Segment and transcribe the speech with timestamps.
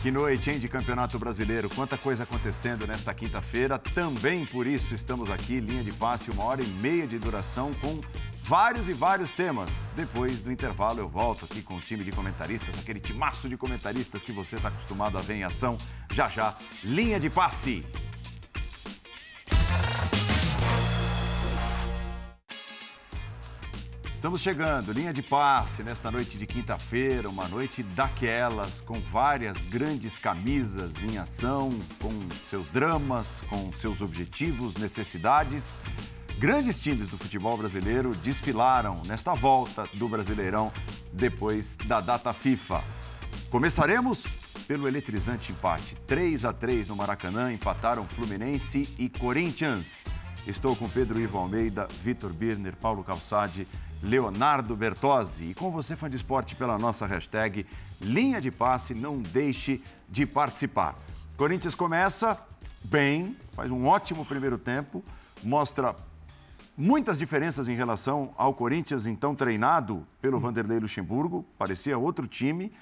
[0.00, 1.68] Que noite, hein, de Campeonato Brasileiro.
[1.68, 3.80] Quanta coisa acontecendo nesta quinta-feira.
[3.80, 8.00] Também por isso estamos aqui, linha de passe, uma hora e meia de duração, com
[8.44, 9.90] vários e vários temas.
[9.96, 14.22] Depois do intervalo, eu volto aqui com o time de comentaristas, aquele timaço de comentaristas
[14.22, 15.76] que você está acostumado a ver em ação.
[16.12, 17.84] Já já, linha de passe.
[24.18, 30.18] Estamos chegando, linha de passe, nesta noite de quinta-feira, uma noite daquelas, com várias grandes
[30.18, 32.10] camisas em ação, com
[32.44, 35.80] seus dramas, com seus objetivos, necessidades.
[36.36, 40.72] Grandes times do futebol brasileiro desfilaram nesta volta do Brasileirão
[41.12, 42.82] depois da data FIFA.
[43.48, 44.26] Começaremos
[44.66, 45.96] pelo eletrizante empate.
[46.08, 50.08] 3 a 3 no Maracanã, empataram Fluminense e Corinthians.
[50.44, 53.64] Estou com Pedro Ivo Almeida, Vitor Birner, Paulo Calçade
[54.02, 55.50] Leonardo Bertozzi.
[55.50, 57.66] E com você, fã de esporte, pela nossa hashtag
[58.00, 60.96] Linha de Passe, não deixe de participar.
[61.36, 62.38] Corinthians começa
[62.84, 65.04] bem, faz um ótimo primeiro tempo,
[65.42, 65.94] mostra
[66.76, 72.72] muitas diferenças em relação ao Corinthians, então treinado pelo Vanderlei Luxemburgo, parecia outro time.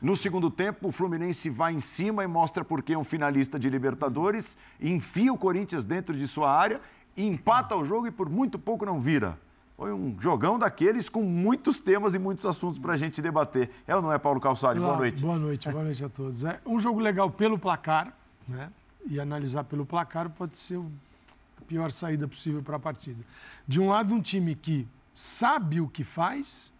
[0.00, 3.58] No segundo tempo, o Fluminense vai em cima e mostra por que é um finalista
[3.58, 6.80] de Libertadores, enfia o Corinthians dentro de sua área,
[7.16, 9.38] empata o jogo e por muito pouco não vira.
[9.76, 13.70] Foi um jogão daqueles com muitos temas e muitos assuntos para a gente debater.
[13.86, 14.78] É ou não é, Paulo Calçade?
[14.78, 15.20] Boa noite.
[15.20, 16.44] Boa noite, boa noite a todos.
[16.44, 18.70] É um jogo legal pelo placar, né?
[19.04, 23.20] E analisar pelo placar pode ser a pior saída possível para a partida.
[23.66, 26.72] De um lado, um time que sabe o que faz,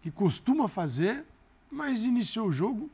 [0.00, 1.24] que costuma fazer,
[1.70, 2.90] mas iniciou o jogo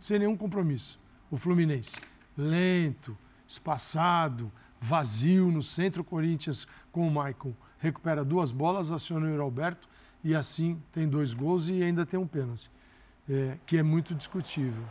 [0.00, 0.98] sem nenhum compromisso.
[1.30, 1.96] O Fluminense,
[2.36, 3.16] lento,
[3.46, 4.50] espaçado,
[4.80, 9.88] vazio no centro, Corinthians com o Maicon recupera duas bolas, aciona o Alberto
[10.22, 12.70] e assim tem dois gols e ainda tem um pênalti,
[13.28, 14.82] é, que é muito discutível.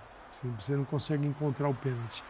[0.59, 2.23] Você não consegue encontrar o pênalti.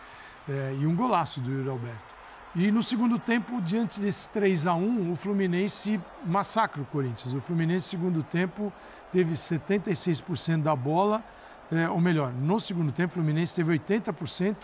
[0.47, 2.15] É, e um golaço do Yuri Alberto.
[2.55, 7.33] E no segundo tempo, diante desse 3 a 1 o Fluminense massacra o Corinthians.
[7.33, 8.71] O Fluminense, segundo tempo,
[9.11, 11.23] teve 76% da bola,
[11.71, 14.55] é, ou melhor, no segundo tempo, o Fluminense teve 80%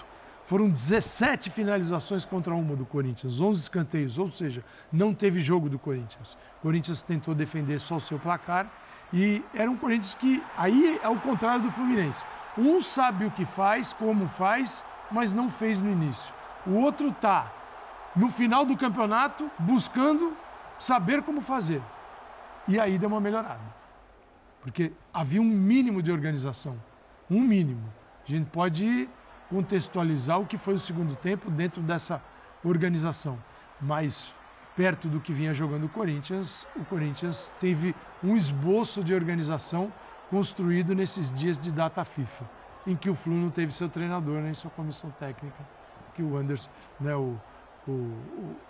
[0.44, 5.80] foram 17 finalizações contra uma do Corinthians, 11 escanteios, ou seja, não teve jogo do
[5.80, 6.38] Corinthians.
[6.60, 8.70] O Corinthians tentou defender só o seu placar
[9.12, 12.26] e era um Corinthians que, aí é o contrário do Fluminense.
[12.58, 16.34] Um sabe o que faz, como faz, mas não fez no início.
[16.66, 17.52] O outro está
[18.16, 20.36] no final do campeonato buscando
[20.78, 21.82] saber como fazer.
[22.68, 23.62] E aí deu uma melhorada.
[24.62, 26.78] Porque havia um mínimo de organização.
[27.30, 27.84] Um mínimo.
[28.28, 29.10] A gente pode
[29.50, 32.22] contextualizar o que foi o segundo tempo dentro dessa
[32.64, 33.38] organização.
[33.80, 34.34] Mas
[34.76, 39.92] perto do que vinha jogando o Corinthians, o Corinthians teve um esboço de organização
[40.30, 42.50] construído nesses dias de data FIFA,
[42.88, 45.58] em que o Flu não teve seu treinador nem sua comissão técnica,
[46.16, 47.40] que o Anderson, né, o,
[47.88, 47.92] o,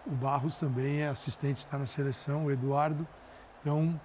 [0.05, 3.07] o Barros também é assistente, está na seleção, o Eduardo.
[3.61, 3.99] Então,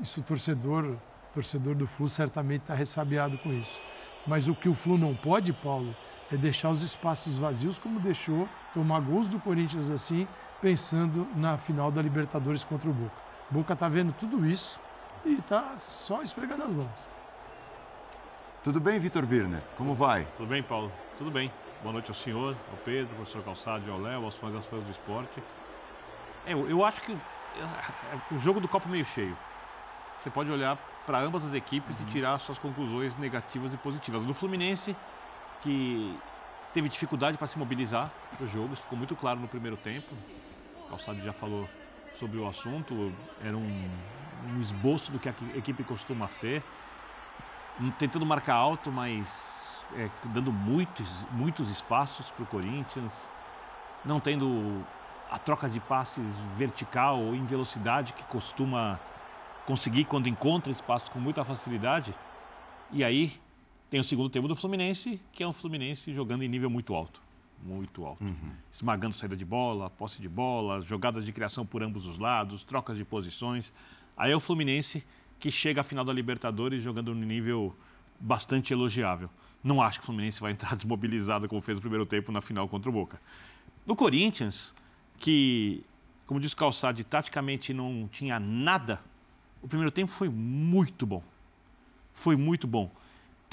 [0.00, 0.96] isso o torcedor,
[1.32, 3.82] torcedor do Flu certamente está ressabiado com isso.
[4.26, 5.94] Mas o que o Flu não pode, Paulo,
[6.32, 10.26] é deixar os espaços vazios, como deixou tomar gols do Corinthians assim,
[10.60, 13.16] pensando na final da Libertadores contra o Boca.
[13.50, 14.80] O Boca está vendo tudo isso
[15.24, 17.08] e está só esfregando as mãos.
[18.62, 19.60] Tudo bem, Vitor Birner?
[19.76, 20.26] Como vai?
[20.36, 20.90] Tudo bem, Paulo?
[21.18, 21.52] Tudo bem.
[21.82, 24.64] Boa noite ao senhor, ao Pedro, ao professor Calçado e ao Léo, aos fãs das
[24.64, 25.42] fãs do esporte.
[26.46, 27.14] É, eu, eu acho que
[28.32, 29.36] o jogo do copo meio cheio.
[30.18, 32.06] Você pode olhar para ambas as equipes uhum.
[32.06, 34.24] e tirar suas conclusões negativas e positivas.
[34.24, 34.96] Do Fluminense,
[35.60, 36.18] que
[36.72, 40.14] teve dificuldade para se mobilizar para o jogo, isso ficou muito claro no primeiro tempo.
[40.86, 41.68] O Calçado já falou
[42.12, 43.90] sobre o assunto, era um,
[44.44, 46.62] um esboço do que a equipe costuma ser,
[47.98, 53.30] tentando marcar alto, mas é, dando muitos, muitos espaços para o Corinthians,
[54.04, 54.84] não tendo
[55.30, 59.00] a troca de passes vertical ou em velocidade que costuma
[59.66, 62.14] conseguir quando encontra espaço com muita facilidade.
[62.92, 63.32] E aí
[63.90, 67.22] tem o segundo tempo do Fluminense, que é um Fluminense jogando em nível muito alto.
[67.62, 68.22] Muito alto.
[68.22, 68.50] Uhum.
[68.72, 72.96] Esmagando saída de bola, posse de bola, jogadas de criação por ambos os lados, trocas
[72.96, 73.72] de posições.
[74.16, 75.04] Aí é o Fluminense
[75.38, 77.74] que chega à final da Libertadores jogando num nível
[78.20, 79.30] bastante elogiável.
[79.62, 82.68] Não acho que o Fluminense vai entrar desmobilizado como fez no primeiro tempo na final
[82.68, 83.20] contra o Boca.
[83.86, 84.74] No Corinthians,
[85.18, 85.84] que,
[86.26, 89.00] como diz o Calçade, taticamente não tinha nada,
[89.64, 91.22] o primeiro tempo foi muito bom.
[92.12, 92.90] Foi muito bom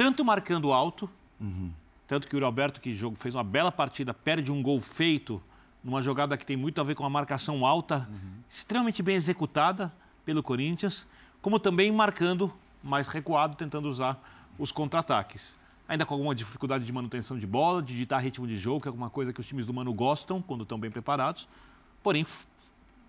[0.01, 1.07] tanto marcando alto,
[1.39, 1.71] uhum.
[2.07, 5.39] tanto que o Roberto, que jogo, fez uma bela partida, perde um gol feito
[5.83, 8.31] numa jogada que tem muito a ver com a marcação alta, uhum.
[8.49, 9.93] extremamente bem executada
[10.25, 11.05] pelo Corinthians,
[11.39, 12.51] como também marcando
[12.83, 14.19] mais recuado, tentando usar
[14.57, 15.55] os contra-ataques.
[15.87, 18.89] ainda com alguma dificuldade de manutenção de bola, de ditar ritmo de jogo, que é
[18.89, 21.47] alguma coisa que os times do Mano gostam quando estão bem preparados.
[22.01, 22.25] Porém,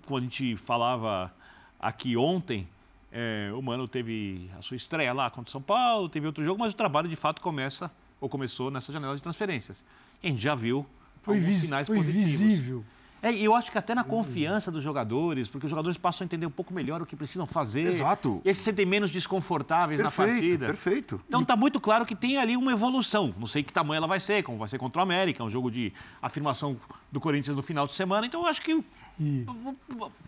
[0.05, 1.33] como a gente falava
[1.81, 2.69] aqui ontem,
[3.13, 6.59] é, o Mano teve a sua estreia lá contra o São Paulo, teve outro jogo,
[6.59, 9.85] mas o trabalho de fato começa ou começou nessa janela de transferências.
[10.23, 10.87] E a gente já viu
[11.23, 12.31] foi, vis, sinais foi positivos.
[12.31, 12.85] visível.
[13.23, 16.45] É, eu acho que até na confiança dos jogadores, porque os jogadores passam a entender
[16.45, 17.83] um pouco melhor o que precisam fazer.
[17.83, 18.43] Exato.
[18.45, 20.67] Eles se sentem menos desconfortáveis perfeito, na partida.
[20.67, 21.21] Perfeito.
[21.29, 23.33] Então está muito claro que tem ali uma evolução.
[23.39, 25.71] Não sei que tamanho ela vai ser, como vai ser contra o América, um jogo
[25.71, 26.77] de afirmação
[27.13, 28.27] do Corinthians no final de semana.
[28.27, 28.85] Então eu acho que,
[29.21, 29.47] e...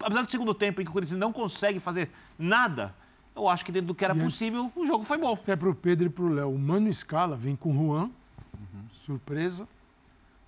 [0.00, 2.94] apesar do segundo tempo em que o Corinthians não consegue fazer nada,
[3.34, 4.76] eu acho que dentro do que era e possível, antes...
[4.76, 5.34] o jogo foi bom.
[5.34, 6.50] Até para o Pedro e para o Léo.
[6.50, 8.84] O Mano Scala vem com o Juan, uhum.
[9.04, 9.68] surpresa.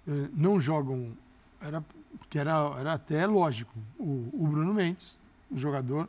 [0.07, 1.13] Eh, não jogam.
[1.61, 1.83] Era
[2.19, 3.73] porque era, era até lógico.
[3.99, 5.19] O, o Bruno Mendes,
[5.51, 6.09] o jogador,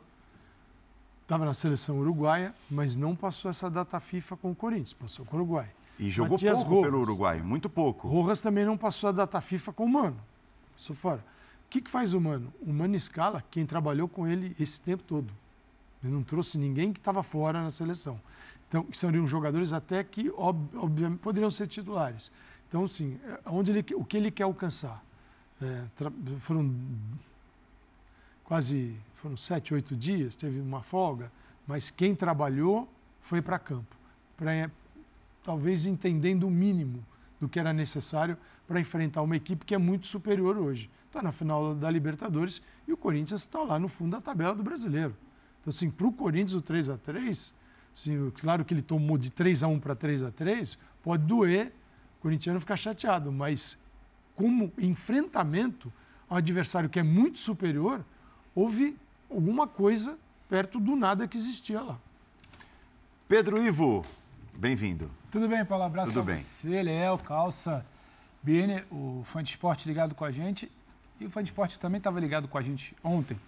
[1.22, 5.36] estava na seleção uruguaia, mas não passou essa data FIFA com o Corinthians, passou com
[5.36, 5.68] o Uruguai.
[5.98, 8.08] E jogou Matias pouco Rojas, pelo Uruguai, muito pouco.
[8.08, 10.16] Rojas também não passou a data FIFA com o Mano.
[10.72, 11.24] Passou fora.
[11.68, 12.50] O que, que faz o Mano?
[12.62, 15.30] O Mano escala quem trabalhou com ele esse tempo todo.
[16.02, 18.18] Ele não trouxe ninguém que estava fora na seleção.
[18.66, 22.32] Então, seriam jogadores até que, obviamente, poderiam ser titulares.
[22.68, 25.04] Então, sim, é, onde ele, o que ele quer alcançar?
[25.60, 25.84] É,
[26.38, 26.74] foram
[28.44, 31.30] quase foram sete, oito dias, teve uma folga,
[31.66, 32.88] mas quem trabalhou
[33.20, 33.94] foi para campo,
[34.36, 34.70] para é,
[35.44, 37.04] talvez entendendo o mínimo
[37.38, 40.88] do que era necessário para enfrentar uma equipe que é muito superior hoje.
[41.08, 44.62] Está na final da Libertadores e o Corinthians está lá no fundo da tabela do
[44.62, 45.16] brasileiro.
[45.60, 47.54] Então, assim, para o Corinthians, o 3 a 3
[47.94, 51.72] assim, claro que ele tomou de 3 a 1 para 3 a 3 pode doer
[52.18, 53.78] o corintiano ficar chateado, mas
[54.36, 55.92] como enfrentamento
[56.28, 58.04] a um adversário que é muito superior,
[58.54, 58.96] houve
[59.30, 60.18] alguma coisa
[60.48, 61.98] perto do nada que existia lá.
[63.26, 64.04] Pedro Ivo,
[64.54, 65.10] bem-vindo.
[65.30, 65.84] Tudo bem, Paulo?
[65.84, 66.38] Abraço Tudo bem.
[66.38, 67.84] você, Léo, Calça,
[68.42, 70.70] Bene, o fã de esporte ligado com a gente.
[71.20, 73.38] E o fã de esporte também estava ligado com a gente ontem.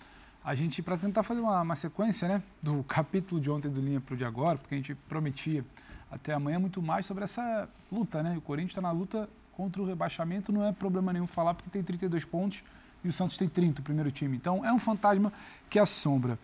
[0.44, 4.00] A gente, para tentar fazer uma, uma, sequência né, do capítulo de ontem do Linha
[4.00, 5.64] para o de agora, porque a gente prometia
[6.10, 8.36] até amanhã muito mais sobre essa luta, né?
[8.36, 9.28] O Corinthians está na luta
[9.60, 12.64] contra o rebaixamento não é problema nenhum falar, porque tem 32 pontos
[13.04, 14.34] e o Santos tem 30, o primeiro time.
[14.34, 15.30] Então é um fantasma
[15.68, 16.38] que assombra.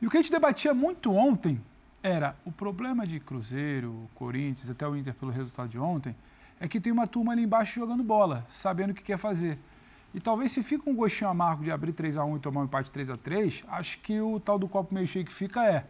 [0.00, 1.60] E o que a gente debatia muito ontem
[2.02, 6.16] era o problema de Cruzeiro, Corinthians, até o Inter pelo resultado de ontem,
[6.58, 9.58] é que tem uma turma ali embaixo jogando bola, sabendo o que quer fazer.
[10.14, 12.64] E talvez se fica um gostinho amargo de abrir 3 a 1 e tomar um
[12.64, 15.84] empate 3 a 3 acho que o tal do copo meio cheio que fica é,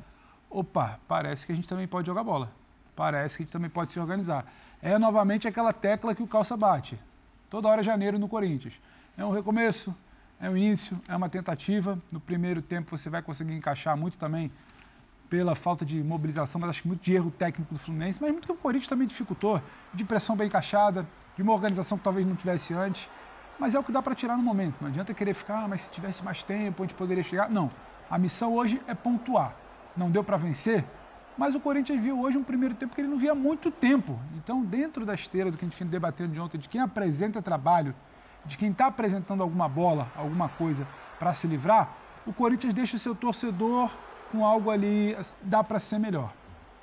[0.48, 2.50] opa, parece que a gente também pode jogar bola.
[2.96, 4.46] Parece que a gente também pode se organizar
[4.84, 6.98] é novamente aquela tecla que o Calça bate.
[7.48, 8.74] Toda hora é janeiro no Corinthians.
[9.16, 9.96] É um recomeço,
[10.38, 11.98] é um início, é uma tentativa.
[12.12, 14.52] No primeiro tempo você vai conseguir encaixar muito também
[15.30, 18.46] pela falta de mobilização, mas acho que muito de erro técnico do Fluminense, mas muito
[18.46, 19.60] que o Corinthians também dificultou,
[19.94, 23.08] de pressão bem encaixada, de uma organização que talvez não tivesse antes.
[23.58, 24.76] Mas é o que dá para tirar no momento.
[24.80, 27.48] Não adianta querer ficar, ah, mas se tivesse mais tempo, a gente poderia chegar.
[27.48, 27.70] Não.
[28.10, 29.54] A missão hoje é pontuar.
[29.96, 30.84] Não deu para vencer?
[31.36, 34.18] Mas o Corinthians viu hoje um primeiro tempo que ele não via há muito tempo.
[34.36, 37.42] Então, dentro da esteira do que a gente vinha debatendo de ontem, de quem apresenta
[37.42, 37.94] trabalho,
[38.44, 40.86] de quem está apresentando alguma bola, alguma coisa
[41.18, 41.92] para se livrar,
[42.26, 43.90] o Corinthians deixa o seu torcedor
[44.30, 46.32] com algo ali, dá para ser melhor.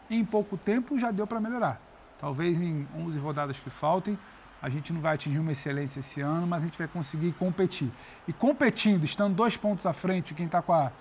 [0.10, 1.80] Em pouco tempo já deu para melhorar.
[2.20, 4.18] Talvez em 11 rodadas que faltem,
[4.62, 7.92] a gente não vai atingir uma excelência esse ano, mas a gente vai conseguir competir.
[8.28, 10.92] E competindo, estando dois pontos à frente, quem está com a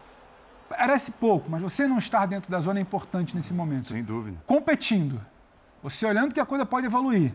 [0.71, 3.89] Parece pouco, mas você não estar dentro da zona é importante nesse momento.
[3.89, 4.39] Sem dúvida.
[4.47, 5.21] Competindo.
[5.83, 7.35] Você olhando que a coisa pode evoluir.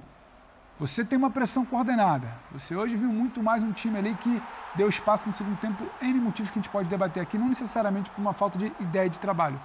[0.78, 2.30] Você tem uma pressão coordenada.
[2.54, 4.42] Você hoje viu muito mais um time ali que
[4.76, 8.10] deu espaço no segundo tempo, N motivos que a gente pode debater aqui, não necessariamente
[8.10, 9.60] por uma falta de ideia de trabalho.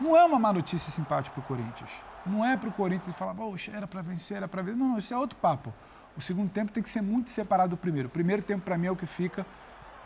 [0.00, 1.90] Não é uma má notícia simpática para o Corinthians.
[2.26, 4.78] Não é para o Corinthians falar, poxa, era para vencer, era para vencer.
[4.78, 5.72] Não, não, isso é outro papo.
[6.16, 8.08] O segundo tempo tem que ser muito separado do primeiro.
[8.08, 9.46] O primeiro tempo, para mim, é o que fica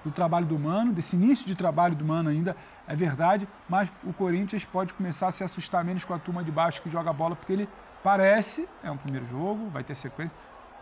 [0.05, 2.57] do trabalho do Mano, desse início de trabalho do Mano ainda,
[2.89, 6.51] é verdade, mas o Corinthians pode começar a se assustar menos com a turma de
[6.51, 7.69] baixo que joga bola, porque ele
[8.03, 10.35] parece, é um primeiro jogo, vai ter sequência,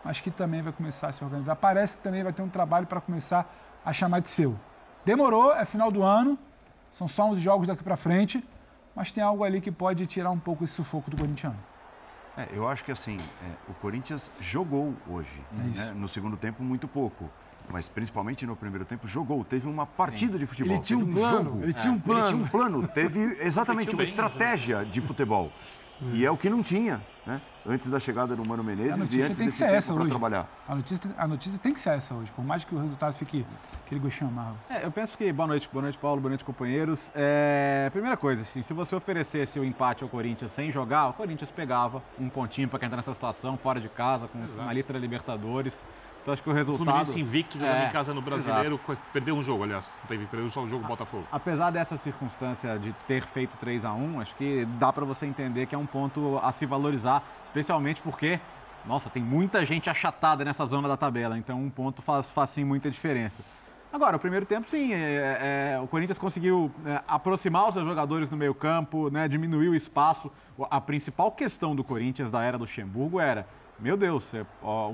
[0.03, 1.55] mas que também vai começar a se organizar.
[1.55, 3.53] Parece que também vai ter um trabalho para começar
[3.85, 4.57] a chamar de seu.
[5.03, 6.37] Demorou, é final do ano,
[6.91, 8.43] são só uns jogos daqui para frente,
[8.99, 11.55] mas tem algo ali que pode tirar um pouco esse sufoco do corintiano.
[12.37, 15.91] É, eu acho que assim, é, o Corinthians jogou hoje, é né?
[15.95, 17.29] no segundo tempo muito pouco
[17.71, 19.45] mas principalmente no primeiro tempo, jogou.
[19.45, 20.39] Teve uma partida Sim.
[20.39, 20.73] de futebol.
[20.73, 21.43] Ele tinha um, um plano.
[21.43, 21.63] Jogo.
[21.63, 22.19] Ele tinha um plano.
[22.19, 22.87] Ele tinha um plano.
[22.87, 25.51] Teve exatamente uma estratégia de futebol.
[26.01, 27.01] E é o que não tinha.
[27.25, 27.41] né?
[27.67, 30.01] Antes da chegada do Mano Menezes e antes tem que desse ser tempo essa para
[30.03, 30.09] hoje.
[30.11, 30.47] trabalhar.
[30.67, 33.45] A notícia, a notícia tem que ser essa hoje, por mais que o resultado fique
[33.85, 34.57] aquele gostinho amargo.
[34.69, 37.11] É, eu penso que, boa noite, boa noite, Paulo, boa noite, companheiros.
[37.13, 41.51] É, primeira coisa, assim, se você oferecesse o empate ao Corinthians sem jogar, o Corinthians
[41.51, 44.99] pegava um pontinho para quem está nessa situação, fora de casa, com o finalista da
[44.99, 45.83] Libertadores.
[46.21, 46.85] Então acho que o O resultado.
[46.85, 48.79] Fluminense invicto jogando É, em casa no Brasileiro,
[49.11, 49.99] perdeu um jogo, aliás.
[50.07, 51.25] Teve, perdeu só um jogo Botafogo.
[51.31, 55.65] Apesar dessa circunstância de ter feito 3 a 1 acho que dá para você entender
[55.65, 58.39] que é um ponto a se valorizar, especialmente porque,
[58.85, 62.63] nossa, tem muita gente achatada nessa zona da tabela, então um ponto faz, faz sim
[62.63, 63.43] muita diferença.
[63.91, 68.29] Agora, o primeiro tempo, sim, é, é, o Corinthians conseguiu é, aproximar os seus jogadores
[68.29, 70.31] no meio campo, né, diminuir o espaço.
[70.69, 73.47] A principal questão do Corinthians da era do Luxemburgo era
[73.81, 74.33] meu Deus,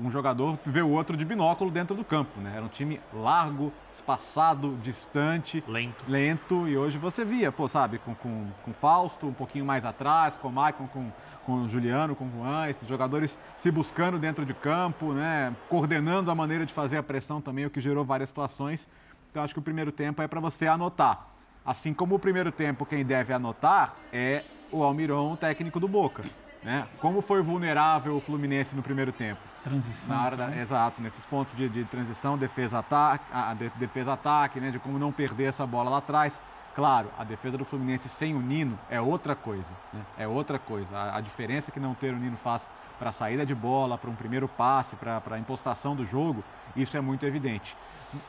[0.00, 2.52] um jogador vê o outro de binóculo dentro do campo, né?
[2.56, 6.04] Era um time largo, espaçado, distante, Lento.
[6.06, 10.36] lento e hoje você via, pô, sabe, com, com, com Fausto um pouquinho mais atrás,
[10.36, 11.10] com o Maicon, com,
[11.44, 15.52] com o Juliano, com o Juan, esses jogadores se buscando dentro de campo, né?
[15.68, 18.88] Coordenando a maneira de fazer a pressão também, o que gerou várias situações.
[19.30, 21.26] Então acho que o primeiro tempo é para você anotar.
[21.64, 26.22] Assim como o primeiro tempo, quem deve anotar é o Almiron, técnico do Boca.
[26.66, 26.84] Né?
[26.98, 29.40] Como foi vulnerável o Fluminense no primeiro tempo?
[29.62, 30.16] Transição.
[30.16, 33.24] Na hora da, exato, nesses pontos de, de transição, defesa-ataque,
[33.56, 34.72] de, defesa-ataque, né?
[34.72, 36.40] De como não perder essa bola lá atrás.
[36.74, 39.70] Claro, a defesa do Fluminense sem o Nino é outra coisa.
[39.92, 40.00] Né?
[40.18, 40.92] É outra coisa.
[40.96, 42.68] A, a diferença que não ter o Nino faz
[42.98, 46.42] para a saída de bola, para um primeiro passe, para a impostação do jogo,
[46.74, 47.76] isso é muito evidente.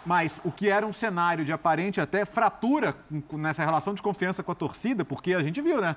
[0.05, 2.96] Mas o que era um cenário de aparente até fratura
[3.34, 5.96] nessa relação de confiança com a torcida, porque a gente viu, né?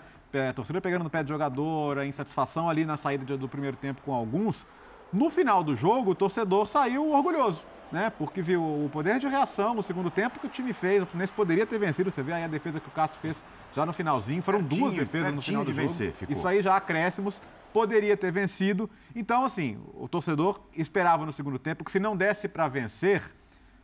[0.49, 4.01] A torcida pegando no pé de jogador, a insatisfação ali na saída do primeiro tempo
[4.03, 4.67] com alguns.
[5.13, 8.11] No final do jogo, o torcedor saiu orgulhoso, né?
[8.17, 11.03] Porque viu o poder de reação no segundo tempo que o time fez.
[11.03, 12.11] O Fluminense poderia ter vencido.
[12.11, 13.43] Você vê aí a defesa que o Castro fez
[13.75, 14.41] já no finalzinho.
[14.41, 15.89] Foram Pertinho, duas defesas no final do jogo.
[15.89, 16.15] vencer.
[16.29, 17.43] Isso aí já acréscimos.
[17.73, 18.89] Poderia ter vencido.
[19.17, 23.23] Então, assim, o torcedor esperava no segundo tempo que se não desse para vencer,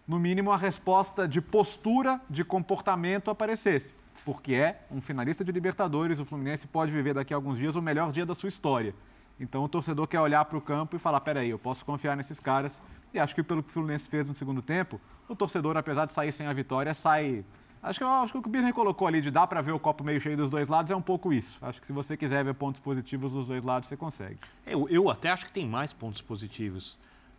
[0.07, 3.95] no mínimo a resposta de postura, de comportamento aparecesse.
[4.25, 7.83] Porque é um finalista de Libertadores, o Fluminense pode viver daqui a alguns dias o
[7.83, 8.95] melhor dia da sua história.
[9.39, 12.41] Então o torcedor quer olhar para o campo e falar: peraí, eu posso confiar nesses
[12.41, 12.81] caras.
[13.13, 16.13] E acho que pelo que o Fluminense fez no segundo tempo, o torcedor, apesar de
[16.13, 17.45] sair sem a vitória, sai.
[17.83, 19.79] Acho que, acho que o que o Birner colocou ali de dar para ver o
[19.79, 21.59] copo meio cheio dos dois lados é um pouco isso.
[21.63, 24.39] Acho que se você quiser ver pontos positivos dos dois lados, você consegue.
[24.67, 26.99] Eu, eu até acho que tem mais pontos positivos.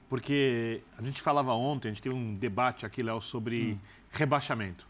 [0.09, 3.77] Porque a gente falava ontem, a gente teve um debate aqui, Léo, sobre Hum.
[4.11, 4.87] rebaixamento.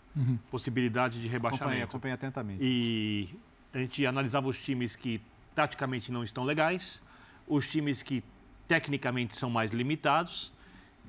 [0.49, 1.83] Possibilidade de rebaixamento.
[1.83, 2.59] acompanhe atentamente.
[2.63, 3.29] E
[3.73, 5.21] a gente analisava os times que
[5.53, 7.01] taticamente não estão legais,
[7.47, 8.23] os times que
[8.67, 10.51] tecnicamente são mais limitados,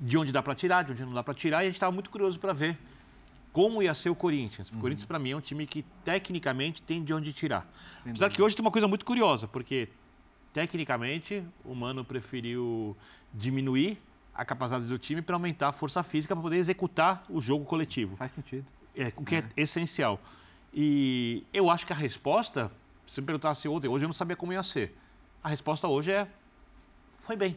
[0.01, 1.93] de onde dá para tirar, de onde não dá para tirar, e a gente estava
[1.93, 2.79] muito curioso para ver
[3.53, 4.71] como ia ser o Corinthians.
[4.71, 7.67] O Corinthians, para mim, é um time que tecnicamente tem de onde tirar.
[8.07, 9.89] Apesar que hoje tem uma coisa muito curiosa, porque
[10.53, 12.97] tecnicamente o Mano preferiu
[13.33, 13.99] diminuir
[14.35, 18.17] a capacidade do time para aumentar a força física para poder executar o jogo coletivo.
[18.17, 18.65] Faz sentido.
[18.97, 20.21] É, o que é essencial.
[20.73, 22.71] E eu acho que a resposta,
[23.07, 24.97] se me perguntasse ontem, hoje eu não sabia como ia ser.
[25.43, 26.29] A resposta hoje é:
[27.21, 27.57] foi bem.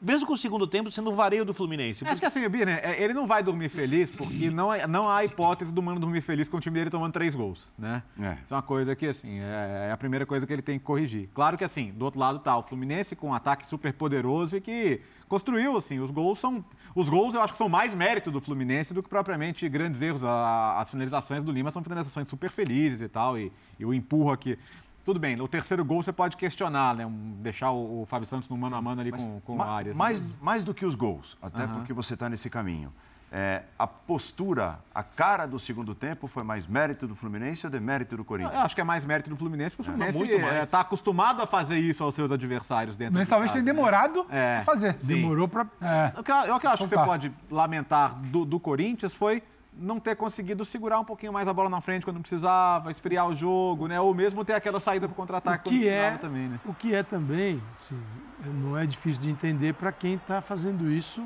[0.00, 2.06] Mesmo com o segundo tempo sendo o vareio do Fluminense.
[2.06, 5.08] Acho que assim, o Birner, é, ele não vai dormir feliz porque não, é- não
[5.08, 8.02] há hipótese do Mano dormir feliz com o time dele tomando três gols, né?
[8.20, 8.36] É.
[8.44, 10.84] Isso é uma coisa que, assim, é, é a primeira coisa que ele tem que
[10.84, 11.30] corrigir.
[11.32, 14.60] Claro que, assim, do outro lado tá o Fluminense com um ataque super poderoso e
[14.60, 16.62] que construiu, assim, os gols são...
[16.94, 20.22] Os gols eu acho que são mais mérito do Fluminense do que propriamente grandes erros.
[20.24, 24.30] A- as finalizações do Lima são finalizações super felizes e tal, e, e o empurro
[24.30, 24.58] aqui...
[25.06, 27.06] Tudo bem, o terceiro gol você pode questionar, né?
[27.06, 29.66] Um- deixar o, o Fábio Santos no mano a mano ali com, com o Ma-
[29.76, 29.96] Arias.
[29.96, 31.74] mais, mais do que os gols, até Aham.
[31.76, 32.92] porque você está nesse caminho.
[33.30, 38.16] É, a postura, a cara do segundo tempo foi mais mérito do Fluminense ou demérito
[38.16, 38.54] do Corinthians?
[38.56, 40.62] Eu acho que é mais mérito do Fluminense, porque o Fluminense muito mais.
[40.64, 43.76] está acostumado a fazer isso aos seus adversários dentro Mas de talvez casa, tenha né?
[43.78, 44.58] demorado É.
[44.58, 44.96] a fazer.
[45.00, 45.14] Sim.
[45.14, 45.66] Demorou para.
[45.80, 46.12] É.
[46.18, 49.42] O que, eu- o que eu acho que você pode lamentar do, do Corinthians foi
[49.78, 53.34] não ter conseguido segurar um pouquinho mais a bola na frente quando precisava, esfriar o
[53.34, 54.00] jogo, né?
[54.00, 56.60] Ou mesmo ter aquela saída para O contra-ataque quando que precisava é, também, né?
[56.64, 58.00] o que é também, assim,
[58.44, 61.24] não é difícil de entender para quem está fazendo isso.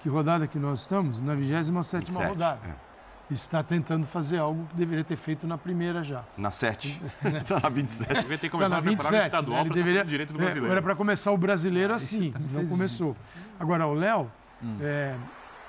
[0.00, 1.20] Que rodada que nós estamos?
[1.20, 2.60] Na 27 27, rodada.
[2.66, 2.86] é.
[3.28, 6.22] Está tentando fazer algo que deveria ter feito na primeira já.
[6.36, 7.02] Na 7.
[7.24, 8.20] Está na 27.
[8.20, 9.24] devia ter começado na a preparar o 27.
[9.26, 9.60] estadual né?
[9.62, 10.72] Ele para deveria, direito do é, brasileiro.
[10.72, 13.16] era para começar o brasileiro assim, não começou.
[13.58, 14.30] Agora, o Léo,
[14.80, 15.16] é,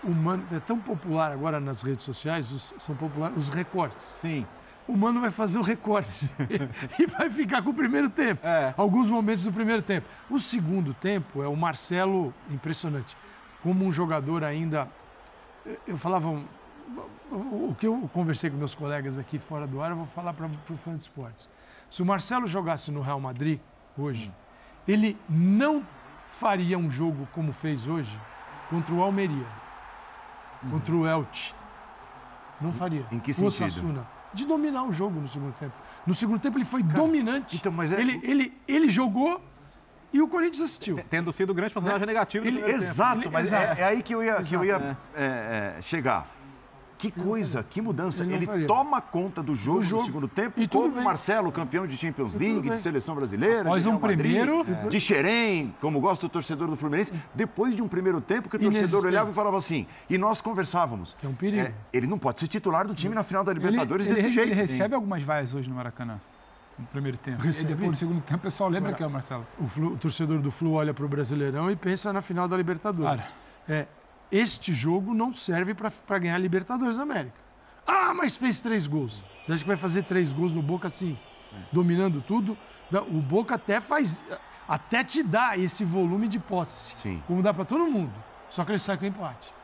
[0.03, 4.17] o Mano, é tão popular agora nas redes sociais, os- são populares os recortes.
[4.21, 4.45] Sim.
[4.87, 6.29] O Mano vai fazer um recorte
[6.97, 8.45] e vai ficar com o primeiro tempo.
[8.45, 8.73] É.
[8.77, 10.07] Alguns momentos do primeiro tempo.
[10.29, 13.17] O segundo tempo é o Marcelo, impressionante.
[13.61, 14.87] Como um jogador ainda.
[15.85, 16.29] Eu falava.
[16.29, 16.43] O
[17.29, 20.45] o que eu conversei com meus colegas aqui fora do ar, eu vou falar para
[20.47, 21.49] o fã de esportes.
[21.91, 23.59] Se o Marcelo jogasse no Real Madrid
[23.97, 24.31] hoje,
[24.87, 25.85] ele não
[26.29, 28.17] faria um jogo como fez hoje
[28.69, 29.45] contra o Almeria.
[30.69, 31.53] Contra o Elche.
[32.59, 33.05] Não faria.
[33.11, 33.47] Em que sentido?
[33.47, 34.07] Osasuna.
[34.33, 35.73] De dominar o jogo no segundo tempo.
[36.05, 37.55] No segundo tempo ele foi Cara, dominante.
[37.55, 37.99] Então, mas é...
[37.99, 39.41] ele, ele, ele jogou
[40.11, 40.99] e o Corinthians assistiu.
[41.09, 42.05] Tendo sido o grande personagem é.
[42.05, 43.33] negativo ele, Exato, tempo.
[43.33, 46.27] mas é, é, aí que eu ia, que eu ia é, é chegar.
[46.97, 48.23] Que coisa, que mudança.
[48.23, 50.01] Ele, ele toma conta do jogo, jogo.
[50.01, 53.83] no segundo tempo, e como o Marcelo, campeão de Champions League, de seleção brasileira, Após
[53.83, 54.65] de um Madrid, primeiro...
[54.89, 58.59] de Xerém, como gosta o torcedor do Fluminense, depois de um primeiro tempo que o
[58.59, 61.15] torcedor olhava e falava assim, e nós conversávamos.
[61.23, 61.67] É um perigo.
[61.67, 64.33] É, ele não pode ser titular do time na final da Libertadores ele, desse ele,
[64.33, 64.51] jeito.
[64.51, 64.95] Ele recebe Sim.
[64.95, 66.19] algumas vaias hoje no Maracanã
[66.77, 67.41] no primeiro tempo.
[67.41, 67.71] Recebe.
[67.71, 69.45] E depois, no segundo tempo, o pessoal lembra que é o Marcelo.
[69.59, 72.55] O, Flu, o, torcedor do Flu olha para o Brasileirão e pensa na final da
[72.55, 73.27] Libertadores.
[73.27, 73.47] Claro.
[73.67, 73.87] É,
[74.31, 77.35] este jogo não serve para ganhar a Libertadores da América.
[77.85, 79.23] Ah, mas fez três gols.
[79.41, 81.17] Você acha que vai fazer três gols no Boca assim,
[81.53, 81.57] é.
[81.71, 82.57] dominando tudo?
[83.09, 84.23] O Boca até faz,
[84.67, 87.23] até te dá esse volume de posse, Sim.
[87.27, 88.13] como dá para todo mundo.
[88.49, 89.57] Só que ele sai com empate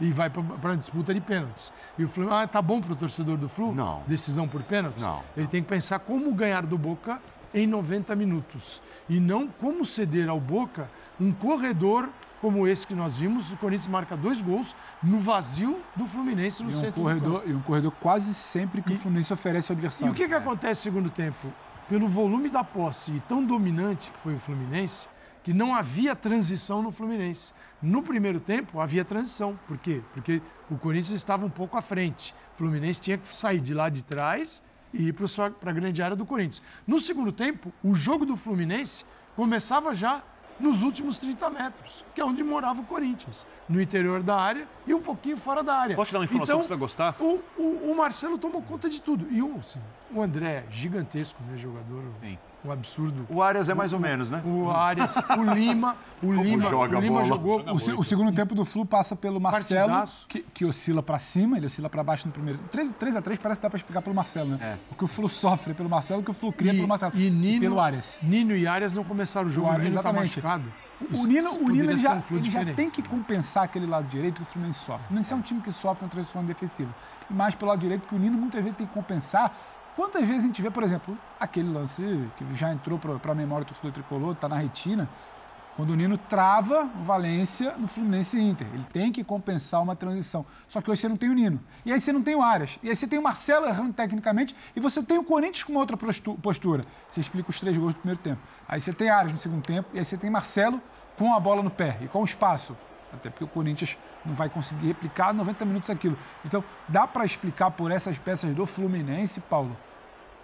[0.00, 1.72] e vai para a disputa de pênaltis.
[1.98, 3.74] E o Flu, ah, tá bom para o torcedor do Flu?
[3.74, 4.02] Não.
[4.06, 5.02] Decisão por pênaltis?
[5.02, 5.22] Não.
[5.36, 7.20] Ele tem que pensar como ganhar do Boca
[7.54, 13.16] em 90 minutos e não como ceder ao Boca um corredor como esse que nós
[13.16, 17.42] vimos, o Corinthians marca dois gols no vazio do Fluminense no e um centro corredor,
[17.46, 20.10] E um corredor quase sempre que e, o Fluminense oferece ao adversário.
[20.10, 20.36] E o que, que é.
[20.36, 21.52] acontece no segundo tempo?
[21.88, 25.08] Pelo volume da posse e tão dominante que foi o Fluminense,
[25.42, 27.52] que não havia transição no Fluminense.
[27.80, 29.58] No primeiro tempo havia transição.
[29.66, 30.02] Por quê?
[30.12, 32.34] Porque o Corinthians estava um pouco à frente.
[32.54, 34.62] O Fluminense tinha que sair de lá de trás
[34.92, 36.62] e ir para a grande área do Corinthians.
[36.86, 39.04] No segundo tempo, o jogo do Fluminense
[39.36, 40.22] começava já
[40.58, 44.94] nos últimos 30 metros, que é onde morava o Corinthians, no interior da área e
[44.94, 45.96] um pouquinho fora da área.
[45.96, 47.16] Pode te dar uma informação então, que você vai gostar?
[47.20, 49.26] O, o, o Marcelo tomou conta de tudo.
[49.30, 49.80] E o, assim,
[50.12, 52.02] o André, gigantesco, né, jogador.
[52.20, 53.26] Sim um absurdo.
[53.28, 54.42] O Arias é mais ou menos, né?
[54.44, 57.60] O Arias, o Lima, o Como Lima, joga o Lima jogou.
[57.60, 61.66] O, o, segundo tempo do Flu passa pelo Marcelo, que, que, oscila para cima, ele
[61.66, 62.58] oscila para baixo no primeiro.
[62.70, 64.58] 3, 3 a 3 parece que dá para explicar pelo Marcelo, né?
[64.60, 64.78] É.
[64.90, 67.12] O que o Flu sofre pelo Marcelo, o que o Flu cria e, pelo Marcelo.
[67.14, 68.18] E, Nino, e pelo Arias.
[68.22, 70.40] Nino e Arias não começaram o jogo, o Arias, tá exatamente.
[70.40, 70.60] Tá
[71.12, 74.36] o Nino, o Nino ele já, um ele já, tem que compensar aquele lado direito
[74.36, 75.02] que o Fluminense sofre.
[75.02, 76.94] O Fluminense é um time que sofre uma transição defensiva.
[77.30, 79.54] E mais pelo lado direito que o Nino muitas vezes tem que compensar
[79.96, 82.02] Quantas vezes a gente vê, por exemplo, aquele lance
[82.36, 85.08] que já entrou para a memória do torcedor tricolor, está na retina,
[85.74, 88.66] quando o Nino trava o Valência no Fluminense Inter.
[88.74, 90.44] Ele tem que compensar uma transição.
[90.68, 91.60] Só que hoje você não tem o Nino.
[91.84, 92.78] E aí você não tem o Arias.
[92.82, 94.54] E aí você tem o Marcelo errando tecnicamente.
[94.74, 95.96] E você tem o Corinthians com uma outra
[96.42, 96.82] postura.
[97.08, 98.40] Você explica os três gols do primeiro tempo.
[98.68, 99.88] Aí você tem Arias no segundo tempo.
[99.94, 100.80] E aí você tem Marcelo
[101.16, 102.76] com a bola no pé e com o espaço.
[103.12, 106.18] Até porque o Corinthians não vai conseguir replicar 90 minutos aquilo.
[106.44, 109.76] Então, dá para explicar por essas peças do Fluminense, Paulo,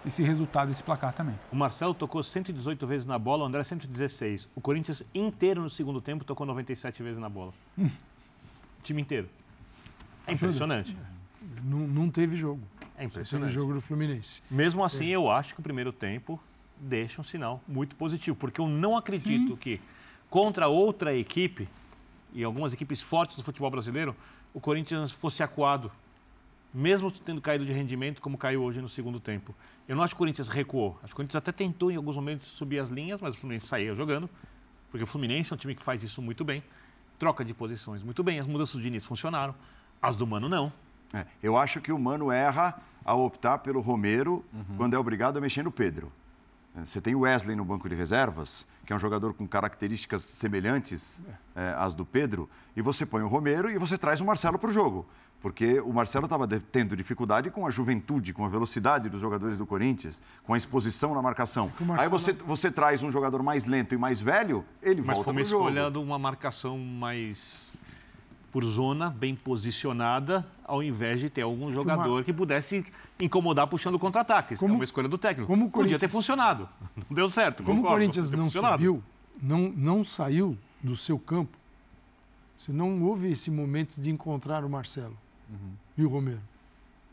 [0.05, 1.35] esse resultado, esse placar também.
[1.51, 4.49] O Marcelo tocou 118 vezes na bola, o André 116.
[4.55, 7.53] O Corinthians inteiro no segundo tempo tocou 97 vezes na bola.
[7.77, 7.89] Hum.
[8.83, 9.29] time inteiro.
[10.27, 10.95] É impressionante.
[11.63, 12.61] Não, não teve jogo.
[12.97, 13.49] É impressionante.
[13.49, 14.41] Teve jogo do Fluminense.
[14.49, 15.15] Mesmo assim, é.
[15.15, 16.39] eu acho que o primeiro tempo
[16.77, 19.55] deixa um sinal muito positivo, porque eu não acredito Sim.
[19.55, 19.81] que
[20.29, 21.67] contra outra equipe
[22.33, 24.15] e algumas equipes fortes do futebol brasileiro,
[24.53, 25.91] o Corinthians fosse acuado
[26.73, 29.53] mesmo tendo caído de rendimento como caiu hoje no segundo tempo.
[29.87, 30.97] Eu não acho que o Corinthians recuou.
[31.03, 33.67] Acho que o Corinthians até tentou em alguns momentos subir as linhas, mas o Fluminense
[33.67, 34.29] saía jogando,
[34.89, 36.63] porque o Fluminense é um time que faz isso muito bem.
[37.19, 38.39] Troca de posições muito bem.
[38.39, 39.53] As mudanças do Diniz funcionaram,
[40.01, 40.73] as do Mano não.
[41.13, 44.77] É, eu acho que o Mano erra ao optar pelo Romero uhum.
[44.77, 46.11] quando é obrigado a mexer no Pedro.
[46.75, 50.23] É, você tem o Wesley no banco de reservas, que é um jogador com características
[50.23, 51.21] semelhantes
[51.55, 54.69] é, às do Pedro, e você põe o Romero e você traz o Marcelo para
[54.69, 55.05] o jogo
[55.43, 59.65] porque o Marcelo estava tendo dificuldade com a juventude, com a velocidade dos jogadores do
[59.65, 61.69] Corinthians, com a exposição na marcação.
[61.81, 61.99] Marcelo...
[61.99, 65.41] Aí você, você traz um jogador mais lento e mais velho, ele Mas volta para
[65.41, 65.65] o jogo.
[65.65, 67.75] Mas foi uma marcação mais
[68.53, 72.23] por zona, bem posicionada, ao invés de ter algum jogador uma...
[72.23, 72.85] que pudesse
[73.19, 74.57] incomodar puxando contra-ataques.
[74.57, 74.75] Como...
[74.75, 75.45] É uma escolha do técnico.
[75.45, 76.69] Como Podia ter funcionado.
[76.95, 77.63] Não deu certo.
[77.63, 79.03] Como concordo, o Corinthians não subiu,
[79.41, 81.57] não, não saiu do seu campo,
[82.57, 85.17] você não houve esse momento de encontrar o Marcelo
[85.53, 85.71] uhum.
[85.97, 86.41] e o Romero.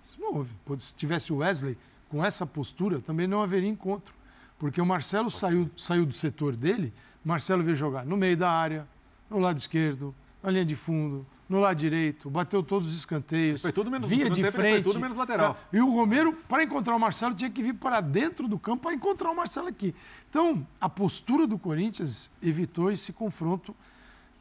[0.08, 0.52] Isso não houve.
[0.78, 1.76] Se tivesse o Wesley
[2.08, 4.14] com essa postura, também não haveria encontro.
[4.58, 6.92] Porque o Marcelo saiu, saiu do setor dele,
[7.24, 8.86] o Marcelo veio jogar no meio da área,
[9.30, 13.60] no lado esquerdo, na linha de fundo, no lado direito, bateu todos os escanteios.
[13.60, 14.74] Foi tudo menos via de frente.
[14.74, 15.58] Foi tudo menos lateral.
[15.72, 18.94] E o Romero, para encontrar o Marcelo, tinha que vir para dentro do campo para
[18.94, 19.94] encontrar o Marcelo aqui.
[20.28, 23.74] Então, a postura do Corinthians evitou esse confronto.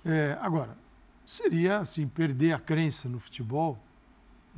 [0.05, 0.77] É, agora,
[1.25, 3.79] seria assim perder a crença no futebol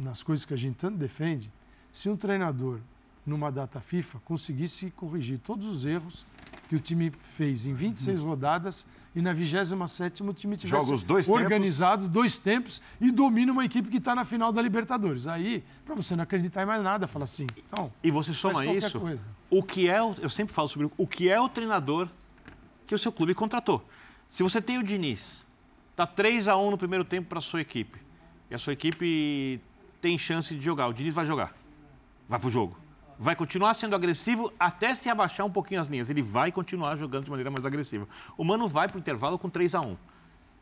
[0.01, 1.51] nas coisas que a gente tanto defende,
[1.91, 2.79] se um treinador,
[3.25, 6.25] numa data FIFA, conseguisse corrigir todos os erros
[6.67, 11.03] que o time fez em 26 rodadas e na 27 o time tivesse Joga os
[11.03, 12.13] dois organizado tempos.
[12.13, 15.27] dois tempos e domina uma equipe que está na final da Libertadores.
[15.27, 17.45] Aí, para você não acreditar em mais nada, fala assim.
[17.57, 19.21] Então, e você soma isso, coisa.
[19.49, 22.07] o que é, eu sempre falo sobre o que é o treinador
[22.87, 23.85] que o seu clube contratou.
[24.29, 25.45] Se você tem o Diniz,
[25.95, 27.99] tá 3 a 1 no primeiro tempo para a sua equipe,
[28.49, 29.59] e a sua equipe
[30.01, 31.53] tem chance de jogar, o Diniz vai jogar.
[32.27, 32.81] Vai pro jogo
[33.21, 36.09] vai continuar sendo agressivo até se abaixar um pouquinho as linhas.
[36.09, 38.07] Ele vai continuar jogando de maneira mais agressiva.
[38.35, 39.95] O Mano vai para o intervalo com 3 a 1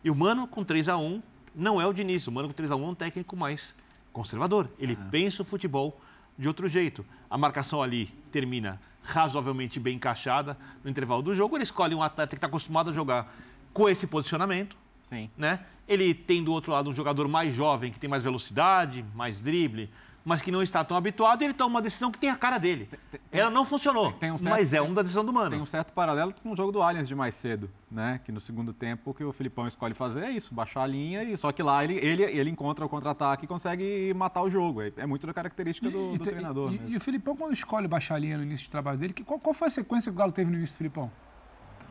[0.04, 1.24] E o Mano com 3 a 1
[1.56, 2.28] não é o Diniz.
[2.28, 3.74] O Mano com 3 a 1 é um técnico mais
[4.12, 4.70] conservador.
[4.78, 5.10] Ele uhum.
[5.10, 6.02] pensa o futebol
[6.38, 7.06] de outro jeito.
[7.30, 11.56] A marcação ali termina razoavelmente bem encaixada no intervalo do jogo.
[11.56, 13.34] Ele escolhe um atleta que está acostumado a jogar
[13.72, 14.76] com esse posicionamento.
[15.10, 15.30] Sim.
[15.36, 15.60] Né?
[15.88, 19.90] Ele tem do outro lado um jogador mais jovem, que tem mais velocidade, mais drible,
[20.24, 22.88] mas que não está tão habituado, ele toma uma decisão que tem a cara dele.
[23.10, 25.50] Tem, Ela não funcionou, tem, tem um certo, mas é uma da decisão do Mano.
[25.50, 28.22] Tem um certo paralelo com o jogo do Allianz de mais cedo, né?
[28.24, 31.24] Que no segundo tempo o que o Filipão escolhe fazer é isso, baixar a linha,
[31.24, 34.84] e só que lá ele, ele, ele encontra o contra-ataque e consegue matar o jogo.
[34.84, 36.74] É, é muito da característica do, do treinador.
[36.74, 39.24] E, e, o Filipão, quando escolhe baixar a linha no início de trabalho dele, que,
[39.24, 41.12] qual, qual foi a sequência que o Galo teve no início do Filipão?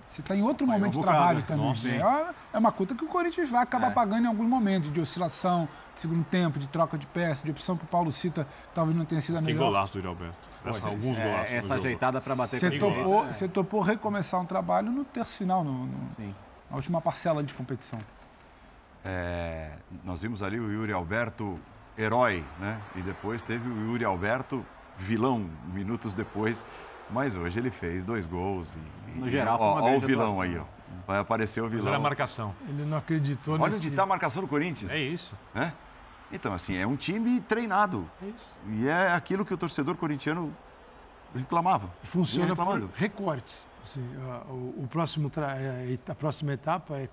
[0.08, 1.66] Você está em outro Vai momento de trabalho também.
[1.66, 3.90] Nossa, é, é uma conta que o Corinthians vai acabar é.
[3.90, 7.76] pagando em alguns momentos, de oscilação, de segundo tempo, de troca de peça, de opção
[7.76, 9.58] que o Paulo cita, talvez não tenha sido a melhor.
[9.58, 10.48] Que golaço do Alberto.
[10.64, 11.52] Essa, alguns é, golaços.
[11.52, 13.32] Essa ajeitada para bater você topou, é.
[13.32, 16.34] Você topou recomeçar um trabalho no terço final, no, no
[16.70, 17.98] na última parcela de competição.
[19.04, 19.70] É,
[20.04, 21.58] nós vimos ali o Yuri Alberto
[21.96, 22.78] herói, né?
[22.96, 24.64] E depois teve o Yuri Alberto
[24.96, 26.66] vilão, minutos depois
[27.10, 28.76] mas hoje ele fez dois gols.
[28.76, 30.64] E, no geral, foi uma Olha o vilão aí, ó.
[31.06, 31.88] Vai aparecer o vilão.
[31.88, 32.54] Era a marcação.
[32.68, 33.78] Ele não acreditou Olha nesse...
[33.78, 34.90] onde está a marcação do Corinthians.
[34.92, 35.34] É isso.
[35.54, 35.72] É?
[36.30, 38.08] Então, assim, é um time treinado.
[38.22, 38.54] É isso.
[38.70, 40.54] E é aquilo que o torcedor corintiano
[41.34, 41.90] reclamava.
[42.02, 43.66] Funciona por recortes.
[43.82, 44.04] Assim,
[44.50, 47.08] o, o, próximo é, a próxima etapa é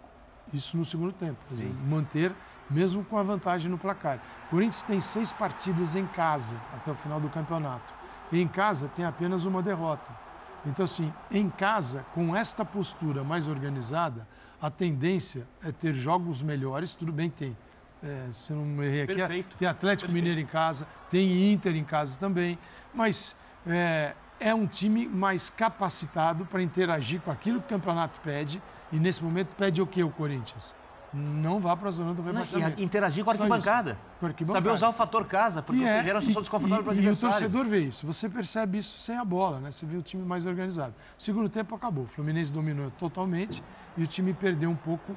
[0.53, 1.38] isso no segundo tempo.
[1.47, 2.34] Dizer, manter,
[2.69, 4.19] mesmo com a vantagem no placar.
[4.47, 7.93] O Corinthians tem seis partidas em casa até o final do campeonato.
[8.31, 10.25] Em casa tem apenas uma derrota.
[10.65, 14.27] Então, assim, em casa, com esta postura mais organizada,
[14.61, 16.95] a tendência é ter jogos melhores.
[16.95, 17.57] Tudo bem que tem,
[18.03, 19.57] é, se não me errei aqui, Perfeito.
[19.57, 20.13] tem Atlético Perfeito.
[20.13, 22.57] Mineiro em casa, tem Inter em casa também,
[22.93, 23.35] mas
[23.67, 28.61] é, é um time mais capacitado para interagir com aquilo que o campeonato pede.
[28.91, 30.73] E nesse momento pede o que o Corinthians?
[31.15, 32.82] Não vá para a zona do rebaixamento.
[32.82, 33.97] E interagir com a arquibancada.
[34.19, 34.63] Com a arquibancada.
[34.63, 36.93] Saber usar o fator casa, porque e você é, gera uma situação desconfortável para o
[36.93, 37.34] adversário.
[37.34, 38.06] E o torcedor vê isso.
[38.06, 39.71] Você percebe isso sem a bola, né?
[39.71, 40.93] Você vê o time mais organizado.
[41.17, 42.04] segundo tempo acabou.
[42.04, 43.63] O Fluminense dominou totalmente
[43.97, 45.15] e o time perdeu um pouco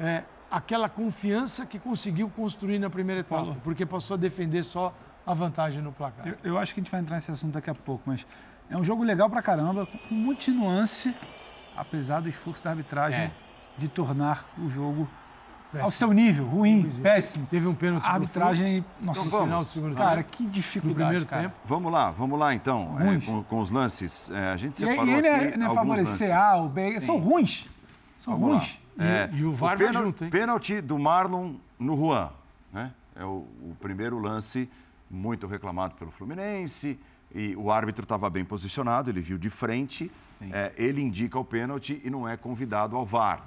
[0.00, 3.60] é, aquela confiança que conseguiu construir na primeira etapa, Paulo.
[3.62, 4.94] porque passou a defender só
[5.26, 6.26] a vantagem no placar.
[6.26, 8.26] Eu, eu, acho que a gente vai entrar nesse assunto daqui a pouco, mas
[8.70, 11.14] é um jogo legal para caramba, com muita nuance,
[11.76, 13.32] apesar do esforço da arbitragem é.
[13.76, 15.08] de tornar o jogo
[15.76, 15.84] Péssimo.
[15.84, 17.46] ao seu nível, ruim, péssimo.
[17.50, 18.06] Teve um pênalti.
[18.06, 21.42] A arbitragem, nossa, então, final do segundo Cara, que dificuldade, primeiro cara.
[21.42, 21.54] tempo.
[21.64, 24.30] Vamos lá, vamos lá então, é, com, com, os lances.
[24.30, 27.18] É, a gente separou e, e aqui é, não é favorecer A ou B, são
[27.18, 27.68] ruins.
[28.18, 28.80] São vamos ruins.
[28.98, 30.30] É, e, e, o VAR o pênalti, junto, hein?
[30.30, 32.30] Pênalti do Marlon no Juan,
[32.72, 32.92] né?
[33.14, 34.70] É o, o primeiro lance
[35.10, 36.98] muito reclamado pelo Fluminense
[37.34, 40.10] e o árbitro estava bem posicionado, ele viu de frente,
[40.52, 43.42] é, ele indica o pênalti e não é convidado ao VAR.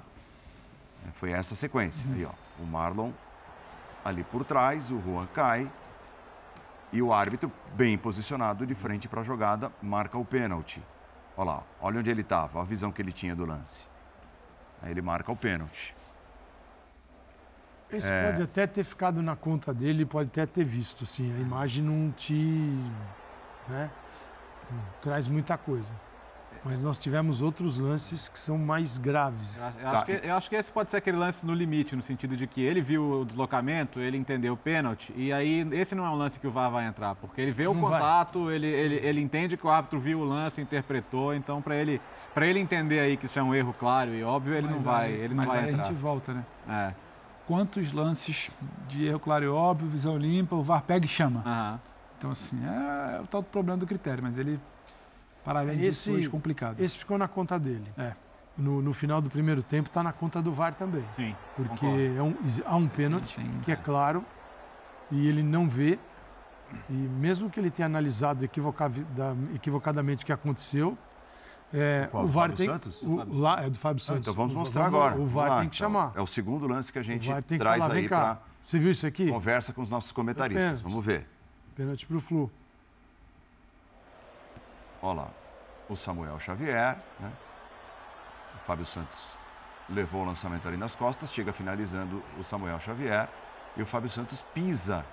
[1.06, 2.06] É, foi essa sequência.
[2.08, 2.14] Uhum.
[2.14, 3.10] Aí, ó, o Marlon
[4.04, 5.70] ali por trás, o Juan cai
[6.92, 10.82] e o árbitro, bem posicionado de frente para a jogada, marca o pênalti.
[11.36, 13.88] Olha lá, olha onde ele estava, a visão que ele tinha do lance.
[14.82, 15.94] Aí ele marca o pênalti.
[17.92, 18.30] Esse é...
[18.30, 22.10] pode até ter ficado na conta dele, pode até ter visto, assim, a imagem não
[22.12, 22.34] te
[23.68, 23.90] né,
[24.70, 25.94] não traz muita coisa.
[26.64, 29.66] Mas nós tivemos outros lances que são mais graves.
[29.66, 31.96] Eu acho, eu, acho que, eu acho, que, esse pode ser aquele lance no limite,
[31.96, 35.94] no sentido de que ele viu o deslocamento, ele entendeu o pênalti, e aí esse
[35.94, 38.50] não é um lance que o VAR vai entrar, porque ele vê o não contato,
[38.50, 42.00] ele, ele, ele entende que o árbitro viu o lance, interpretou, então para ele,
[42.36, 45.12] ele entender aí que isso é um erro claro e óbvio, ele mas não vai,
[45.12, 45.82] ele não vai aí entrar.
[45.82, 46.44] a gente volta, né?
[46.68, 46.94] É.
[47.46, 48.50] Quantos lances
[48.86, 51.42] de erro claro e óbvio, visão limpa, o VAR pega e chama.
[51.44, 51.78] Uhum.
[52.18, 54.60] Então, assim, é, é o tal problema do critério, mas ele
[55.50, 56.80] para além esse, disso, complicado.
[56.80, 57.92] Esse ficou na conta dele.
[57.98, 58.12] É.
[58.56, 61.04] No, no final do primeiro tempo está na conta do VAR também.
[61.16, 61.34] Sim.
[61.56, 64.24] Porque é um, há um pênalti que é claro
[65.10, 65.98] e ele não vê.
[66.88, 70.96] E mesmo que ele tenha analisado equivocadamente o que aconteceu,
[71.74, 72.68] é, o VAR tem.
[72.68, 73.02] Santos?
[73.02, 74.22] O, lá, é do Fábio Santos.
[74.22, 75.16] então vamos mostrar agora.
[75.16, 76.12] O VAR lá, tem que então, chamar.
[76.14, 78.40] É o segundo lance que a gente que traz falar, aí para.
[78.62, 79.28] Você viu isso aqui?
[79.28, 80.80] Conversa com os nossos comentaristas.
[80.80, 81.26] Vamos ver.
[81.74, 82.48] Pênalti para o Flu.
[85.02, 85.30] Olha lá,
[85.90, 87.30] o Samuel Xavier, né?
[88.54, 89.36] O Fábio Santos
[89.88, 93.28] levou o lançamento ali nas costas, chega finalizando o Samuel Xavier
[93.76, 95.04] e o Fábio Santos pisa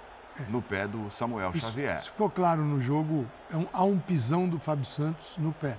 [0.50, 1.96] no pé do Samuel Isso, Xavier.
[1.98, 3.26] isso ficou claro no jogo.
[3.52, 5.76] É um- há um pisão do Fábio Santos no pé.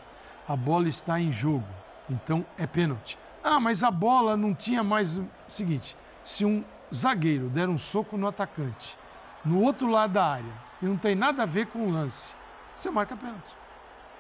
[0.48, 1.66] A bola está em jogo,
[2.11, 3.16] então é pênalti.
[3.44, 5.20] Ah, mas a bola não tinha mais.
[5.46, 8.98] Seguinte, se um zagueiro der um soco no atacante
[9.44, 12.34] no outro lado da área e não tem nada a ver com o lance,
[12.74, 13.56] você marca pênalti.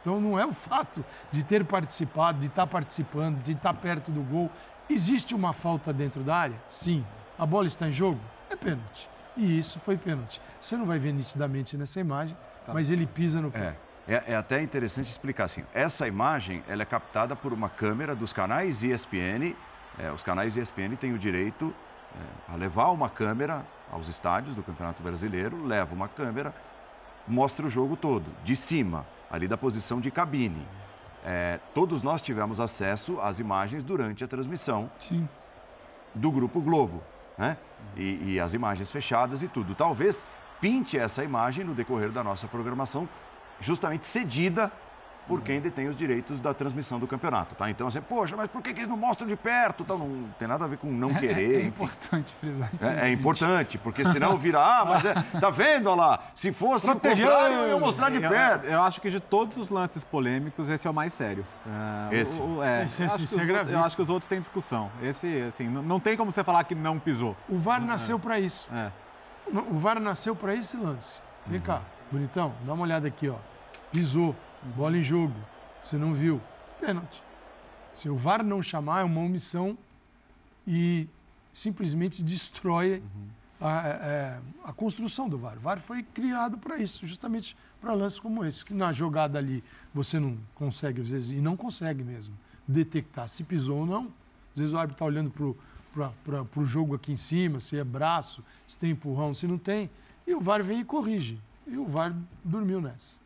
[0.00, 4.22] Então não é o fato de ter participado, de estar participando, de estar perto do
[4.22, 4.50] gol.
[4.88, 6.56] Existe uma falta dentro da área?
[6.68, 7.04] Sim.
[7.38, 8.20] A bola está em jogo?
[8.50, 9.08] É pênalti.
[9.36, 10.40] E isso foi pênalti.
[10.60, 13.76] Você não vai ver nitidamente nessa imagem, mas ele pisa no pé.
[14.06, 15.64] É, é, é até interessante explicar assim.
[15.72, 19.54] Essa imagem ela é captada por uma câmera dos canais ESPN.
[19.98, 21.72] É, os canais ESPN têm o direito
[22.14, 26.54] é, a levar uma câmera aos estádios do Campeonato Brasileiro, leva uma câmera,
[27.26, 30.66] mostra o jogo todo, de cima, ali da posição de cabine.
[31.24, 35.28] É, todos nós tivemos acesso às imagens durante a transmissão Sim.
[36.14, 37.02] do Grupo Globo,
[37.36, 37.56] né?
[37.96, 39.74] E, e as imagens fechadas e tudo.
[39.74, 40.26] Talvez
[40.60, 43.08] pinte essa imagem no decorrer da nossa programação,
[43.60, 44.72] justamente cedida
[45.28, 47.68] por quem detém os direitos da transmissão do campeonato, tá?
[47.70, 49.82] Então, assim, poxa, mas por que, que eles não mostram de perto?
[49.82, 51.66] Então, não tem nada a ver com não querer, É enfim.
[51.68, 52.70] importante frisar.
[52.80, 56.86] É, é importante, porque senão vira, ah, mas é, tá vendo, olha lá, se fosse
[56.86, 57.26] Protegeu.
[57.26, 58.64] o contrário, eu ia mostrar de Eu, perto.
[58.64, 61.44] eu acho que de todos os lances polêmicos, esse é o mais sério.
[62.10, 62.40] É, Esse?
[62.40, 63.78] o- é, Esse- eu esse- acho que esse é os outros- gravíssimo.
[63.78, 64.90] Eu acho que os outros têm discussão.
[65.02, 67.36] Esse, assim, não, não tem como você falar que não pisou.
[67.48, 68.66] O VAR nasceu para isso.
[68.72, 68.90] É.
[69.70, 71.20] O VAR nasceu para esse lance.
[71.46, 73.34] Vem cá, bonitão, dá uma olhada aqui, ó.
[73.90, 74.34] Pisou,
[74.76, 75.34] bola em jogo.
[75.82, 76.40] Você não viu?
[76.80, 77.22] Pênalti.
[77.94, 79.76] Se o VAR não chamar, é uma omissão
[80.66, 81.08] e
[81.52, 83.02] simplesmente destrói
[83.60, 85.56] a, é, a construção do VAR.
[85.56, 89.64] O VAR foi criado para isso, justamente para lances como esse, que na jogada ali
[89.92, 92.34] você não consegue, às vezes, e não consegue mesmo,
[92.66, 94.12] detectar se pisou ou não.
[94.52, 98.44] Às vezes o árbitro está olhando para o jogo aqui em cima, se é braço,
[98.66, 99.90] se tem empurrão, se não tem,
[100.26, 101.40] e o VAR vem e corrige.
[101.66, 103.18] E o VAR dormiu nessa.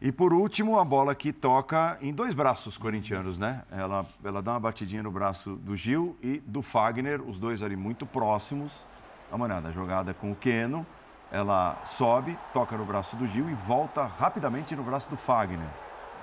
[0.00, 3.62] E por último, a bola que toca em dois braços corintianos, né?
[3.70, 7.76] Ela, ela dá uma batidinha no braço do Gil e do Fagner, os dois ali
[7.76, 8.86] muito próximos.
[9.30, 10.86] Dá uma olhada, a jogada com o Keno,
[11.32, 15.66] ela sobe, toca no braço do Gil e volta rapidamente no braço do Fagner.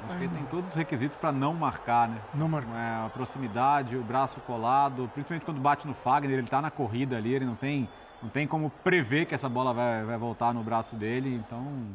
[0.08, 2.22] Acho que ele tem todos os requisitos para não marcar, né?
[2.36, 2.76] Não marcou.
[2.76, 7.18] É, a proximidade, o braço colado, principalmente quando bate no Fagner, ele está na corrida
[7.18, 7.90] ali, ele não tem,
[8.22, 11.88] não tem como prever que essa bola vai, vai voltar no braço dele, então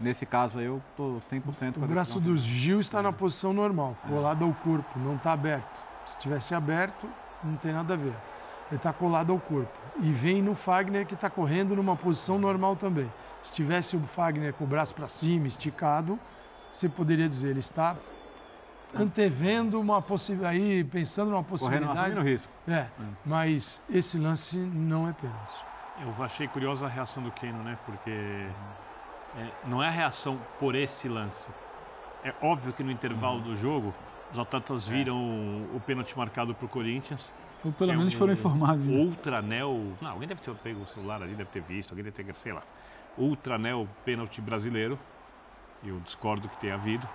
[0.00, 2.22] nesse caso aí eu tô 100% com O a braço decisão.
[2.34, 5.82] do Gil está na posição normal, colado ao corpo, não está aberto.
[6.06, 7.08] Se tivesse aberto,
[7.42, 8.12] não tem nada a ver.
[8.70, 9.72] Ele está colado ao corpo.
[10.00, 13.10] E vem no Fagner que está correndo numa posição normal também.
[13.42, 16.18] Se tivesse o Fagner com o braço para cima, esticado,
[16.70, 17.94] você poderia dizer, ele está
[18.94, 21.98] antevendo uma possibilidade, aí pensando numa Correndo, possibilidade.
[22.00, 22.52] assumindo risco.
[22.68, 22.86] É,
[23.24, 25.64] mas esse lance não é pênalti.
[26.00, 27.78] Eu achei curiosa a reação do Keno, né?
[27.86, 28.46] Porque
[29.38, 31.50] é, não é a reação por esse lance.
[32.24, 33.94] É óbvio que no intervalo do jogo,
[34.32, 37.32] os atletas viram o, o pênalti marcado para o Corinthians.
[37.64, 38.84] Ou pelo É menos um foram informados.
[38.84, 38.96] né?
[38.96, 39.92] Ultranel.
[40.00, 42.52] Não, alguém deve ter pego o celular ali, deve ter visto, alguém deve ter, sei
[42.52, 42.62] lá.
[43.16, 44.98] Ultranel pênalti brasileiro.
[45.82, 47.06] Eu discordo que tenha havido.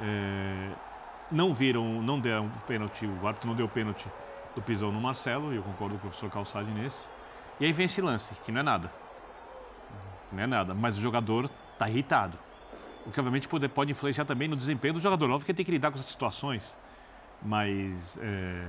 [0.00, 0.70] É,
[1.30, 4.06] não viram, não deram pênalti, o árbitro não deu pênalti
[4.54, 7.06] do pisão no Marcelo, e eu concordo com o professor Calçade nesse.
[7.60, 8.90] E aí vem esse lance, que não é nada.
[10.32, 12.38] Não é nada, mas o jogador está irritado.
[13.06, 15.30] O que obviamente pode, pode influenciar também no desempenho do jogador.
[15.30, 16.76] Óbvio que ele tem que lidar com essas situações,
[17.40, 18.66] mas é,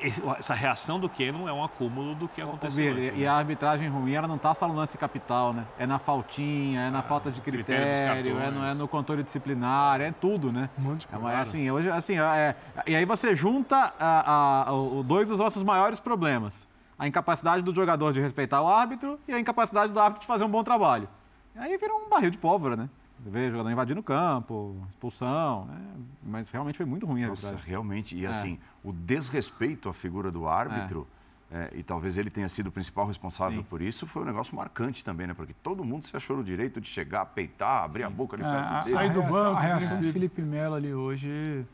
[0.00, 2.92] esse- essa reação do Keno é um acúmulo do que aconteceu.
[2.92, 3.26] Antes, e né?
[3.26, 5.64] a arbitragem ruim, ela não tá só no lance capital, né?
[5.78, 9.22] É na faltinha, é na falta de critério critério, dos é, no, é no controle
[9.22, 10.70] disciplinar, é tudo, né?
[10.78, 14.72] Um monte de É, é assim, hoje, assim, é, e aí você junta a- a-
[14.72, 16.66] o- dois dos nossos maiores problemas.
[17.00, 20.44] A incapacidade do jogador de respeitar o árbitro e a incapacidade do árbitro de fazer
[20.44, 21.08] um bom trabalho.
[21.56, 22.90] E aí vira um barril de pólvora, né?
[23.24, 25.80] Você vê o jogador invadindo o campo, expulsão, né?
[26.22, 27.70] mas realmente foi muito ruim a Nossa, arbitragem.
[27.70, 28.14] realmente.
[28.14, 28.28] E É.
[28.28, 31.06] assim, o desrespeito à figura do árbitro,
[31.50, 33.66] é, e talvez ele tenha sido o principal responsável Sim.
[33.70, 35.32] por isso, foi um negócio marcante também, né?
[35.32, 38.46] Porque todo mundo se achou no direito de chegar, peitar, abrir a boca ali É,
[38.46, 38.94] a, perto dele.
[38.96, 40.02] sair do banco, A reação né?
[40.02, 41.64] de Felipe Melo ali hoje.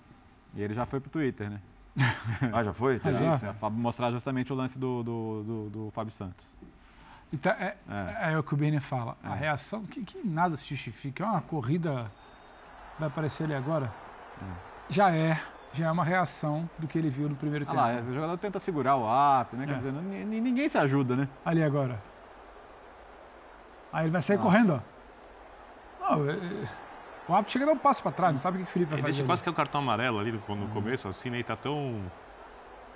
[0.55, 1.61] E ele já foi pro Twitter, né?
[2.53, 3.01] Ah, já foi?
[3.05, 3.49] Ah, já?
[3.49, 6.55] É, mostrar justamente o lance do, do, do, do Fábio Santos.
[7.33, 8.33] E tá- é, É.
[8.33, 9.17] é o que o Beni fala.
[9.25, 9.39] A É.
[9.39, 11.25] reação, que, que nada se justifica.
[11.25, 12.11] É uma corrida.
[12.99, 13.93] Vai aparecer ali agora?
[14.89, 15.41] Já é.
[15.73, 17.81] Já é uma reação do que ele viu no primeiro Ah tempo.
[17.83, 19.67] lá, o jogador tenta segurar o árbitro, né?
[19.67, 19.77] Quer É.
[19.77, 21.29] dizer, ni- ni- ninguém se ajuda, né?
[21.45, 22.01] Ali agora.
[23.93, 24.41] Aí ele vai sair Ah.
[24.43, 24.83] correndo,
[26.01, 26.17] ó.
[26.17, 26.69] Não, é- é-
[27.29, 28.91] O árbitro chega a dar um passo para trás, não sabe o que o Felipe
[28.91, 29.13] vai Ele fazer.
[29.13, 29.29] deixa ali.
[29.29, 31.39] quase que é o cartão amarelo ali no, no começo, assim, né?
[31.41, 32.01] E tá tão.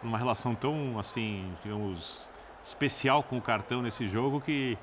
[0.02, 2.28] numa relação tão, assim, digamos,
[2.64, 4.78] especial com o cartão nesse jogo que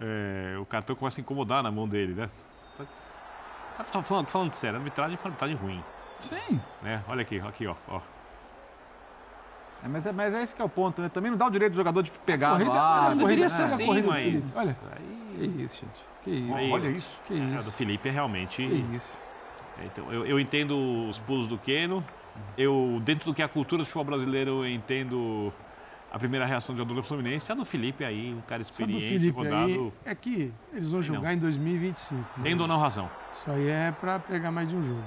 [0.00, 2.28] é, o cartão começa a incomodar na mão dele, né?
[3.76, 5.82] Tá, tá- falando, falando sério, a arbitragem foi arbitragem ruim,
[6.20, 6.60] Sim.
[6.80, 7.02] né?
[7.08, 7.74] Olha aqui, aqui, ó.
[7.88, 8.00] ó.
[9.84, 11.08] É, mas, é, mas é esse que é o ponto, né?
[11.08, 13.16] Também não dá o direito do jogador de pegar Corrida- no ar, não, né?
[13.16, 13.48] Deveria né?
[13.48, 14.56] ser A assim, corrida do mas.
[14.56, 14.76] Olha.
[14.96, 16.04] aí- Que isso, gente.
[16.22, 16.54] Que isso.
[16.54, 17.12] Aí- Olha isso.
[17.26, 17.72] Que a do isso.
[17.72, 18.66] Felipe é realmente.
[18.66, 19.22] Que isso.
[19.84, 22.04] Então, eu, eu entendo os pulos do Keno.
[22.58, 25.52] Eu, dentro do que é a cultura do futebol brasileiro, eu entendo
[26.12, 27.50] a primeira reação de Adolfo Fluminense.
[27.50, 29.64] A do Felipe aí, um cara Essa do experiente, Felipe rodado.
[29.64, 32.24] aí é que eles vão jogar em 2025.
[32.36, 33.10] mas Tendo ou não razão.
[33.32, 35.02] Isso aí é para pegar mais de um jogo.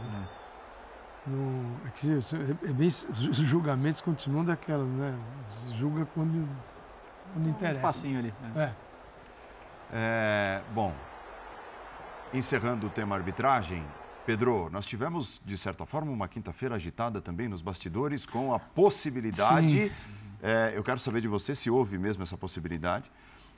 [1.26, 5.18] Não- é, que, isso é- é bem, os julgamentos continuam daquelas, né?
[5.74, 6.48] Julga quando,
[7.34, 7.80] quando Um interessa.
[7.80, 8.34] espacinho ali.
[8.42, 8.74] né?
[8.74, 8.87] É.
[9.92, 10.94] É, bom,
[12.34, 13.84] encerrando o tema arbitragem,
[14.26, 19.92] Pedro, nós tivemos, de certa forma, uma quinta-feira agitada também nos bastidores com a possibilidade.
[20.44, 23.10] é, eu quero saber de você se houve mesmo essa possibilidade.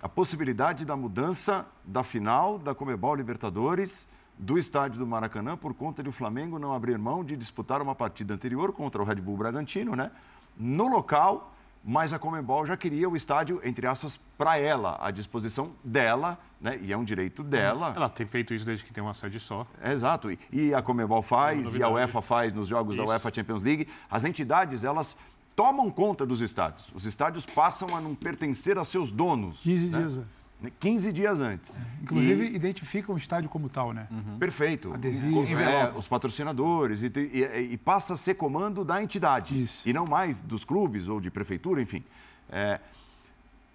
[0.02, 6.02] A possibilidade da mudança da final da Comebol Libertadores do estádio do Maracanã por conta
[6.02, 9.36] de o Flamengo não abrir mão de disputar uma partida anterior contra o Red Bull
[9.36, 10.12] Bragantino, né?
[10.56, 15.72] No local, mas a Comebol já queria o estádio, entre aspas, para ela, à disposição
[15.84, 16.78] dela, né?
[16.82, 17.94] E é um direito dela.
[17.96, 19.66] Ela tem feito isso desde que tem uma sede só.
[19.82, 20.30] É, exato.
[20.32, 21.90] E- E a Comebol faz, e a.
[21.90, 23.12] UEFA faz nos jogos da Isso.
[23.12, 23.88] UEFA Champions League.
[24.12, 25.18] As entidades, elas
[25.56, 26.92] tomam conta dos estádios.
[26.94, 29.62] Os estádios passam a não pertencer a seus donos.
[29.62, 29.98] 15 né?
[30.00, 30.39] dias antes.
[30.80, 31.80] 15 dias antes.
[32.02, 34.08] Inclusive, identifica o estádio como tal, né?
[34.12, 34.94] E- perfeito.
[34.94, 35.98] Adesivo, É, envelope.
[35.98, 37.02] os patrocinadores.
[37.02, 39.62] E, e- e passa a ser comando da entidade.
[39.64, 39.88] Isso.
[39.88, 42.04] E não mais dos clubes ou de prefeitura, enfim.
[42.50, 42.80] É,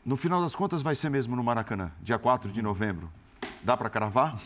[0.05, 3.11] no final das contas, vai ser mesmo no Maracanã, dia 4 de novembro.
[3.63, 4.39] Dá para cravar?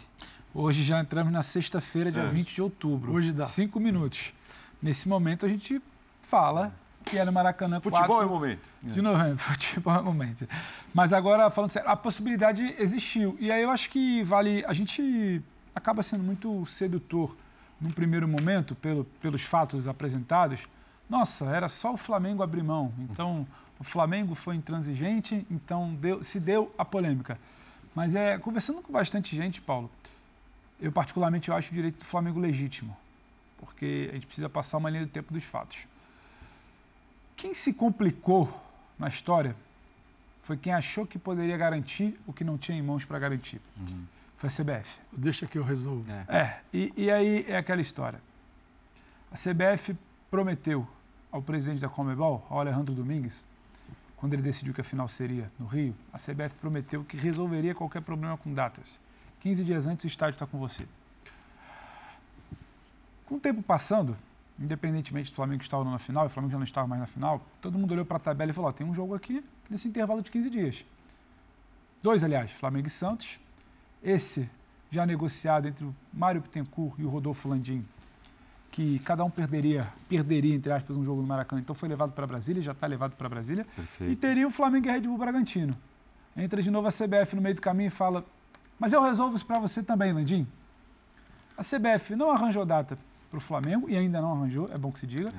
[0.55, 3.13] Hoje já entramos na sexta-feira, dia 20 de outubro.
[3.13, 3.47] Hoje dá.
[3.47, 4.33] Cinco minutos.
[4.81, 5.83] Nesse momento a gente
[6.23, 6.73] fala
[7.11, 8.69] que é no Maracanã Futebol 4 é o momento.
[8.83, 9.39] de novembro.
[9.43, 10.49] Futebol é o momento.
[10.95, 13.37] Mas agora, falando sério, a possibilidade existiu.
[13.41, 14.65] E aí eu acho que vale.
[14.67, 15.43] A gente
[15.75, 17.37] acaba sendo muito sedutor
[17.81, 20.67] num primeiro momento, pelo, pelos fatos apresentados.
[21.09, 22.93] Nossa, era só o Flamengo abrir mão.
[22.99, 23.47] Então,
[23.79, 27.39] o Flamengo foi intransigente, então deu- se deu a polêmica.
[27.95, 29.91] Mas é, conversando com bastante gente, Paulo,
[30.81, 32.97] eu particularmente eu acho o direito do Flamengo legítimo,
[33.59, 35.87] porque a gente precisa passar uma linha do tempo dos fatos.
[37.39, 38.53] Quem se complicou
[38.99, 39.55] na história
[40.43, 43.61] foi quem achou que poderia garantir o que não tinha em mãos para garantir.
[44.37, 44.99] Foi a CBF.
[45.13, 46.05] Deixa que eu resolvo.
[46.11, 46.37] É.
[46.37, 48.21] É, e, e aí é aquela história.
[49.31, 49.97] A CBF
[50.29, 50.87] prometeu
[51.31, 53.45] ao presidente da Comebol, ao Alejandro Domingues,
[54.17, 58.03] quando ele decidiu que a final seria no Rio, a CBF prometeu que resolveria qualquer
[58.03, 58.99] problema com datas.
[59.43, 60.85] 15 dias antes o estádio está com você.
[63.27, 64.17] Com o tempo passando,
[64.59, 67.01] independentemente do Flamengo estar ou não na final, e o Flamengo já não estava mais
[67.01, 69.45] na final, todo mundo olhou para a tabela e falou: ó, tem um jogo aqui
[69.71, 70.85] nesse intervalo de 15 dias.
[72.03, 73.41] Dois, aliás, Flamengo e Santos.
[74.03, 74.49] Esse
[74.91, 77.85] já negociado entre o Mário Bittencourt e o Rodolfo Landim,
[78.71, 81.61] que cada um perderia, perderia, entre aspas, um jogo no Maracanã.
[81.61, 83.67] Então foi levado para Brasília, já está levado para Brasília.
[83.73, 84.21] E Perfeito.
[84.21, 85.77] teria o Flamengo e Red Bull Bragantino.
[86.37, 88.25] Entra de novo a CBF no meio do caminho e fala:
[88.79, 90.47] Mas eu resolvo isso para você também, Landim.
[91.57, 92.97] A CBF não arranjou data
[93.31, 95.33] para o Flamengo, e ainda não arranjou, é bom que se diga.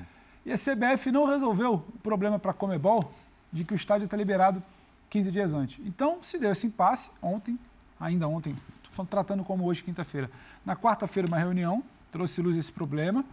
[0.45, 3.11] E a CBF não resolveu o problema para a Comebol
[3.51, 4.61] de que o estádio está liberado
[5.09, 5.79] 15 dias antes.
[5.85, 7.57] Então, se deu esse impasse ontem,
[7.99, 8.55] ainda ontem,
[8.91, 10.29] falando- tratando como hoje, quinta-feira.
[10.65, 13.25] Na quarta-feira, uma reunião, trouxe luz esse problema.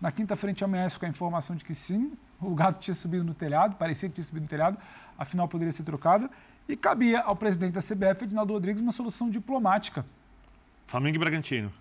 [0.00, 3.24] Na quinta-feira, a gente amanhece com a informação de que sim, o gato tinha subido
[3.24, 4.78] no telhado, parecia que tinha subido no telhado,
[5.18, 6.30] a final poderia ser trocada.
[6.68, 10.04] E cabia ao presidente da CBF, Edinaldo Rodrigues, uma solução diplomática
[10.86, 11.72] Flamengo e Bragantino.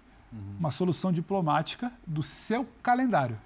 [0.59, 3.37] Uma solução diplomática do seu calendário,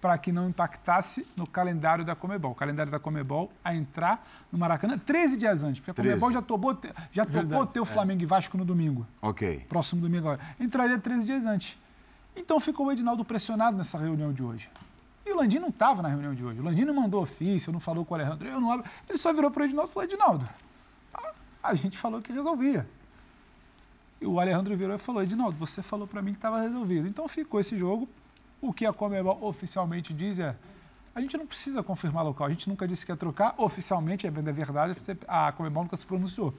[0.00, 2.52] para que não impactasse no calendário da Comebol.
[2.52, 6.08] O calendário da Comebol a entrar no Maracanã 13 dias antes, porque a 13.
[6.20, 6.78] Comebol já topou,
[7.12, 9.64] já topou ter o Flamengo e Vasco no domingo, Ok.
[9.68, 10.40] próximo domingo agora.
[10.58, 11.78] Entraria 13 dias antes.
[12.34, 14.70] Então ficou o Edinaldo pressionado nessa reunião de hoje.
[15.24, 16.58] E o Landim não estava na reunião de hoje.
[16.60, 18.48] O Landim não mandou ofício, não falou com o Alejandro.
[18.48, 18.90] Eu não abro.
[19.08, 20.48] Ele só virou para o Edinaldo e falou: Edinaldo,
[21.62, 22.88] a gente falou que resolvia.
[24.22, 27.08] E o Alejandro virou e falou: Edinaldo, você falou para mim que estava resolvido.
[27.08, 28.08] Então ficou esse jogo.
[28.60, 30.54] O que a Comebol oficialmente diz é:
[31.12, 33.54] a gente não precisa confirmar local, a gente nunca disse que ia trocar.
[33.58, 34.96] Oficialmente, é bem da verdade,
[35.26, 36.54] a Comebol nunca se pronunciou.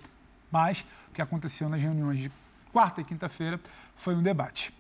[0.52, 2.32] Mas o que aconteceu nas reuniões de
[2.74, 3.58] quarta e quinta-feira
[3.96, 4.74] foi um debate.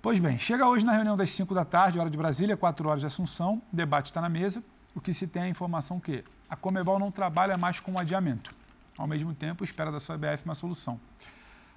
[0.00, 3.00] Pois bem, chega hoje na reunião das 5 da tarde, hora de Brasília, 4 horas
[3.00, 4.64] de Assunção, o debate está na mesa.
[4.94, 7.98] O que se tem é a informação que a Comebol não trabalha mais com o
[7.98, 8.54] adiamento.
[8.96, 10.98] Ao mesmo tempo, espera da CBF uma solução.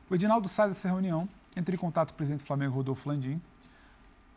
[0.09, 3.41] O Edinaldo sai dessa reunião entrei em contato com o presidente do Flamengo, Rodolfo Landim,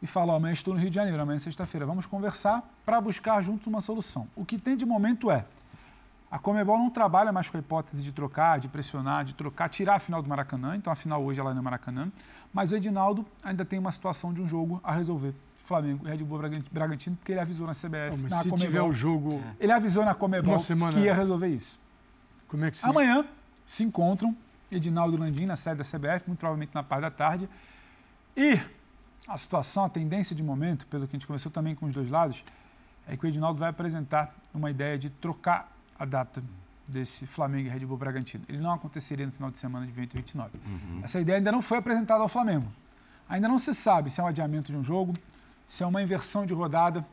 [0.01, 3.41] e falou: amanhã estou no Rio de Janeiro, amanhã é sexta-feira, vamos conversar para buscar
[3.43, 4.27] juntos uma solução.
[4.35, 5.45] O que tem de momento é.
[6.31, 9.97] A Comebol não trabalha mais com a hipótese de trocar, de pressionar, de trocar, tirar
[9.97, 10.75] a final do Maracanã.
[10.75, 12.11] Então a final hoje ela é no Maracanã.
[12.55, 15.35] Mas o Edinaldo ainda tem uma situação de um jogo a resolver.
[15.63, 16.41] Flamengo e Red Bull
[16.73, 18.17] Bragantino, porque ele avisou na CBF.
[18.17, 19.43] Não, na se Comebol, tiver o jogo.
[19.61, 21.79] Ele avisou na Comebol que ia resolver isso.
[22.49, 22.87] Como é que se...
[22.87, 23.27] Amanhã
[23.67, 24.35] se encontram
[24.77, 27.49] Edinaldo e Landim na sede da CBF, muito provavelmente na parte da tarde.
[28.37, 28.61] E
[29.29, 32.11] a situação, a tendência de momento, pelo que a gente conversou também com os dois
[32.11, 32.45] lados,
[33.07, 36.43] é que o Edinaldo vai apresentar uma ideia de trocar a data
[36.87, 38.45] desse Flamengo e Red Bull Bragantino.
[38.49, 40.59] Ele não aconteceria no final de semana de 2029.
[40.59, 41.01] Uhum.
[41.03, 42.67] Essa ideia ainda não foi apresentada ao Flamengo.
[43.29, 45.15] Ainda não se sabe se é um adiamento de um jogo,
[45.67, 47.05] se é uma inversão de rodada.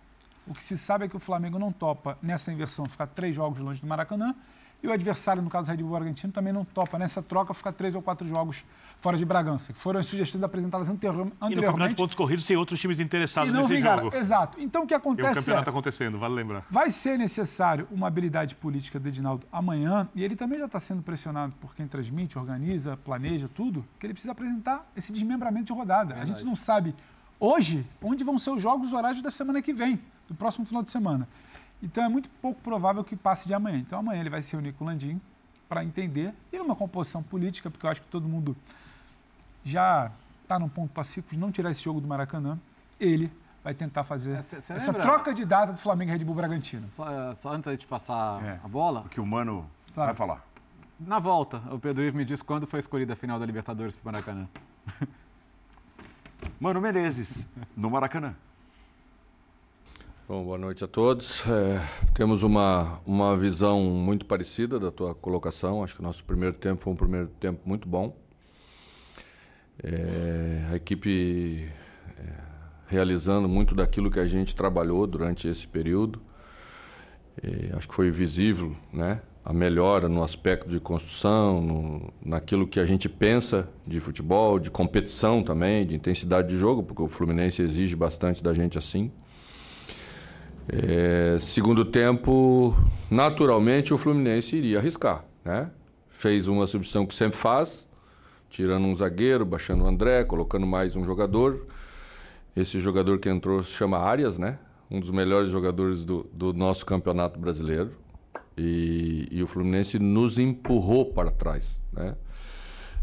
[0.48, 3.60] O que se sabe é que o Flamengo não topa nessa inversão ficar três jogos
[3.60, 4.36] longe do Maracanã
[4.82, 7.74] e o adversário, no caso do Red Bull Argentino, também não topa nessa troca ficar
[7.74, 8.64] três ou quatro jogos
[8.98, 11.36] fora de Bragança, que foram as sugestões apresentadas anteriormente.
[11.42, 14.04] E no campeonato de pontos corridos tem outros times interessados nesse vingaram.
[14.06, 14.16] jogo.
[14.16, 14.60] Exato.
[14.60, 16.66] Então o que acontece o campeonato é, acontecendo, vale lembrar.
[16.70, 21.02] Vai ser necessário uma habilidade política do Edinaldo amanhã, e ele também já está sendo
[21.02, 26.14] pressionado por quem transmite, organiza, planeja tudo, que ele precisa apresentar esse desmembramento de rodada.
[26.16, 26.32] Verdade.
[26.32, 26.96] A gente não sabe
[27.40, 30.92] hoje onde vão ser os jogos horários da semana que vem, do próximo final de
[30.92, 31.28] semana.
[31.82, 33.78] Então é muito pouco provável que passe de amanhã.
[33.78, 35.20] Então amanhã ele vai se reunir com o Landim
[35.68, 38.56] para entender e numa composição política, porque eu acho que todo mundo
[39.64, 40.12] já
[40.44, 42.60] está num ponto pacífico de não tirar esse jogo do Maracanã.
[43.00, 43.32] Ele
[43.64, 45.02] vai tentar fazer é, essa lembra?
[45.04, 46.90] troca de data do Flamengo e Red Bull Bragantino.
[46.90, 49.02] Só, é, só antes de passar é, a bola.
[49.02, 50.10] O que o Mano claro.
[50.10, 50.46] vai falar.
[51.00, 54.10] Na volta, o Pedro Ivo me disse quando foi escolhida a final da Libertadores para
[54.10, 54.48] o Maracanã.
[56.60, 58.36] Mano Menezes, no Maracanã.
[60.30, 61.44] Bom, boa noite a todos.
[61.48, 61.82] É,
[62.14, 65.84] temos uma, uma visão muito parecida da tua colocação.
[65.84, 68.16] Acho que o nosso primeiro tempo foi um primeiro tempo muito bom.
[69.82, 71.68] É, a equipe
[72.16, 72.24] é,
[72.86, 76.22] realizando muito daquilo que a gente trabalhou durante esse período.
[77.42, 82.80] É, acho que foi visível né, a melhora no aspecto de construção, no, naquilo que
[82.80, 87.64] a gente pensa de futebol, de competição também, de intensidade de jogo, porque o Fluminense
[87.64, 89.12] exige bastante da gente assim.
[90.72, 92.76] É, segundo tempo,
[93.10, 95.72] naturalmente o Fluminense iria arriscar, né?
[96.10, 97.88] Fez uma substituição que sempre faz,
[98.52, 101.66] tirando um zagueiro, baixando o André, colocando mais um jogador.
[102.56, 104.60] Esse jogador que entrou se chama Arias, né?
[104.92, 107.92] Um dos melhores jogadores do, do nosso campeonato brasileiro.
[108.56, 112.16] E, e, o Fluminense nos empurrou para trás, né?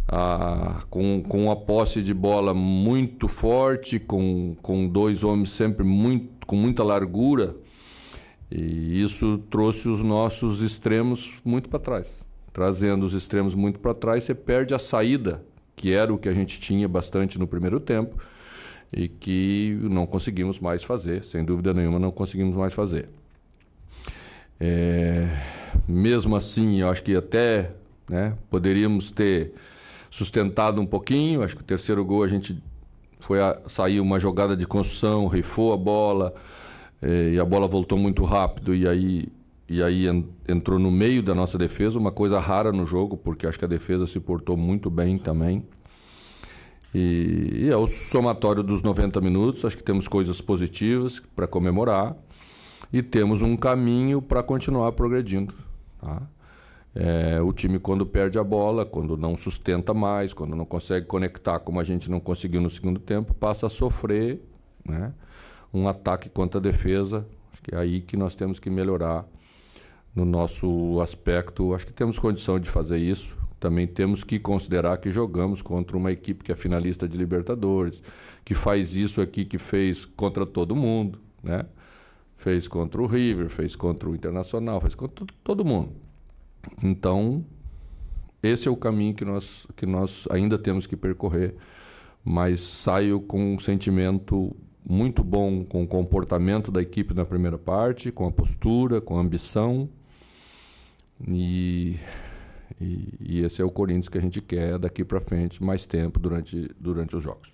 [0.09, 6.37] Ah, com, com a posse de bola muito forte, com, com dois homens sempre muito
[6.47, 7.57] com muita largura,
[8.51, 12.25] e isso trouxe os nossos extremos muito para trás.
[12.53, 15.43] Trazendo os extremos muito para trás, você perde a saída,
[15.75, 18.17] que era o que a gente tinha bastante no primeiro tempo
[18.93, 23.09] e que não conseguimos mais fazer, sem dúvida nenhuma, não conseguimos mais fazer.
[24.59, 25.29] É,
[25.87, 27.73] mesmo assim, eu acho que até
[28.09, 29.53] né, poderíamos ter
[30.11, 31.43] sustentado um pouquinho.
[31.43, 32.63] Acho que o terceiro gol a gente
[33.21, 33.59] foi a,
[34.01, 36.35] uma jogada de construção, rifou a bola
[37.03, 39.29] é, e a bola voltou muito rápido e aí
[39.69, 40.07] e aí
[40.47, 43.69] entrou no meio da nossa defesa, uma coisa rara no jogo, porque acho que a
[43.69, 45.65] defesa se portou muito bem também.
[46.95, 52.17] E, e é o somatório dos 90 minutos, acho que temos coisas positivas para comemorar
[52.93, 55.53] e temos um caminho para continuar progredindo.
[56.01, 56.23] Tá?
[56.99, 61.59] É, o time, quando perde a bola, quando não sustenta mais, quando não consegue conectar
[61.59, 64.41] como a gente não conseguiu no segundo tempo, passa a sofrer
[64.83, 65.13] né,
[65.75, 67.27] um ataque contra a defesa.
[67.53, 69.27] Acho que é aí que nós temos que melhorar
[70.15, 71.75] no nosso aspecto.
[71.75, 73.37] Acho que temos condição de fazer isso.
[73.61, 78.01] Também temos que considerar que jogamos contra uma equipe que é finalista de Libertadores,
[78.43, 81.67] que faz isso aqui que fez contra todo mundo, né?
[82.39, 86.06] Fez contra o River, fez contra o Internacional, fez contra todo mundo.
[86.83, 87.45] Então,
[88.43, 91.55] esse é o caminho que nós, que nós ainda temos que percorrer,
[92.25, 94.55] mas saio com um sentimento
[94.89, 99.21] muito bom com o comportamento da equipe na primeira parte, com a postura, com a
[99.21, 99.89] ambição.
[101.27, 101.99] E,
[102.81, 106.21] e, e esse é o Corinthians que a gente quer daqui para frente, mais tempo
[106.21, 107.51] durante, durante os jogos.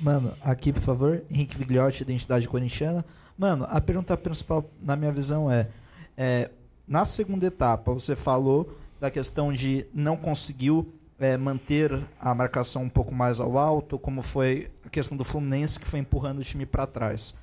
[0.00, 3.04] Mano, aqui por favor, Henrique Vigliotti, Identidade Corintiana.
[3.36, 5.68] Mano, a pergunta principal, na minha visão, é,
[6.16, 6.50] é
[6.88, 12.88] na segunda etapa, você falou da questão de não conseguiu é, manter a marcação um
[12.88, 16.64] pouco mais ao alto, como foi a questão do Fluminense que foi empurrando o time
[16.64, 17.34] para trás.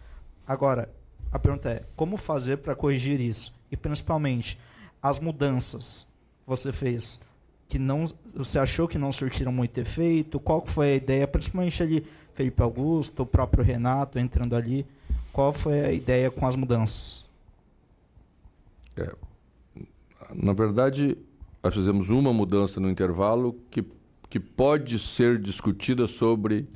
[0.48, 0.90] Agora,
[1.32, 3.54] a pergunta é: como fazer para corrigir isso?
[3.72, 4.58] E principalmente,
[5.02, 6.08] as mudanças
[6.44, 7.20] que você fez
[7.68, 10.40] que não você achou que não surtiram muito efeito?
[10.40, 14.86] Qual foi a ideia, principalmente ali Felipe Augusto, o próprio Renato entrando ali?
[15.32, 17.28] Qual foi a ideia com as mudanças?
[18.96, 19.14] É,
[20.42, 21.18] na verdade,
[21.64, 23.84] nós fizemos uma mudança no intervalo que,
[24.30, 26.68] que pode ser discutida sobre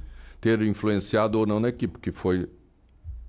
[0.41, 2.49] ter influenciado ou não na equipe, que foi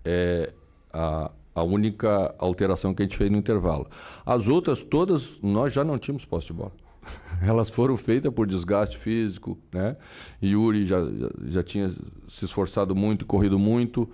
[0.04, 0.52] é,
[0.92, 3.88] a, a única alteração que a gente fez no intervalo.
[4.24, 6.72] As outras todas, nós já não tínhamos posse de bola.
[7.42, 9.96] Elas foram feitas por desgaste físico, né?
[10.42, 11.90] Yuri já, já, já tinha
[12.28, 14.08] se esforçado muito, corrido muito.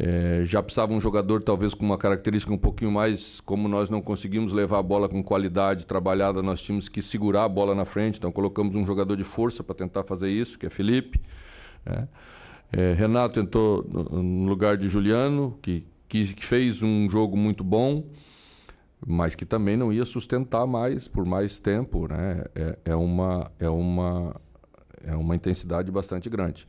[0.00, 4.00] É, já precisava um jogador talvez com uma característica um pouquinho mais, como nós não
[4.00, 8.16] conseguimos levar a bola com qualidade trabalhada, nós tínhamos que segurar a bola na frente,
[8.16, 11.20] então colocamos um jogador de força para tentar fazer isso, que é Felipe.
[11.84, 12.06] Né?
[12.70, 18.04] É, Renato entrou no, lugar de Juliano, que, que, que fez um jogo muito bom,
[19.04, 22.44] mas que também não ia sustentar mais por mais tempo, né?
[22.54, 24.36] É, é, uma, é, uma,
[25.02, 26.68] é uma intensidade bastante grande.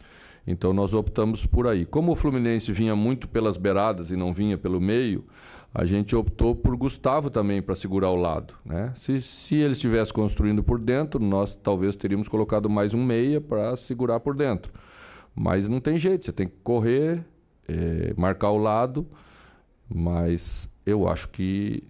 [0.49, 1.85] Então nós optamos por aí.
[1.85, 5.23] Como o Fluminense vinha muito pelas beiradas e não vinha pelo meio,
[5.71, 8.55] a gente optou por Gustavo também para segurar o lado.
[8.65, 8.91] Né?
[8.97, 13.77] Se, se ele estivesse construindo por dentro, nós talvez teríamos colocado mais um meia para
[13.77, 14.73] segurar por dentro.
[15.35, 17.23] Mas não tem jeito, você tem que correr,
[17.67, 19.05] é, marcar o lado,
[19.87, 21.83] mas eu acho que,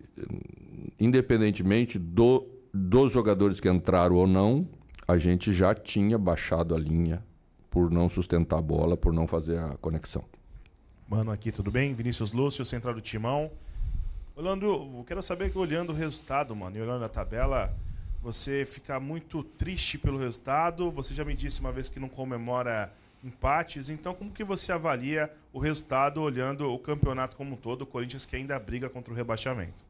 [1.00, 4.68] independentemente do, dos jogadores que entraram ou não,
[5.08, 7.24] a gente já tinha baixado a linha
[7.70, 10.24] por não sustentar a bola, por não fazer a conexão.
[11.08, 11.94] Mano, aqui tudo bem?
[11.94, 13.52] Vinícius Lúcio, central do Timão.
[14.36, 17.76] Olhando, eu quero saber que olhando o resultado, mano, e olhando a tabela,
[18.22, 20.92] você fica muito triste pelo resultado.
[20.92, 22.94] Você já me disse uma vez que não comemora
[23.24, 23.90] empates.
[23.90, 28.26] Então, como que você avalia o resultado olhando o campeonato como um todo, o Corinthians
[28.26, 29.90] que ainda briga contra o rebaixamento?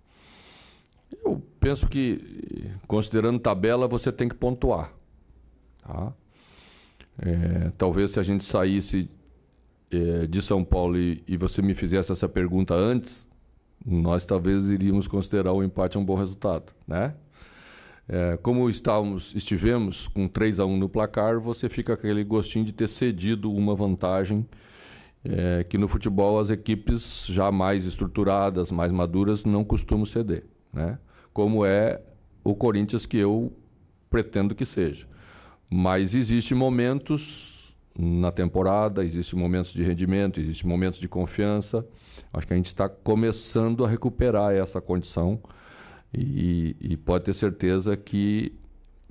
[1.24, 4.92] Eu penso que, considerando tabela, você tem que pontuar.
[5.82, 6.14] Tá?
[7.22, 9.10] É, talvez se a gente saísse
[9.92, 13.28] é, de São Paulo e, e, você me fizesse essa pergunta antes,
[13.86, 17.14] nós talvez iríamos considerar o empate um bom resultado, né?
[18.08, 22.66] É, como estávamos, estivemos com 3 a 1 no placar, você fica com aquele gostinho
[22.66, 24.48] de ter cedido uma vantagem
[25.24, 30.98] é, que no futebol as equipes já mais estruturadas, mais maduras, não costumam ceder, né?
[31.34, 32.02] Como é
[32.44, 33.54] o Corinthians que eu
[34.10, 35.06] pretendo que seja.
[35.72, 41.86] Mas existem momentos na temporada, existem momentos de rendimento, existem momentos de confiança.
[42.34, 45.40] Acho que a gente está começando a recuperar essa condição
[46.14, 48.54] e, e, pode ter certeza que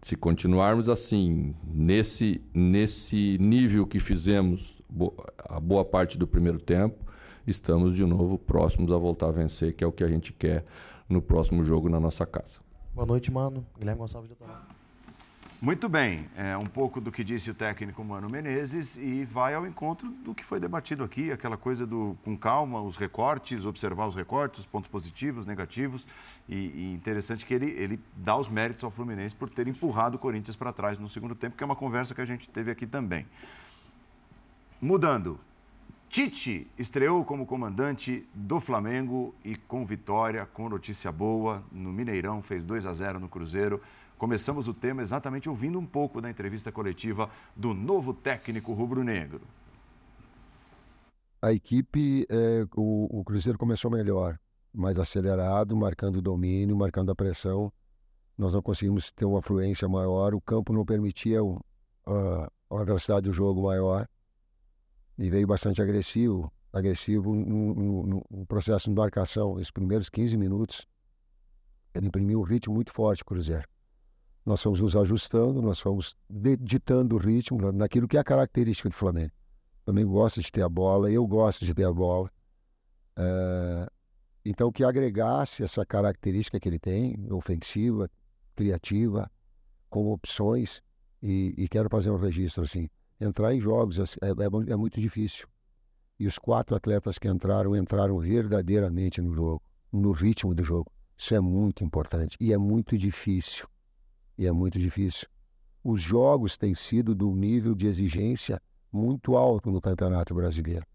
[0.03, 4.81] se continuarmos assim, nesse, nesse nível que fizemos
[5.39, 6.97] a boa parte do primeiro tempo,
[7.47, 10.65] estamos de novo próximos a voltar a vencer, que é o que a gente quer
[11.09, 12.59] no próximo jogo na nossa casa.
[12.95, 13.67] Boa noite, mano.
[13.79, 14.78] Guilherme Gonçalves de Otorino.
[15.61, 19.67] Muito bem, é um pouco do que disse o técnico Mano Menezes e vai ao
[19.67, 24.15] encontro do que foi debatido aqui, aquela coisa do com calma, os recortes, observar os
[24.15, 26.07] recortes, os pontos positivos, negativos
[26.49, 30.19] e, e interessante que ele, ele dá os méritos ao Fluminense por ter empurrado o
[30.21, 32.87] Corinthians para trás no segundo tempo, que é uma conversa que a gente teve aqui
[32.87, 33.27] também.
[34.81, 35.41] Mudando,
[36.09, 42.65] Tite estreou como comandante do Flamengo e com vitória, com notícia boa no Mineirão, fez
[42.65, 43.83] 2 a 0 no Cruzeiro.
[44.19, 49.41] Começamos o tema exatamente ouvindo um pouco da entrevista coletiva do novo técnico rubro-negro.
[51.41, 54.37] A equipe, é, o, o, Cruzeiro começou melhor,
[54.75, 57.73] mais acelerado, marcando o domínio, marcando a pressão.
[58.37, 63.63] Nós não conseguimos ter uma fluência maior, o campo não permitia uma velocidade do jogo
[63.63, 64.09] maior
[65.17, 69.53] e veio bastante agressivo, agressivo no, no, no processo de marcação.
[69.53, 70.89] Os primeiros 15 minutos,
[71.95, 73.69] ele imprimiu um ritmo muito forte, Cruzeiro
[74.49, 76.17] nós fomos nos ajustando, nós fomos
[76.59, 79.31] ditando o ritmo naquilo que é a característica do Flamengo.
[79.83, 82.31] O Flamengo gosta de ter a bola, eu gosto de ter a bola.
[83.15, 83.91] É,
[84.47, 88.11] então, que agregasse essa característica que ele tem, ofensiva,
[88.57, 89.31] criativa,
[89.91, 90.81] com opções,
[91.23, 92.89] e, e quero fazer um registro assim.
[93.21, 95.47] Entrar em jogos é, é, é muito difícil.
[96.19, 100.91] E os quatro atletas que entraram, entraram verdadeiramente no jogo, no ritmo do jogo.
[101.19, 103.69] Isso é muito importante e é muito difícil
[104.39, 105.27] e é muito difícil.
[105.83, 110.87] Os jogos têm sido do nível de exigência muito alto no Campeonato Brasileiro,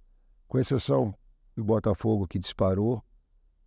[0.48, 1.14] com exceção
[1.56, 3.04] do Botafogo que disparou,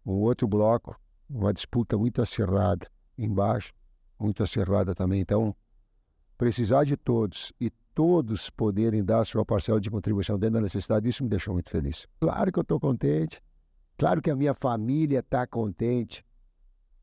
[0.04, 0.98] um outro bloco,
[1.28, 3.72] uma disputa muito acirrada embaixo,
[4.18, 5.20] muito acirrada também.
[5.20, 5.54] Então,
[6.38, 11.22] precisar de todos e todos poderem dar sua parcela de contribuição dentro da necessidade, isso
[11.22, 12.06] me deixou muito feliz.
[12.20, 13.42] Claro que eu estou contente,
[13.96, 16.24] claro que a minha família está contente,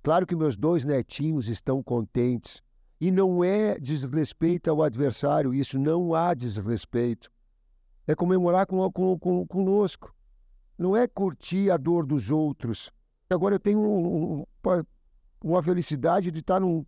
[0.04, 2.62] Claro que meus dois netinhos estão contentes
[3.00, 7.30] E não é desrespeito ao adversário, isso não há desrespeito.
[8.06, 10.14] É comemorar com, com, com, conosco.
[10.78, 12.92] Não é curtir a dor dos outros.
[13.30, 14.46] Agora eu tenho um, um,
[15.42, 16.86] uma felicidade de estar num,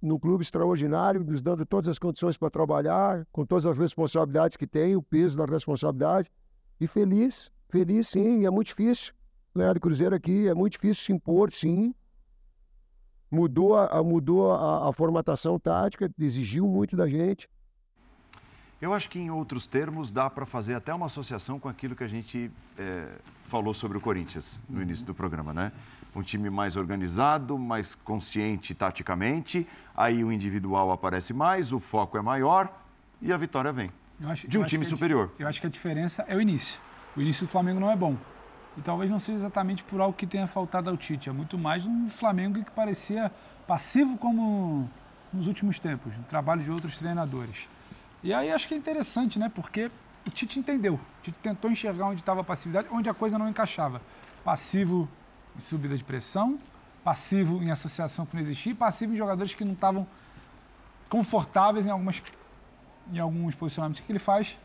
[0.00, 4.66] num clube extraordinário, nos dando todas as condições para trabalhar, com todas as responsabilidades que
[4.66, 6.30] tem, o peso da responsabilidade.
[6.78, 9.14] E feliz, feliz sim, é muito difícil.
[9.54, 11.94] Ganhar do Cruzeiro aqui é muito difícil se impor, sim.
[13.32, 17.48] Mudou a, mudou a, a formatação tática, exigiu muito da gente.
[18.78, 22.04] Eu acho que, em outros termos, dá para fazer até uma associação com aquilo que
[22.04, 23.06] a gente é,
[23.46, 25.72] falou sobre o Corinthians no início do programa, né?
[26.14, 29.66] Um time mais organizado, mais consciente taticamente,
[29.96, 32.70] aí o individual aparece mais, o foco é maior
[33.20, 33.90] e a vitória vem.
[34.24, 35.32] Acho, de um time superior.
[35.38, 36.78] Eu acho que a diferença é o início.
[37.16, 38.16] O início do Flamengo não é bom.
[38.76, 41.28] E talvez não seja exatamente por algo que tenha faltado ao Tite.
[41.28, 43.30] É muito mais um Flamengo que parecia
[43.66, 44.88] passivo como
[45.32, 47.68] nos últimos tempos, no trabalho de outros treinadores.
[48.22, 49.50] E aí acho que é interessante, né?
[49.54, 49.90] Porque
[50.26, 50.94] o Tite entendeu.
[50.94, 54.00] O Tite tentou enxergar onde estava a passividade, onde a coisa não encaixava.
[54.44, 55.08] Passivo
[55.56, 56.58] em subida de pressão,
[57.04, 60.06] passivo em associação que não existia, passivo em jogadores que não estavam
[61.08, 62.22] confortáveis em, algumas,
[63.12, 64.00] em alguns posicionamentos.
[64.00, 64.56] O que ele faz?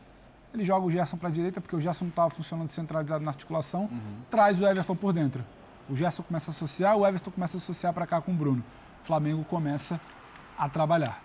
[0.52, 3.30] Ele joga o Gerson para a direita, porque o Gerson não estava funcionando centralizado na
[3.30, 4.16] articulação, uhum.
[4.30, 5.44] traz o Everton por dentro.
[5.88, 8.64] O Gerson começa a associar, o Everton começa a associar para cá com o Bruno.
[9.02, 10.00] O Flamengo começa
[10.58, 11.22] a trabalhar.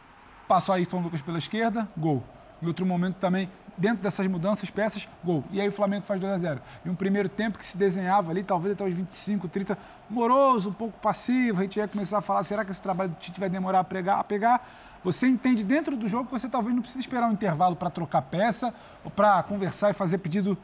[0.48, 2.24] Passa o Ayrton Lucas pela esquerda, gol.
[2.62, 5.44] Em outro momento também, dentro dessas mudanças, peças, gol.
[5.52, 8.32] E aí o Flamengo faz 2 a 0 E um primeiro tempo que se desenhava
[8.32, 9.78] ali, talvez até os 25, 30,
[10.10, 11.60] moroso, um pouco passivo.
[11.60, 13.84] A gente ia começar a falar, será que esse trabalho do Tite vai demorar a,
[13.84, 14.66] pregar, a pegar?
[15.04, 18.22] Você entende dentro do jogo que você talvez não precisa esperar um intervalo para trocar
[18.22, 18.74] peça
[19.04, 20.58] ou para conversar e fazer pedido,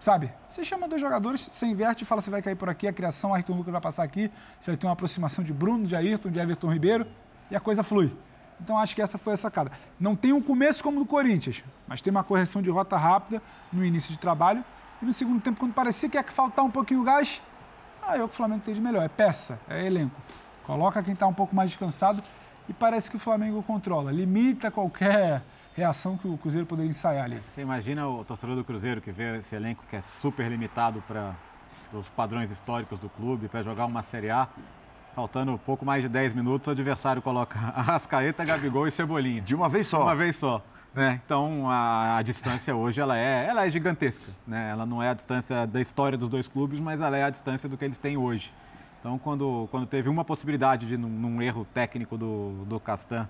[0.00, 0.32] sabe?
[0.48, 3.34] Você chama dois jogadores, você inverte e fala, você vai cair por aqui, a criação,
[3.34, 6.38] Ayrton Lucas vai passar aqui, você vai ter uma aproximação de Bruno, de Ayrton, de
[6.38, 7.06] Everton Ribeiro
[7.50, 8.16] e a coisa flui.
[8.60, 9.70] Então acho que essa foi a sacada.
[10.00, 13.84] Não tem um começo como no Corinthians, mas tem uma correção de rota rápida no
[13.84, 14.64] início de trabalho.
[15.00, 17.40] E no segundo tempo, quando parecia que ia faltar um pouquinho o gás,
[18.02, 19.04] aí é o que o Flamengo tem de melhor.
[19.04, 20.20] É peça, é elenco.
[20.66, 22.22] Coloca quem está um pouco mais descansado
[22.68, 25.42] e parece que o Flamengo controla, limita qualquer
[25.74, 27.40] reação que o Cruzeiro poderia ensaiar ali.
[27.48, 31.34] Você imagina o torcedor do Cruzeiro que vê esse elenco que é super limitado para
[31.92, 34.48] os padrões históricos do clube, para jogar uma Série A,
[35.14, 39.40] faltando pouco mais de 10 minutos, o adversário coloca Arrascaeta, Gabigol e Cebolinha.
[39.40, 39.98] De uma vez só?
[39.98, 40.62] De uma vez só.
[40.94, 41.20] Né?
[41.24, 44.32] Então a, a, distância hoje ela é, ela é gigantesca.
[44.46, 44.70] Né?
[44.70, 47.68] Ela não é a distância da história dos dois clubes, mas ela é a distância
[47.68, 48.52] do que eles têm hoje.
[49.00, 53.28] Então, quando, quando teve uma possibilidade de, num, num erro técnico do, do Castan,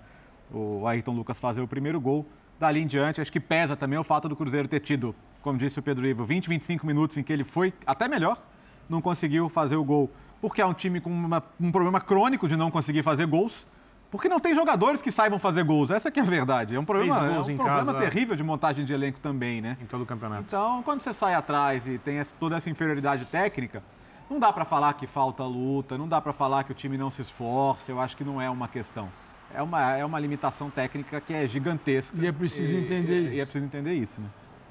[0.51, 2.27] o Ayrton Lucas fazer o primeiro gol,
[2.59, 5.79] dali em diante, acho que pesa também o fato do Cruzeiro ter tido, como disse
[5.79, 8.43] o Pedro Ivo, 20, 25 minutos em que ele foi até melhor,
[8.89, 10.11] não conseguiu fazer o gol,
[10.41, 13.66] porque é um time com uma, um problema crônico de não conseguir fazer gols.
[14.11, 15.91] Porque não tem jogadores que saibam fazer gols.
[15.91, 16.75] Essa que é a verdade.
[16.75, 19.77] É um problema, é um problema casa, terrível de montagem de elenco também, né?
[19.83, 20.45] Em todo o campeonato.
[20.49, 23.83] Então, quando você sai atrás e tem toda essa inferioridade técnica,
[24.31, 27.11] não dá para falar que falta luta, não dá para falar que o time não
[27.11, 29.09] se esforça, eu acho que não é uma questão.
[29.53, 32.16] É uma, é uma limitação técnica que é gigantesca.
[32.18, 33.33] E é preciso entender isso.
[33.33, 34.29] E é preciso entender isso, né?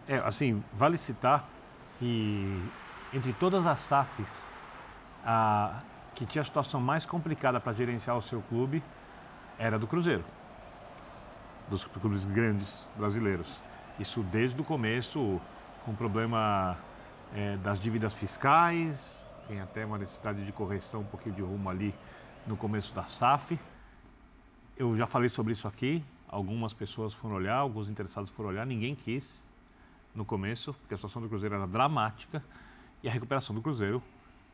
[0.07, 1.49] É, assim, vale citar
[1.97, 2.63] que
[3.11, 4.31] entre todas as SAFs,
[5.25, 5.81] a,
[6.13, 8.83] que tinha a situação mais complicada para gerenciar o seu clube
[9.57, 10.23] era do Cruzeiro,
[11.67, 13.47] dos clubes grandes brasileiros.
[13.99, 15.41] Isso desde o começo,
[15.83, 16.77] com o problema
[17.35, 21.95] é, das dívidas fiscais, tem até uma necessidade de correção, um pouquinho de rumo ali
[22.45, 23.57] no começo da SAF.
[24.75, 28.93] Eu já falei sobre isso aqui, algumas pessoas foram olhar, alguns interessados foram olhar, ninguém
[28.93, 29.41] quis
[30.13, 32.43] no começo, porque a situação do Cruzeiro era dramática
[33.01, 34.03] e a recuperação do Cruzeiro,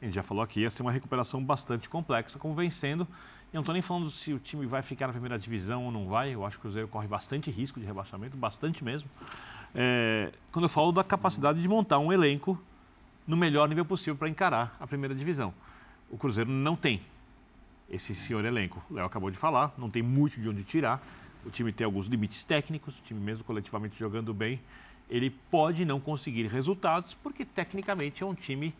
[0.01, 3.07] a gente já falou aqui, ia ser uma recuperação bastante complexa, convencendo.
[3.51, 6.07] Eu não estou nem falando se o time vai ficar na primeira divisão ou não
[6.07, 9.09] vai, eu acho que o Cruzeiro corre bastante risco de rebaixamento, bastante mesmo.
[9.73, 12.59] É, quando eu falo da capacidade de montar um elenco
[13.27, 15.53] no melhor nível possível para encarar a primeira divisão.
[16.09, 17.01] O Cruzeiro não tem
[17.89, 18.83] esse senhor elenco.
[18.89, 21.01] O Léo acabou de falar, não tem muito de onde tirar.
[21.45, 24.59] O time tem alguns limites técnicos, o time mesmo coletivamente jogando bem,
[25.09, 28.73] ele pode não conseguir resultados porque tecnicamente é um time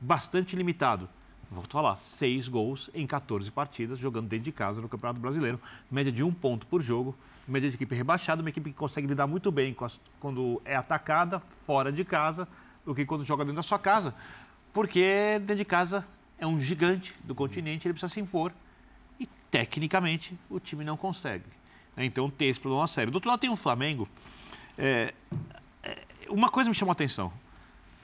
[0.00, 1.08] bastante limitado.
[1.50, 5.60] Volto a falar, seis gols em 14 partidas, jogando dentro de casa no Campeonato Brasileiro,
[5.90, 7.14] média de um ponto por jogo,
[7.46, 9.76] média de equipe rebaixada, uma equipe que consegue lidar muito bem
[10.18, 12.48] quando é atacada, fora de casa,
[12.86, 14.14] do que quando joga dentro da sua casa.
[14.72, 16.06] Porque dentro de casa
[16.38, 18.52] é um gigante do continente, ele precisa se impor.
[19.18, 21.44] E tecnicamente o time não consegue.
[21.96, 23.10] Então tem esse problema sério.
[23.10, 24.08] Do outro lado tem o Flamengo.
[24.78, 25.12] É,
[25.82, 27.32] é, uma coisa me chamou a atenção.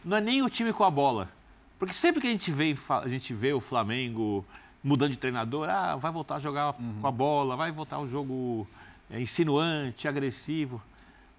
[0.05, 1.31] Não é nem o time com a bola.
[1.79, 4.45] Porque sempre que a gente vê, a gente vê o Flamengo
[4.83, 6.99] mudando de treinador, ah, vai voltar a jogar Uhum.
[7.01, 8.67] com a bola, vai voltar o jogo
[9.11, 10.83] é, insinuante, agressivo.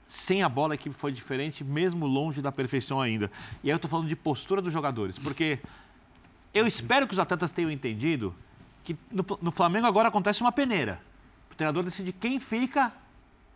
[0.08, 3.32] Sem a bola a equipe foi diferente, mesmo longe da perfeição ainda.
[3.64, 5.60] E aí eu estou falando de postura dos jogadores, porque
[6.54, 8.34] eu espero que os atletas tenham entendido
[8.84, 11.02] que no, no Flamengo agora acontece uma peneira.
[11.52, 12.92] O treinador decide quem fica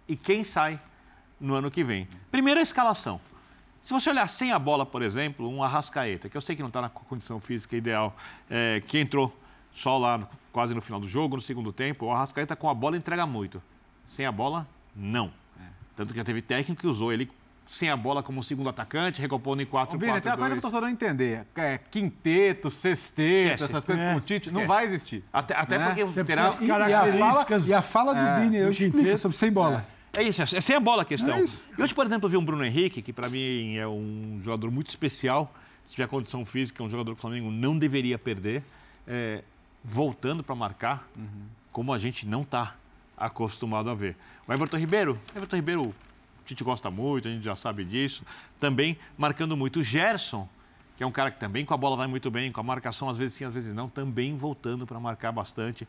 [0.07, 0.79] e quem sai
[1.39, 2.07] no ano que vem.
[2.31, 3.19] Primeiro a escalação.
[3.81, 6.67] Se você olhar sem a bola, por exemplo, um Arrascaeta, que eu sei que não
[6.67, 8.15] está na condição física ideal,
[8.49, 9.35] é, que entrou
[9.71, 12.97] só lá quase no final do jogo, no segundo tempo, o Arrascaeta com a bola
[12.97, 13.61] entrega muito.
[14.05, 15.31] Sem a bola, não.
[15.97, 17.29] Tanto que já teve técnico que usou ele
[17.69, 20.59] sem a bola como segundo atacante, recompondo em 4 Ô, Bini, tem uma coisa que
[20.59, 21.45] o torcedor não entender.
[21.53, 23.63] É, quinteto, sexteto, Esquece.
[23.65, 25.21] essas coisas É, com o Tite, não vai existir.
[25.33, 25.95] Até, até Né?
[26.05, 26.45] porque terá...
[26.45, 29.35] as E, e a fala, características e a fala do É, Bini, eu explico sobre
[29.35, 29.85] sem bola.
[30.17, 31.35] É isso, é sem a bola a questão.
[31.35, 31.61] É isso.
[31.77, 34.71] E hoje, por exemplo, eu vi um Bruno Henrique, que para mim é um jogador
[34.71, 35.53] muito especial.
[35.85, 38.63] Se tiver condição física, é um jogador que o Flamengo não deveria perder.
[39.05, 39.43] é,
[39.83, 41.07] voltando para marcar,
[41.71, 42.75] como a gente não está
[43.17, 44.15] acostumado a ver.
[44.47, 45.95] O Everton Ribeiro, Everton Ribeiro,
[46.45, 48.23] a gente gosta muito, a gente já sabe disso.
[48.59, 49.79] Também marcando muito.
[49.79, 50.47] O Gerson,
[50.95, 53.09] que é um cara que também com a bola vai muito bem, com a marcação
[53.09, 55.87] às vezes sim, às vezes não, também voltando para marcar bastante,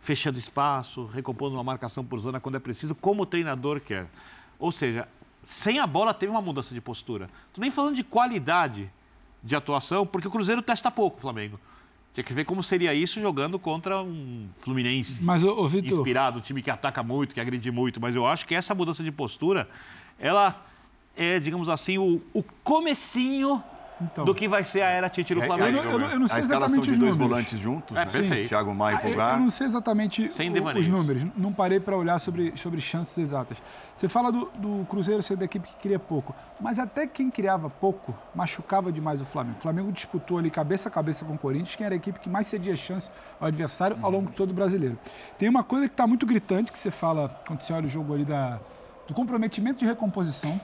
[0.00, 4.06] fechando espaço, recompondo uma marcação por zona quando é preciso, como o treinador quer.
[4.58, 5.06] Ou seja,
[5.42, 7.30] sem a bola teve uma mudança de postura.
[7.52, 8.90] Tô nem falando de qualidade
[9.42, 11.58] de atuação, porque o Cruzeiro testa pouco o Flamengo.
[12.12, 16.38] Tinha que ver como seria isso jogando contra um Fluminense Mas, ô, ô Vitor, inspirado,
[16.38, 19.12] um time que ataca muito, que agride muito, mas eu acho que essa mudança de
[19.12, 19.68] postura,
[20.18, 20.66] ela
[21.16, 23.62] é, digamos assim, o, o comecinho
[24.00, 24.24] Então.
[24.24, 25.76] do que vai ser a era Tite no É, Flamengo.
[25.78, 27.28] eu não- eu eu não sei a escalação exatamente de os dois números.
[27.30, 28.06] volantes juntos, É, né?
[28.06, 28.48] perfeito.
[28.48, 29.34] Thiago Maia e Ah, eu- Pulgar.
[29.34, 33.62] Eu não sei exatamente o- os números, não parei para olhar sobre, sobre chances exatas.
[33.94, 37.68] Você fala do, do Cruzeiro ser da equipe que cria pouco, mas até quem criava
[37.68, 39.58] pouco machucava demais o Flamengo.
[39.58, 42.28] O Flamengo disputou ali cabeça a cabeça com o Corinthians, que era a equipe que
[42.28, 44.98] mais cedia chance ao adversário ao longo de todo o brasileiro.
[45.38, 48.14] Tem uma coisa que está muito gritante que você fala quando você olha o jogo
[48.14, 48.58] ali da,
[49.06, 50.60] do comprometimento de recomposição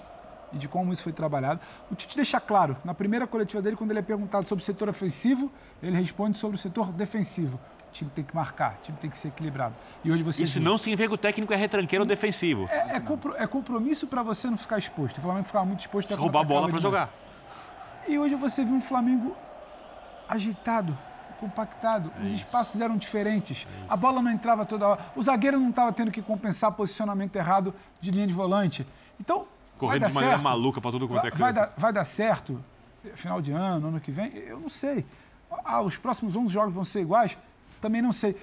[0.52, 1.60] e de como isso foi trabalhado.
[1.90, 4.88] O Tite deixa claro, na primeira coletiva dele, quando ele é perguntado sobre o setor
[4.88, 5.50] ofensivo,
[5.82, 7.58] ele responde sobre o setor defensivo.
[7.88, 9.74] O time tem que marcar, o time tem que ser equilibrado.
[10.04, 10.62] E hoje você Isso viu.
[10.68, 12.68] não significa que o técnico é retranqueiro ou defensivo.
[12.70, 15.18] É, é compro- é compromisso para você não ficar exposto.
[15.18, 16.12] O Flamengo ficava muito exposto.
[16.12, 17.10] até roubar a bola para jogar.
[18.06, 19.34] E hoje você viu um Flamengo
[20.28, 20.96] agitado,
[21.40, 22.12] compactado.
[22.22, 23.66] Os espaços eram diferentes.
[23.88, 25.00] A bola não entrava toda hora.
[25.14, 28.86] O zagueiro não estava tendo que compensar posicionamento errado de linha de volante.
[29.20, 29.46] Então,
[29.78, 30.44] Correndo de maneira certo.
[30.44, 32.62] maluca para tudo quanto é Vai, dar, vai dar certo
[33.14, 34.34] final de ano, ano que vem?
[34.36, 35.04] Eu não sei.
[35.64, 37.36] Ah, os próximos 11 jogos vão ser iguais?
[37.80, 38.36] Também não sei.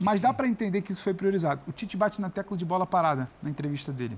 [0.00, 1.60] Mas dá para entender que isso foi priorizado.
[1.66, 4.16] O Tite bate na tecla de bola parada na entrevista dele.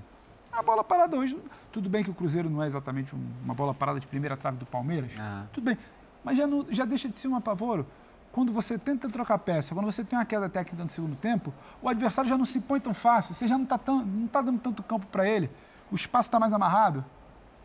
[0.51, 1.37] A bola parada hoje,
[1.71, 4.57] tudo bem que o Cruzeiro não é exatamente um- uma bola parada de primeira trave
[4.57, 5.45] do Palmeiras, Ah.
[5.51, 5.77] tudo bem,
[6.23, 7.87] mas já, não- já deixa de ser um apavoro.
[8.33, 11.89] Quando você tenta trocar peça, quando você tem uma queda técnica no segundo tempo, o
[11.89, 14.83] adversário já não se põe tão fácil, você já não está não tá dando tanto
[14.83, 15.49] campo para ele,
[15.91, 17.03] o espaço está mais amarrado.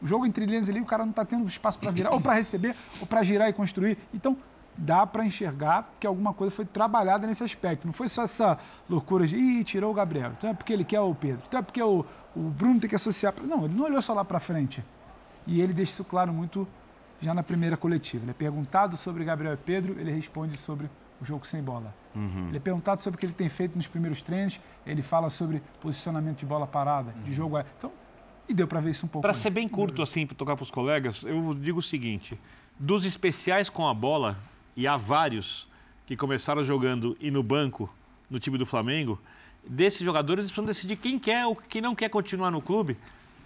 [0.01, 2.35] O jogo entre linhas ali, o cara não está tendo espaço para virar, ou para
[2.35, 3.97] receber, ou para girar e construir.
[4.13, 4.37] Então,
[4.77, 7.87] dá para enxergar que alguma coisa foi trabalhada nesse aspecto.
[7.87, 8.59] Não foi só essa
[8.89, 10.33] loucura de, ih, tirou o Gabriel.
[10.37, 11.43] Então é porque ele quer o Pedro.
[11.47, 12.05] Então é porque o,
[12.35, 13.33] o Bruno tem que associar.
[13.43, 14.85] Não, ele não olhou só lá para frente.
[15.47, 16.69] E ele deixa isso claro muito
[17.21, 18.25] já na primeira coletiva.
[18.25, 21.95] Ele é perguntado sobre Gabriel e Pedro, ele responde sobre o jogo sem bola.
[22.49, 25.63] Ele é perguntado sobre o que ele tem feito nos primeiros treinos, ele fala sobre
[25.81, 27.59] posicionamento de bola parada, de jogo.
[27.79, 27.91] Então,
[28.49, 29.23] e deu para ver isso um pouco.
[29.23, 32.39] Para ser bem curto assim, para tocar para os colegas, eu digo o seguinte:
[32.79, 34.39] dos especiais com a bola,
[34.77, 35.67] e há vários
[36.07, 37.93] que começaram jogando e no banco
[38.31, 39.19] no time do Flamengo,
[39.67, 42.97] desses jogadores eles precisam decidir quem quer ou quem não quer continuar no clube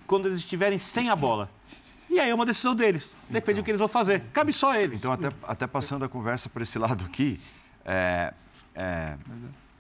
[0.07, 1.51] quando eles estiverem sem a bola.
[2.11, 3.17] E aí é uma decisão deles.
[3.29, 4.23] Depende do que eles vão fazer.
[4.33, 4.99] Cabe só a eles.
[4.99, 7.41] Então, até, até passando a conversa para esse lado aqui,
[7.85, 8.35] é,
[8.75, 9.15] é,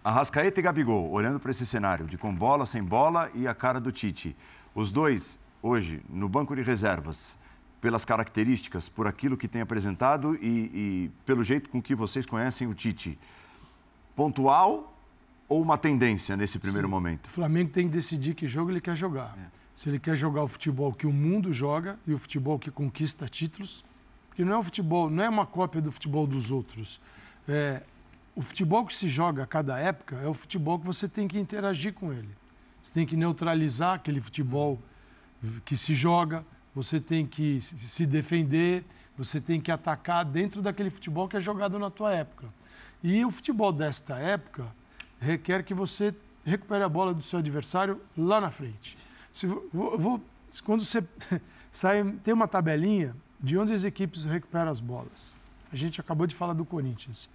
[0.05, 3.81] Arrascaeta e Gabigol, olhando para esse cenário de com bola, sem bola e a cara
[3.81, 4.37] do Tite.
[4.75, 7.39] Os dois, hoje, no banco de reservas,
[7.81, 12.69] pelas características, por aquilo que tem apresentado e, e pelo jeito com que vocês conhecem
[12.69, 13.19] o Tite,
[14.15, 14.95] pontual
[15.49, 17.27] ou uma tendência nesse primeiro momento?
[17.27, 19.37] O Flamengo tem que decidir que jogo ele quer jogar.
[19.75, 23.27] Se ele quer jogar o futebol que o mundo joga e o futebol que conquista
[23.27, 23.83] títulos,
[24.29, 27.01] porque não é o futebol, não é uma cópia do futebol dos outros.
[27.49, 27.83] É,
[28.37, 31.39] o futebol que se joga a cada época é o futebol que você tem que
[31.39, 32.40] interagir com ele.
[32.83, 34.79] Você tem que neutralizar aquele futebol
[35.65, 38.85] que se joga, você tem que se defender,
[39.17, 42.47] você tem que atacar dentro daquele futebol que é jogado na tua época.
[43.03, 44.67] E o futebol desta época
[45.21, 46.15] requer que você
[46.45, 48.97] recupere a bola do seu adversário lá na frente.
[49.33, 50.21] Se, vo- vou, vou-
[50.65, 51.03] quando você
[51.71, 55.35] sai, tem uma tabelinha de onde as equipes recuperam as bolas.
[55.73, 57.29] A gente acabou de falar do Corinthians.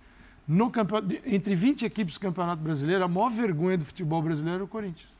[0.47, 4.63] no campeonato, entre 20 equipes do Campeonato Brasileiro, a maior vergonha do futebol brasileiro é
[4.63, 5.15] o Corinthians.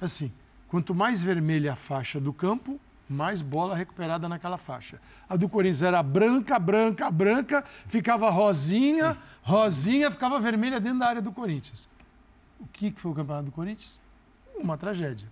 [0.00, 0.32] Assim,
[0.68, 2.78] quanto mais vermelha a faixa do campo,
[3.08, 5.00] mais bola recuperada naquela faixa.
[5.28, 11.22] A do Corinthians era branca, branca, branca, ficava rosinha, rosinha, ficava vermelha dentro da área
[11.22, 11.88] do Corinthians.
[12.58, 14.00] O que foi o campeonato do Corinthians?
[14.56, 15.28] Uma tragédia.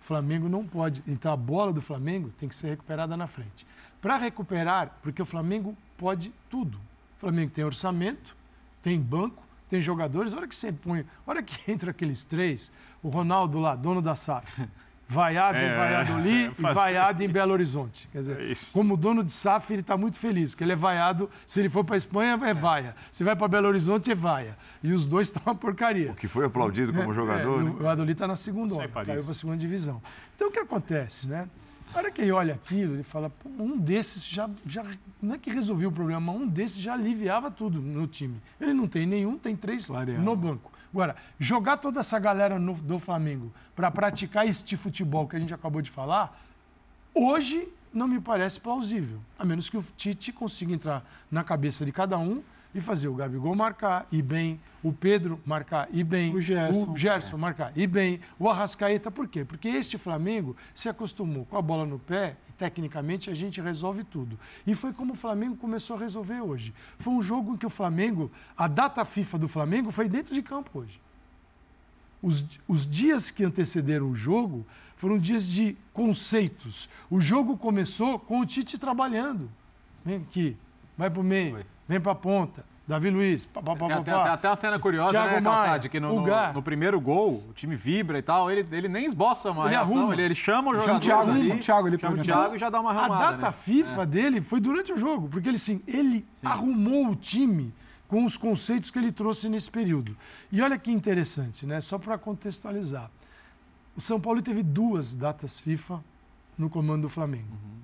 [0.00, 1.02] O Flamengo não pode.
[1.06, 3.66] Então a bola do Flamengo tem que ser recuperada na frente.
[4.00, 6.78] Para recuperar, porque o Flamengo pode tudo.
[7.16, 8.36] O Flamengo tem orçamento,
[8.82, 10.32] tem banco, tem jogadores.
[10.32, 12.70] Olha que você põe, olha que entra aqueles três,
[13.02, 14.68] o Ronaldo lá, dono da SAF.
[15.10, 18.06] Vaiado é, em Valladolid é, é, e vaiado em Belo Horizonte.
[18.12, 21.30] Quer dizer, é como dono de SAF, ele está muito feliz, que ele é vaiado.
[21.46, 22.94] Se ele for para a Espanha, é vaia.
[23.10, 24.54] Se vai para Belo Horizonte, é vaia.
[24.82, 26.12] E os dois estão uma porcaria.
[26.12, 27.64] O que foi aplaudido como é, jogador.
[27.64, 27.70] Né?
[27.70, 30.02] O Valladolid está na segunda hora, caiu para a segunda divisão.
[30.36, 31.48] Então, o que acontece, né?
[31.94, 34.84] A hora que ele olha aquilo, ele fala, um desses já, já.
[35.22, 38.42] Não é que resolveu o problema, um desses já aliviava tudo no time.
[38.60, 40.70] Ele não tem nenhum, tem três no banco.
[40.92, 45.52] Agora, jogar toda essa galera no, do Flamengo para praticar este futebol que a gente
[45.52, 46.40] acabou de falar,
[47.14, 49.18] hoje não me parece plausível.
[49.38, 52.42] A menos que o Tite consiga entrar na cabeça de cada um
[52.74, 56.96] e fazer o Gabigol marcar e bem, o Pedro marcar e bem, o Gerson, o
[56.96, 57.40] Gerson é.
[57.40, 59.44] marcar e bem, o Arrascaeta, por quê?
[59.44, 64.38] Porque este Flamengo se acostumou com a bola no pé tecnicamente a gente resolve tudo.
[64.66, 66.74] E foi como o Flamengo começou a resolver hoje.
[66.98, 70.42] Foi um jogo em que o Flamengo, a data FIFA do Flamengo foi dentro de
[70.42, 71.00] campo hoje.
[72.20, 76.88] Os, os dias que antecederam o jogo foram dias de conceitos.
[77.08, 79.48] O jogo começou com o Tite trabalhando.
[80.04, 80.56] Vem aqui,
[80.96, 81.64] vai para o meio.
[81.88, 82.64] Vem para a ponta.
[82.88, 85.90] Davi Luiz, pá, pá, pá, tem, tem, tem, até uma cena curiosa, Thiago né, Calçade?
[85.90, 89.50] Que no, no, no, primeiro gol, o time vibra e tal, ele, ele nem esboça
[89.50, 92.16] uma ele reação, ele, ele, chama o jogador o Thiago, ali, o Thiago, ele chama
[92.16, 93.14] o Thiago e já dá uma ramada.
[93.26, 93.52] A data né?
[93.52, 94.06] FIFA é.
[94.06, 96.46] dele foi durante o jogo, porque ele, sim, ele sim.
[96.46, 97.74] arrumou o time
[98.08, 100.16] com os conceitos que ele trouxe nesse período.
[100.50, 101.82] E olha que interessante, né?
[101.82, 103.10] só para contextualizar.
[103.94, 106.02] O São Paulo teve duas datas FIFA
[106.56, 107.52] no comando do Flamengo.
[107.52, 107.78] Uhum.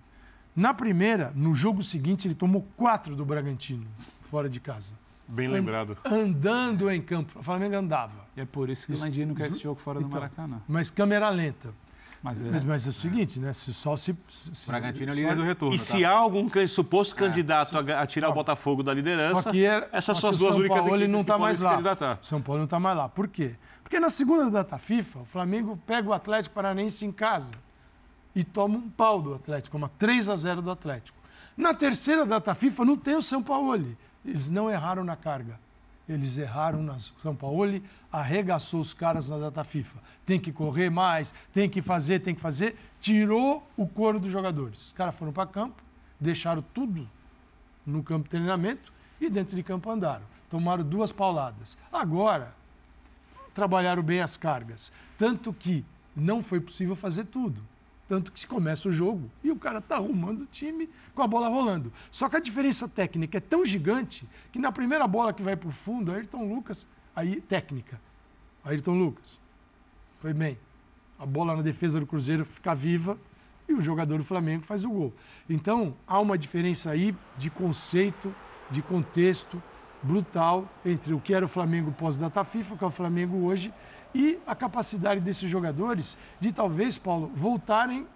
[0.56, 3.86] Na primeira, no jogo seguinte, ele tomou quatro do Bragantino,
[4.24, 4.94] fora de casa.
[5.26, 5.96] Bem lembrado.
[6.04, 7.38] Andando em campo.
[7.38, 8.26] O Flamengo andava.
[8.36, 10.60] E é por isso que o Landim não quer esse jogo fora do então, Maracanã.
[10.68, 11.72] Mas câmera lenta.
[12.22, 13.52] Mas é, mas, mas é o seguinte, né?
[13.52, 14.16] Se só se.
[14.52, 15.74] se Bragantino é líder do retorno.
[15.74, 15.84] E tá?
[15.84, 19.64] se há algum suposto é, candidato a, a, tirar o Botafogo da liderança, só que
[19.64, 21.78] é, essas são as duas únicas Paulo, ele não está mais lá.
[22.22, 23.10] São Paulo não está mais lá.
[23.10, 23.54] Por quê?
[23.82, 27.52] Porque na segunda data FIFA, o Flamengo pega o Atlético Paranaense em casa
[28.34, 31.18] e toma um pau do Atlético, uma 3 a 0 do Atlético.
[31.54, 33.96] Na terceira data FIFA não tem o São Paulo.
[34.24, 35.58] Eles não erraram na carga.
[36.08, 37.80] Eles erraram na São Paulo,
[38.12, 39.98] arregaçou os caras na data FIFA.
[40.26, 42.76] Tem que correr mais, tem que fazer, tem que fazer.
[43.00, 44.88] Tirou o couro dos jogadores.
[44.88, 45.82] Os caras foram para campo,
[46.20, 47.08] deixaram tudo
[47.86, 50.24] no campo de treinamento e dentro de campo andaram.
[50.50, 51.78] Tomaram duas pauladas.
[51.90, 52.54] Agora,
[53.54, 54.92] trabalharam bem as cargas.
[55.16, 57.62] Tanto que não foi possível fazer tudo.
[58.08, 61.26] Tanto que se começa o jogo e o cara está arrumando o time com a
[61.26, 61.92] bola rolando.
[62.10, 65.68] Só que a diferença técnica é tão gigante que na primeira bola que vai para
[65.68, 66.86] o fundo, Ayrton Lucas,
[67.16, 68.00] aí técnica.
[68.62, 69.40] Ayrton Lucas,
[70.20, 70.58] foi bem.
[71.18, 73.18] A bola na defesa do Cruzeiro fica viva
[73.68, 75.12] e o jogador do Flamengo faz o gol.
[75.48, 78.34] Então, há uma diferença aí de conceito,
[78.70, 79.62] de contexto
[80.02, 83.72] brutal entre o que era o Flamengo pós-data FIFA, que é o Flamengo hoje,
[84.14, 88.06] e a capacidade desses jogadores de talvez, Paulo, voltarem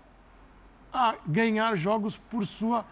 [0.93, 2.85] a ganhar jogos por sua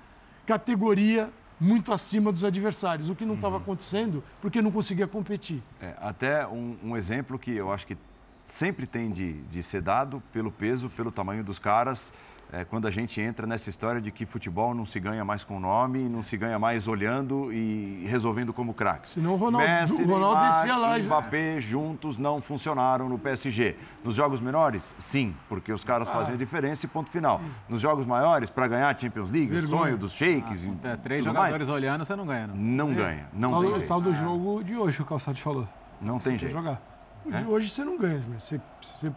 [0.44, 3.62] categoria muito acima dos adversários, o que não estava uhum.
[3.62, 5.62] acontecendo porque não conseguia competir.
[5.80, 7.96] É, até um, um, exemplo que eu acho que
[8.44, 12.12] sempre tem de, de ser dado pelo peso, pelo tamanho dos caras
[12.52, 15.58] é, quando a gente entra nessa história de que futebol não se ganha mais com
[15.58, 19.12] nome, não se ganha mais olhando e resolvendo como craques.
[19.12, 20.98] Senão o Ronaldo, Messi, o Ronaldo Neymar, descia lá.
[20.98, 23.76] E Mbappé juntos não funcionaram no PSG.
[24.04, 26.12] Nos jogos menores, sim, porque os caras ah.
[26.12, 27.40] fazem diferença e ponto final.
[27.68, 29.66] Nos jogos maiores, para ganhar Champions League, Vergonha.
[29.66, 30.68] o sonho dos shakes.
[30.84, 32.46] Ah, é, três jogadores mais, olhando, você não ganha.
[32.46, 32.94] Não, não é.
[32.94, 35.68] ganha, não tal, tem O tal do jogo de hoje que o Calçado falou.
[36.00, 36.52] Não tem jeito.
[36.52, 36.80] jogar.
[37.24, 39.12] O de hoje você não ganha, mas você, você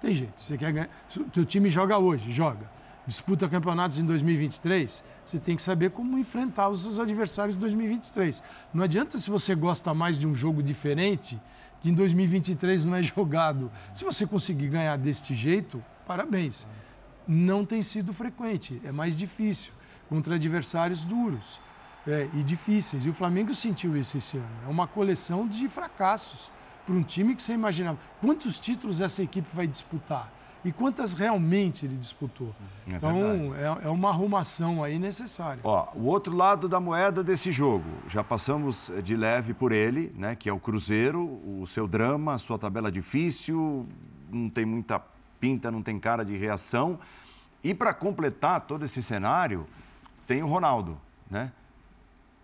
[0.00, 0.40] tem jeito.
[0.40, 0.88] Você quer ganhar.
[1.16, 2.78] O teu time joga hoje, joga
[3.08, 8.42] disputa campeonatos em 2023, você tem que saber como enfrentar os seus adversários em 2023.
[8.72, 11.40] Não adianta se você gosta mais de um jogo diferente,
[11.80, 13.72] que em 2023 não é jogado.
[13.94, 16.68] Se você conseguir ganhar deste jeito, parabéns.
[17.26, 19.72] Não tem sido frequente, é mais difícil,
[20.06, 21.58] contra adversários duros
[22.06, 23.06] é, e difíceis.
[23.06, 24.56] E o Flamengo sentiu isso esse ano.
[24.66, 26.52] É uma coleção de fracassos
[26.88, 27.98] para um time que você imaginava.
[28.18, 30.32] Quantos títulos essa equipe vai disputar?
[30.64, 32.52] e quantas realmente ele disputou.
[32.90, 35.60] É então, é, é, uma arrumação aí necessária.
[35.62, 40.34] Ó, o outro lado da moeda desse jogo, já passamos de leve por ele, né,
[40.34, 43.86] que é o Cruzeiro, o seu drama, a sua tabela difícil,
[44.28, 45.00] não tem muita
[45.38, 46.98] pinta, não tem cara de reação.
[47.62, 49.64] E para completar todo esse cenário,
[50.26, 50.98] tem o Ronaldo,
[51.30, 51.52] né?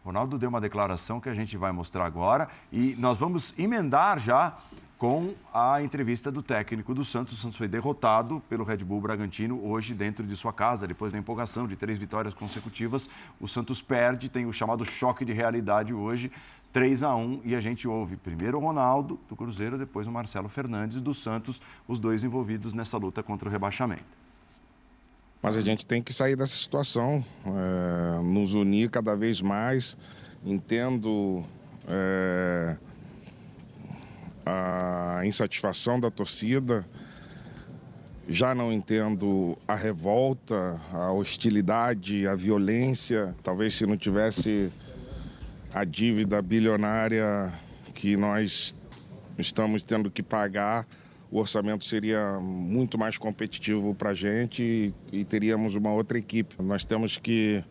[0.05, 4.55] Ronaldo deu uma declaração que a gente vai mostrar agora e nós vamos emendar já
[4.98, 7.32] com a entrevista do técnico do Santos.
[7.34, 11.18] O Santos foi derrotado pelo Red Bull Bragantino hoje dentro de sua casa, depois da
[11.18, 13.09] empolgação de três vitórias consecutivas.
[13.40, 16.30] O Santos perde, tem o chamado choque de realidade hoje,
[16.72, 20.50] 3 a 1 e a gente ouve primeiro o Ronaldo do Cruzeiro, depois o Marcelo
[20.50, 24.24] Fernandes do Santos, os dois envolvidos nessa luta contra o rebaixamento.
[25.45, 29.95] Mas a gente tem que sair dessa situação, é, nos unir cada vez mais.
[30.42, 31.45] Entendo
[31.86, 32.78] é,
[34.47, 36.88] a insatisfação da torcida,
[38.26, 43.34] já não entendo a revolta, a hostilidade, a violência.
[43.42, 44.72] Talvez se não tivesse
[45.74, 47.53] a dívida bilionária
[47.92, 48.74] que nós
[49.36, 50.86] estamos tendo que pagar
[51.31, 56.55] o orçamento seria muito mais competitivo para a gente e, e teríamos uma outra equipe.
[56.62, 57.64] Nós temos que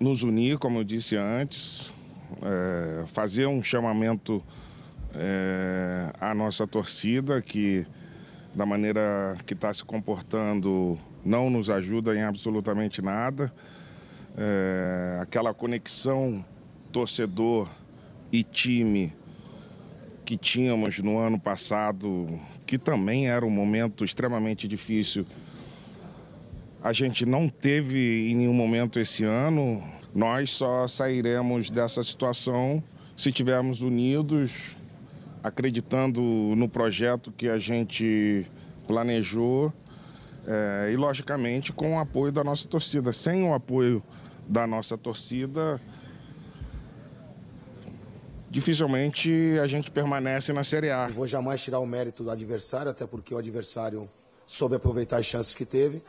[0.00, 1.92] nos unir, como eu disse antes,
[2.42, 4.42] é, fazer um chamamento
[5.14, 7.86] é, à nossa torcida que,
[8.54, 13.52] da maneira que está se comportando, não nos ajuda em absolutamente nada.
[14.36, 16.44] É, aquela conexão
[16.90, 17.68] torcedor
[18.30, 19.12] e time
[20.24, 22.26] que tínhamos no ano passado,
[22.66, 25.26] que também era um momento extremamente difícil,
[26.82, 29.82] a gente não teve em nenhum momento esse ano.
[30.12, 32.82] Nós só sairemos dessa situação
[33.16, 34.76] se estivermos unidos,
[35.44, 38.44] acreditando no projeto que a gente
[38.86, 39.72] planejou
[40.44, 43.12] é, e, logicamente, com o apoio da nossa torcida.
[43.12, 44.02] Sem o apoio
[44.48, 45.80] da nossa torcida,
[48.52, 51.08] dificilmente a gente permanece na Série A.
[51.08, 54.08] Não vou jamais tirar o mérito do adversário, até porque o adversário
[54.46, 56.02] soube aproveitar as chances que teve.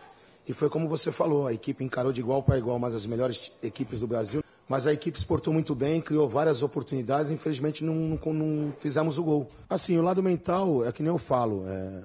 [0.45, 3.53] E foi como você falou, a equipe encarou de igual para igual uma das melhores
[3.63, 4.43] equipes do Brasil.
[4.67, 9.23] Mas a equipe exportou muito bem, criou várias oportunidades, infelizmente não, não, não fizemos o
[9.23, 9.49] gol.
[9.69, 11.63] Assim, o lado mental é que nem eu falo.
[11.65, 12.03] É,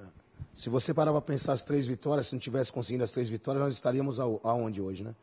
[0.54, 3.64] se você parar para pensar as três vitórias, se não tivesse conseguido as três vitórias,
[3.64, 5.14] nós estaríamos aonde hoje, né?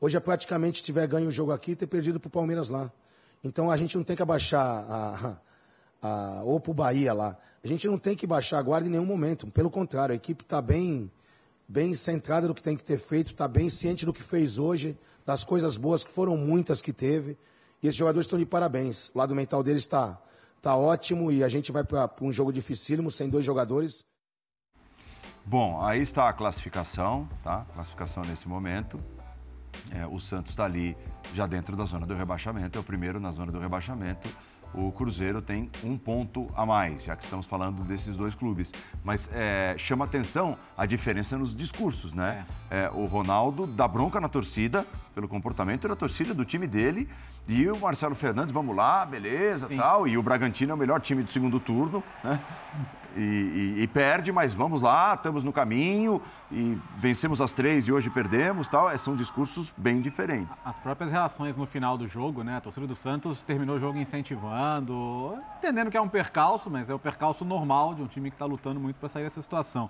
[0.00, 2.90] Hoje é praticamente tiver ganho o jogo aqui e ter perdido para o Palmeiras lá.
[3.44, 5.36] Então a gente não tem que abaixar a,
[6.00, 7.36] a, ou para o Bahia lá.
[7.62, 9.46] A gente não tem que baixar a guarda em nenhum momento.
[9.48, 11.10] Pelo contrário, a equipe está bem,
[11.68, 14.98] bem centrada no que tem que ter feito, está bem ciente do que fez hoje,
[15.26, 17.36] das coisas boas que foram muitas que teve.
[17.82, 19.10] E esses jogadores estão de parabéns.
[19.14, 20.18] O lado mental deles está
[20.62, 24.02] tá ótimo e a gente vai para um jogo dificílimo, sem dois jogadores.
[25.44, 27.66] Bom, aí está a classificação, tá?
[27.74, 28.98] Classificação nesse momento.
[29.92, 30.96] É, o Santos está ali
[31.34, 34.28] já dentro da zona do rebaixamento, é o primeiro na zona do rebaixamento.
[34.74, 38.72] O Cruzeiro tem um ponto a mais, já que estamos falando desses dois clubes.
[39.04, 42.44] Mas é, chama atenção a diferença nos discursos, né?
[42.68, 42.84] É.
[42.86, 47.08] É, o Ronaldo dá bronca na torcida pelo comportamento da torcida do time dele.
[47.46, 49.76] E o Marcelo Fernandes, vamos lá, beleza, Sim.
[49.76, 50.08] tal.
[50.08, 52.40] E o Bragantino é o melhor time do segundo turno, né?
[53.16, 57.92] E, e, e, perde, mas vamos lá, estamos no caminho e vencemos as três e
[57.92, 58.90] hoje perdemos, tal.
[58.90, 60.58] É, são discursos bem diferentes.
[60.64, 62.56] As próprias reações no final do jogo, né?
[62.56, 66.94] A torcida do Santos terminou o jogo incentivando, entendendo que é um percalço, mas é
[66.94, 69.88] o percalço normal de um time que está lutando muito para sair dessa situação.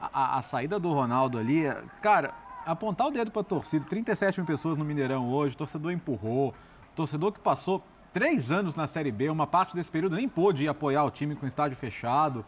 [0.00, 1.64] A, a, a, saída do Ronaldo ali,
[2.00, 2.32] cara,
[2.64, 6.54] apontar o dedo para a torcida, 37 mil pessoas no Mineirão hoje, torcedor empurrou,
[6.94, 7.82] torcedor que passou
[8.12, 11.34] três anos na Série B, uma parte desse período nem pôde ir apoiar o time
[11.34, 12.44] com o estádio fechado.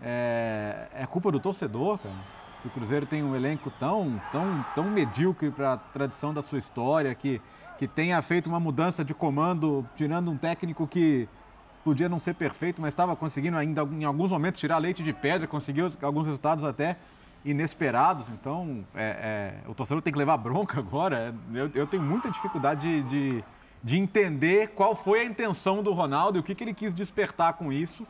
[0.00, 2.14] É, é culpa do torcedor, cara.
[2.64, 7.14] o Cruzeiro tem um elenco tão, tão, tão medíocre para a tradição da sua história,
[7.14, 7.40] que,
[7.78, 11.28] que tenha feito uma mudança de comando, tirando um técnico que
[11.82, 15.46] podia não ser perfeito, mas estava conseguindo ainda em alguns momentos tirar leite de pedra,
[15.46, 16.96] conseguiu alguns resultados até
[17.44, 18.28] inesperados.
[18.28, 21.32] Então, é, é, o torcedor tem que levar bronca agora.
[21.54, 23.44] Eu, eu tenho muita dificuldade de, de,
[23.86, 27.54] de, entender qual foi a intenção do Ronaldo e o que, que ele quis despertar
[27.54, 28.06] com isso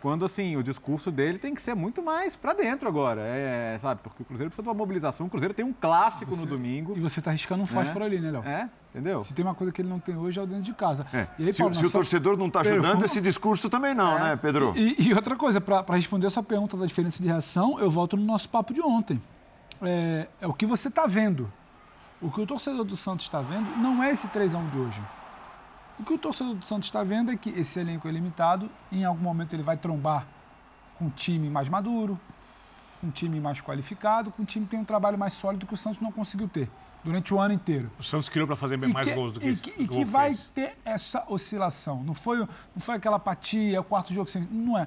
[0.00, 4.00] quando assim o discurso dele tem que ser muito mais para dentro agora, é, sabe?
[4.02, 5.26] Porque o Cruzeiro precisa de uma mobilização.
[5.26, 6.96] O Cruzeiro tem um clássico você, no domingo.
[6.96, 8.42] E você está arriscando um fósforo é, ali, né, Léo?
[8.44, 9.22] É, entendeu?
[9.22, 11.06] Se tem uma coisa que ele não tem hoje é o dentro de casa.
[11.12, 11.26] É.
[11.38, 14.22] Aí, se, se o torcedor não está ajudando, esse discurso também não, é.
[14.22, 14.72] né, Pedro?
[14.74, 18.24] E, e outra coisa, para responder essa pergunta da diferença de reação, eu volto no
[18.24, 19.20] nosso papo de ontem.
[19.82, 21.50] É, é o que você está vendo.
[22.22, 25.02] O que o torcedor do Santos está vendo não é esse 3x1 de hoje.
[26.00, 29.04] O que o torcedor do Santos está vendo é que esse elenco é limitado, em
[29.04, 30.26] algum momento ele vai trombar
[30.98, 32.18] com um time mais maduro,
[33.00, 35.74] com um time mais qualificado, com um time que tem um trabalho mais sólido que
[35.74, 36.70] o Santos não conseguiu ter
[37.04, 37.90] durante o ano inteiro.
[37.98, 40.02] O Santos criou para fazer bem mais que, gols do que E que, e que
[40.02, 42.02] vai ter essa oscilação.
[42.02, 42.48] Não foi, não
[42.78, 44.42] foi aquela apatia, o quarto jogo sem.
[44.50, 44.86] Não é.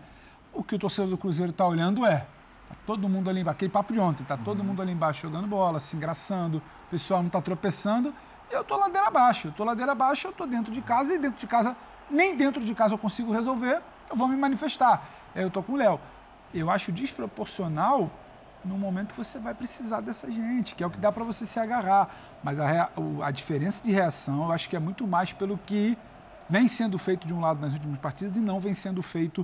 [0.51, 2.25] O que o torcedor do Cruzeiro está olhando é.
[2.69, 3.57] Tá todo mundo ali embaixo.
[3.57, 7.21] Aquele papo de ontem, tá todo mundo ali embaixo jogando bola, se engraçando, o pessoal
[7.21, 8.11] não está tropeçando.
[8.53, 9.47] Eu tô ladeira abaixo.
[9.47, 11.75] Eu tô ladeira abaixo, eu tô dentro de casa e dentro de casa,
[12.09, 15.03] nem dentro de casa eu consigo resolver, eu vou me manifestar.
[15.35, 15.99] Eu tô com o Léo.
[16.53, 18.11] Eu acho desproporcional
[18.63, 21.45] no momento que você vai precisar dessa gente, que é o que dá para você
[21.45, 22.09] se agarrar.
[22.43, 22.89] Mas a,
[23.23, 25.97] a diferença de reação, eu acho que é muito mais pelo que
[26.47, 29.43] vem sendo feito de um lado nas últimas partidas e não vem sendo feito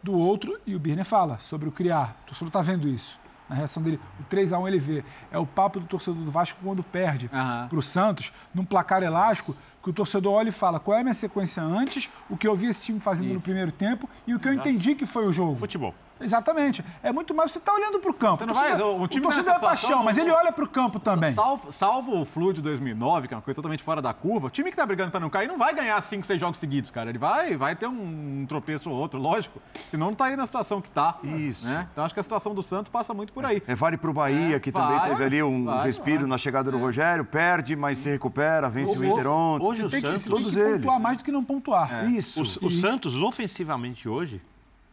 [0.00, 0.58] do outro.
[0.64, 2.14] E o Birner fala sobre o criar.
[2.22, 3.18] O torcedor está vendo isso.
[3.48, 5.04] Na reação dele, o 3x1 ele vê.
[5.30, 7.68] É o papo do torcedor do Vasco quando perde Aham.
[7.68, 11.04] para o Santos, num placar elástico, que o torcedor olha e fala qual é a
[11.04, 14.38] minha sequência antes, o que eu vi esse time fazendo no primeiro tempo e o
[14.38, 15.54] que eu entendi que foi o jogo.
[15.54, 15.94] Futebol.
[16.20, 16.84] Exatamente.
[17.02, 18.38] É muito mais você tá olhando para o campo.
[18.38, 20.68] Você não vai- o time o torcedor é situação paixão, mas ele olha para o
[20.68, 21.32] campo também.
[21.34, 24.50] Salvo, salvo o Flu de 2009, que é uma coisa totalmente fora da curva, o
[24.50, 27.08] time que tá brigando pra não cair não vai ganhar 5, 6 jogos seguidos, cara.
[27.10, 29.60] Ele vai, vai ter um, tropeço ou outro, lógico.
[29.90, 31.18] Senão não estaria na situação que tá.
[31.22, 31.66] Isso.
[31.68, 31.86] né?
[31.92, 33.62] Então acho que a situação do Santos passa muito por aí.
[33.66, 36.28] É, vale para o Bahia, É, que vai, também teve ali um vai, respiro vai.
[36.28, 39.64] na chegada do Rogério, perde, mas se recupera, vence o, O- Inter ontem.
[39.66, 40.80] hoje o Tem que, Santos- tem que todos eles.
[40.82, 42.10] pontuar mais do que não pontuar.
[42.10, 42.40] Isso.
[42.62, 44.40] O, o Santos, ofensivamente hoje,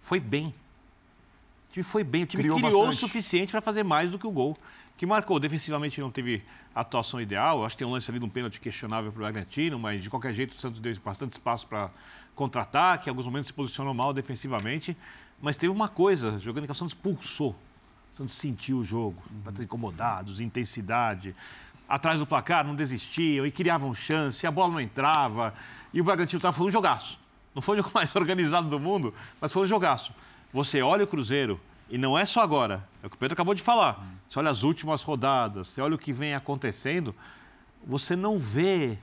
[0.02, 0.54] foi bem.
[1.76, 2.24] O time foi bem.
[2.24, 4.56] O time Criou criou, o suficiente para fazer mais do que o gol.
[4.96, 5.38] Que marcou.
[5.42, 6.42] Defensivamente não teve
[6.74, 7.66] a atuação ideal.
[7.66, 10.10] Acho que tem um lance ali de um pênalti questionável para o Bragantino, mas de
[10.10, 11.90] qualquer jeito o Santos deu bastante espaço para
[12.34, 13.10] contra-ataque.
[13.10, 14.96] Em alguns momentos se posicionou mal defensivamente.
[15.42, 17.54] Mas teve uma coisa, jogando que o Santos pulsou.
[18.14, 19.62] O Santos sentiu o jogo, uhum.
[19.62, 21.36] incomodados, intensidade.
[21.90, 25.54] Atrás do placar, não desistiam e criavam chance, a bola não entrava.
[25.94, 27.20] E o Bragantino tava, foi um jogaço.
[27.54, 30.14] Não foi o jogo mais organizado do mundo, mas foi um jogaço.
[30.56, 33.54] Você olha o Cruzeiro, e não é só agora, é o que o Pedro acabou
[33.54, 34.02] de falar.
[34.26, 37.14] Você olha as últimas rodadas, você olha o que vem acontecendo,
[37.86, 38.98] você não vê.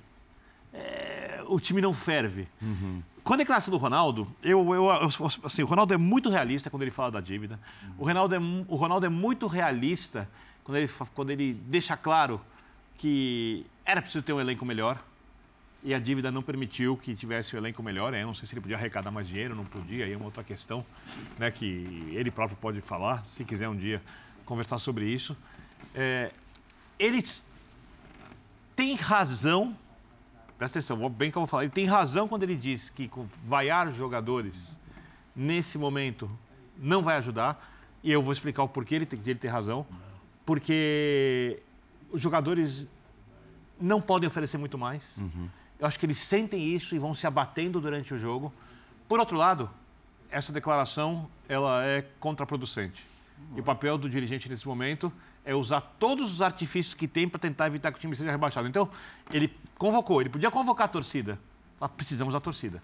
[0.73, 2.49] é, o time não ferve.
[3.23, 4.91] Com a declaração do Ronaldo, eu, eu,
[5.45, 7.61] assim, o Ronaldo é muito realista quando ele fala da dívida.
[7.99, 10.27] O, Ronaldo é, o Ronaldo é muito realista
[10.65, 12.41] quando ele, quando ele deixa claro
[12.97, 14.99] que era preciso ter um elenco melhor
[15.85, 18.15] e a dívida não permitiu que tivesse um elenco melhor.
[18.15, 20.45] Eu não sei se ele podia arrecadar mais dinheiro, não podia, aí é uma outra
[20.45, 20.85] questão
[21.39, 24.01] né, que ele próprio pode falar, se quiser um dia
[24.45, 25.37] conversar sobre isso.
[25.95, 26.31] É,
[26.99, 27.45] eles
[28.77, 29.77] têm razão,
[30.57, 33.11] presta atenção, bem que eu vou falar, ele tem razão quando ele diz que
[33.45, 34.79] vaiar jogadores
[35.35, 36.31] nesse momento
[36.79, 37.71] não vai ajudar,
[38.05, 39.87] e eu vou explicar o porquê ele tem, ele ter razão,
[40.45, 41.61] porque
[42.11, 42.89] os jogadores
[43.81, 45.19] não podem oferecer muito mais.
[45.83, 48.53] Eu acho que eles sentem isso e vão se abatendo durante o jogo.
[49.09, 49.69] Por outro lado,
[50.31, 53.05] essa declaração ela é contraproducente.
[53.57, 55.13] E o papel do dirigente nesse momento
[55.45, 58.69] é usar todos os artifícios que tem para tentar evitar que o time seja rebaixado.
[58.69, 58.89] Então,
[59.33, 61.37] ele convocou, ele podia convocar a torcida.
[61.81, 62.81] Mas precisamos da torcida.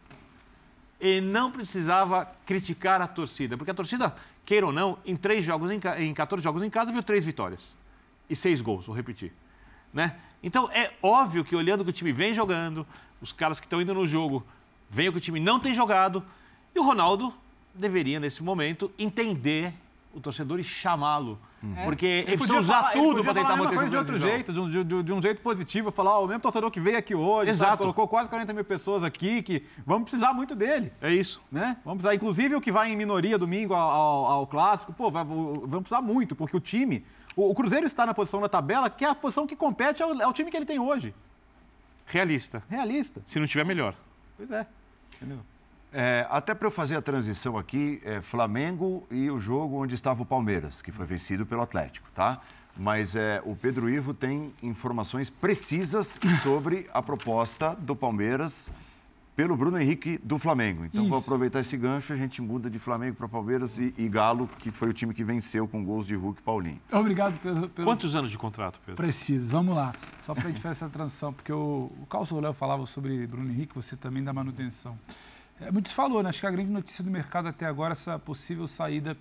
[1.00, 4.12] Ele não precisava criticar a torcida, porque a torcida,
[4.44, 7.76] queira ou não, em, três jogos em, em 14 jogos em casa, viu três vitórias
[8.28, 9.32] e seis gols, vou repetir.
[9.92, 10.14] Né?
[10.42, 12.86] Então, é óbvio que olhando que o time vem jogando,
[13.20, 14.44] os caras que estão indo no jogo,
[14.88, 16.22] veem que o time não tem jogado,
[16.74, 17.32] e o Ronaldo
[17.74, 19.72] deveria, nesse momento, entender
[20.14, 21.38] o torcedor e chamá-lo.
[21.84, 24.18] Porque ele, precisa podia usar falar- ele tudo para tentar manter coisa de o outro
[24.18, 26.78] jeito, de um, de- de- de um jeito positivo, falar, ó, o mesmo torcedor que
[26.78, 27.78] veio aqui hoje, sabe, Exato.
[27.82, 30.92] colocou quase 40 mil pessoas aqui, que vamos precisar muito dele.
[31.02, 31.42] É isso.
[31.50, 31.76] Né?
[31.84, 35.24] Vamos precisar, inclusive o que vai em minoria domingo ao, ao- ao clássico, pô, vai-
[35.24, 37.04] vamos precisar muito, porque o time,
[37.38, 40.20] o, o Cruzeiro está na posição da tabela, que é a posição que compete ao,
[40.20, 41.14] ao time que ele tem hoje.
[42.04, 42.62] Realista.
[42.68, 43.22] Realista.
[43.24, 43.94] Se não tiver, melhor.
[44.36, 44.66] Pois é.
[45.16, 45.38] Entendeu?
[45.92, 50.20] É, até para eu fazer a transição aqui, é, Flamengo e o jogo onde estava
[50.22, 52.40] o Palmeiras, que foi vencido pelo Atlético, tá?
[52.76, 58.70] Mas é, o Pedro Ivo tem informações precisas sobre a proposta do Palmeiras
[59.38, 60.84] pelo Bruno Henrique do Flamengo.
[60.84, 64.50] Então vou aproveitar esse gancho, a gente muda de Flamengo para Palmeiras e, e Galo,
[64.58, 66.80] que foi o time que venceu com gols de Hulk e Paulinho.
[66.90, 68.96] Obrigado pelo, pelo Quantos anos de contrato, Pedro?
[68.96, 69.94] Preciso, vamos lá.
[70.20, 73.48] Só para a gente fazer essa transição, porque o, o Carlos Léo falava sobre Bruno
[73.48, 74.98] Henrique, você também da manutenção.
[75.60, 76.30] É, muito se falou, né?
[76.30, 79.16] Acho que a grande notícia do mercado até agora é essa possível saída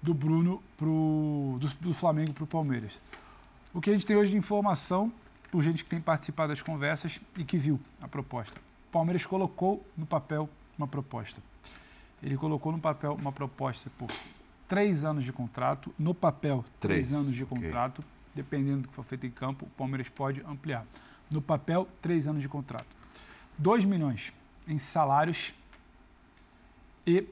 [0.00, 3.00] do Bruno pro, do, do Flamengo para o Palmeiras.
[3.74, 5.12] O que a gente tem hoje de informação,
[5.50, 8.65] por gente que tem participado das conversas e que viu a proposta.
[8.96, 10.48] Palmeiras colocou no papel
[10.78, 11.42] uma proposta.
[12.22, 14.08] Ele colocou no papel uma proposta por
[14.66, 18.02] três anos de contrato, no papel, três, Três, anos de contrato,
[18.34, 20.86] dependendo do que for feito em campo, o Palmeiras pode ampliar.
[21.30, 22.86] No papel, três anos de contrato.
[23.58, 24.32] 2 milhões
[24.66, 25.52] em salários
[27.06, 27.22] e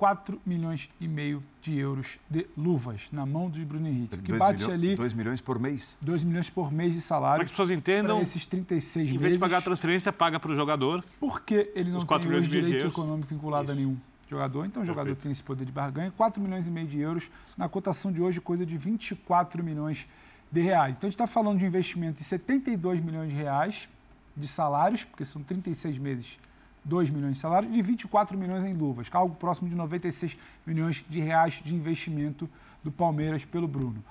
[0.00, 4.16] 4 milhões e meio de euros de luvas na mão do Bruno Henrique.
[4.16, 4.72] Que bate milho...
[4.72, 4.96] ali.
[4.96, 5.94] 2 milhões por mês.
[6.00, 7.36] 2 milhões por mês de salário.
[7.36, 8.22] Para que as pessoas entendam.
[8.22, 9.14] esses 36 meses.
[9.14, 11.04] Em vez de pagar a transferência, paga para o jogador.
[11.20, 13.72] Porque ele não tem hoje direito econômico vinculado Isso.
[13.72, 14.64] a nenhum jogador.
[14.64, 15.22] Então o jogador Perfeito.
[15.24, 16.10] tem esse poder de barganha.
[16.16, 17.28] 4 milhões e meio de euros.
[17.54, 20.08] Na cotação de hoje, coisa de 24 milhões
[20.50, 20.96] de reais.
[20.96, 23.86] Então a gente está falando de investimento de 72 milhões de reais
[24.34, 26.38] de salários, porque são 36 meses
[26.84, 30.36] 2 milhões de salários, de 24 milhões em luvas, é algo próximo de 96
[30.66, 32.48] milhões de reais de investimento
[32.82, 34.02] do Palmeiras pelo Bruno.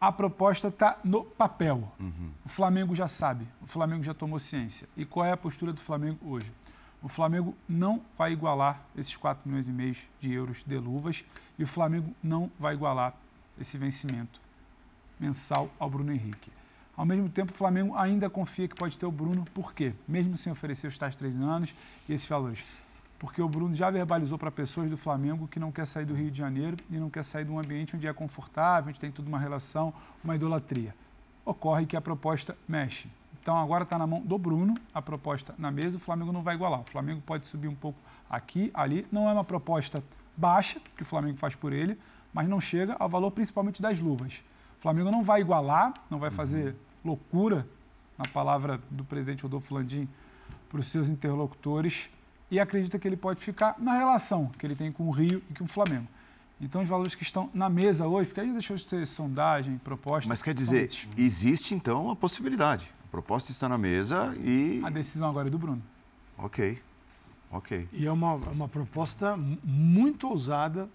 [0.00, 1.90] A proposta está no papel.
[1.98, 2.30] Uhum.
[2.44, 4.88] O Flamengo já sabe, o Flamengo já tomou ciência.
[4.96, 6.52] E qual é a postura do Flamengo hoje?
[7.02, 11.24] O Flamengo não vai igualar esses 4 milhões e meio de euros de luvas
[11.58, 13.14] e o Flamengo não vai igualar
[13.60, 14.40] esse vencimento
[15.18, 16.57] mensal ao Bruno Henrique.
[16.98, 19.44] Ao mesmo tempo, o Flamengo ainda confia que pode ter o Bruno.
[19.54, 19.94] Por quê?
[20.08, 21.72] Mesmo sem oferecer os tais três anos
[22.08, 22.64] e esses valores.
[23.20, 26.28] Porque o Bruno já verbalizou para pessoas do Flamengo que não quer sair do Rio
[26.28, 29.28] de Janeiro e não quer sair de um ambiente onde é confortável, onde tem tudo
[29.28, 29.94] uma relação,
[30.24, 30.92] uma idolatria.
[31.44, 33.08] Ocorre que a proposta mexe.
[33.40, 36.56] Então agora está na mão do Bruno a proposta na mesa, o Flamengo não vai
[36.56, 36.80] igualar.
[36.80, 37.98] O Flamengo pode subir um pouco
[38.28, 39.06] aqui, ali.
[39.12, 40.02] Não é uma proposta
[40.36, 41.96] baixa, que o Flamengo faz por ele,
[42.32, 44.42] mas não chega ao valor principalmente das luvas.
[44.78, 47.66] O Flamengo não vai igualar, não vai fazer loucura,
[48.16, 50.08] na palavra do presidente Rodolfo Landim,
[50.68, 52.10] para os seus interlocutores
[52.50, 55.54] e acredita que ele pode ficar na relação que ele tem com o Rio e
[55.54, 56.06] com o Flamengo.
[56.60, 60.28] Então, os valores que estão na mesa hoje, porque aí deixou de ser sondagem, proposta.
[60.28, 62.92] Mas quer dizer, existe então a possibilidade.
[63.04, 64.80] A proposta está na mesa e.
[64.84, 65.82] A decisão agora é do Bruno.
[66.36, 66.82] Ok.
[67.50, 67.88] Ok.
[67.92, 70.88] E é uma, uma proposta muito ousada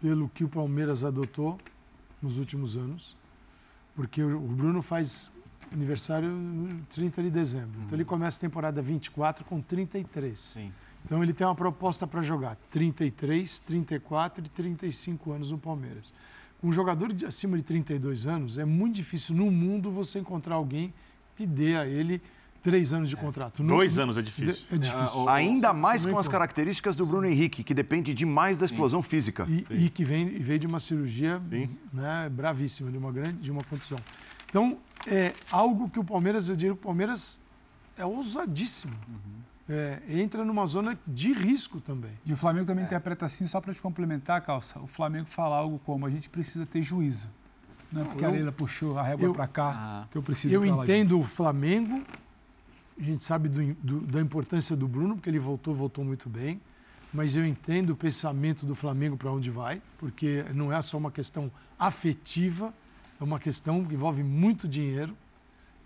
[0.00, 1.58] pelo que o Palmeiras adotou
[2.20, 3.16] nos últimos anos
[3.98, 5.32] porque o Bruno faz
[5.72, 7.76] aniversário no 30 de dezembro.
[7.80, 7.84] Uhum.
[7.86, 8.08] Então ele uhum.
[8.08, 10.38] começa a temporada 24 com 33.
[10.38, 10.72] Sim.
[11.04, 16.14] Então ele tem uma proposta para jogar 33, 34 e 35 anos no Palmeiras.
[16.60, 20.54] Com um jogador de acima de 32 anos, é muito difícil no mundo você encontrar
[20.54, 20.94] alguém
[21.34, 22.22] que dê a ele
[22.62, 23.18] três anos de é.
[23.18, 23.62] contrato.
[23.62, 24.64] Dois no, anos é difícil.
[24.70, 25.28] É difícil.
[25.28, 29.08] Ainda mais com as características do Bruno Henrique, que depende demais da explosão Sim.
[29.08, 29.46] física.
[29.48, 31.40] E, e, que vem, veio de uma cirurgia
[31.92, 33.98] né, bravíssima, de uma grande, de uma contusão.
[34.48, 37.38] Então, é algo que o Palmeiras, eu digo que o Palmeiras
[37.96, 38.94] é ousadíssimo.
[39.08, 39.38] Uhum.
[39.70, 42.12] É, entra numa zona de risco também.
[42.24, 42.86] E o Flamengo também é.
[42.86, 46.64] interpreta assim, só para te complementar, Calça, o Flamengo fala algo como a gente precisa
[46.64, 47.28] ter juízo.
[47.92, 50.54] Não é porque eu, a Leila puxou a régua para cá ah, que eu preciso
[50.54, 52.02] Eu entendo o Flamengo
[52.98, 56.60] a gente sabe do, do, da importância do Bruno, porque ele voltou, voltou muito bem.
[57.12, 61.10] Mas eu entendo o pensamento do Flamengo para onde vai, porque não é só uma
[61.10, 62.74] questão afetiva,
[63.20, 65.16] é uma questão que envolve muito dinheiro.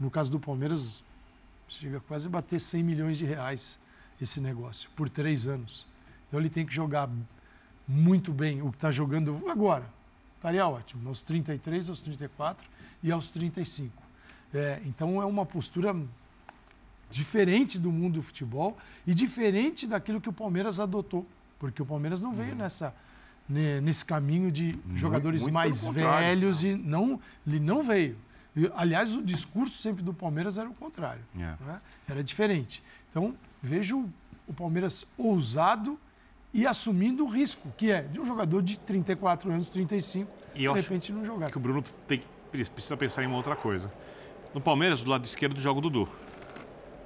[0.00, 1.04] No caso do Palmeiras,
[1.68, 3.78] chega quase a bater 100 milhões de reais
[4.20, 5.86] esse negócio, por três anos.
[6.26, 7.08] Então ele tem que jogar
[7.86, 9.84] muito bem o que está jogando agora.
[10.36, 12.66] Estaria ótimo, aos 33, aos 34
[13.02, 14.02] e aos 35.
[14.52, 15.94] É, então é uma postura
[17.12, 18.76] diferente do mundo do futebol
[19.06, 21.26] e diferente daquilo que o Palmeiras adotou.
[21.58, 22.58] Porque o Palmeiras não veio uhum.
[22.58, 22.94] nessa,
[23.48, 28.16] nesse caminho de muito, jogadores muito mais velhos e não, ele não veio.
[28.74, 31.22] aliás, o discurso sempre do Palmeiras era o contrário.
[31.36, 31.58] Yeah.
[31.64, 31.78] Né?
[32.08, 32.82] Era diferente.
[33.10, 34.08] Então, vejo
[34.48, 35.98] o Palmeiras ousado
[36.52, 40.68] e assumindo o risco, que é de um jogador de 34 anos, 35, e de
[40.68, 41.50] repente não jogar.
[41.50, 43.90] que o Bruno tem, precisa pensar em uma outra coisa.
[44.52, 46.08] No Palmeiras, do lado esquerdo, joga o Dudu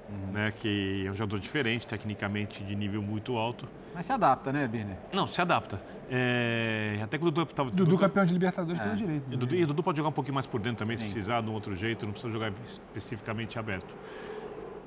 [0.08, 0.32] uhum.
[0.32, 3.68] né, que é um jogador diferente, tecnicamente de nível muito alto.
[3.94, 4.96] Mas se adapta, né, Birner?
[5.12, 5.80] Não, se adapta.
[6.10, 7.00] É...
[7.02, 7.70] Até que o Dudu estava.
[7.70, 8.84] Dudu, Dudu campeão de Libertadores é.
[8.84, 9.28] pelo direito.
[9.28, 9.34] Né?
[9.34, 11.06] E, Dudu, e o Dudu pode jogar um pouquinho mais por dentro também, Sim.
[11.06, 13.96] se precisar, de um outro jeito, não precisa jogar especificamente aberto.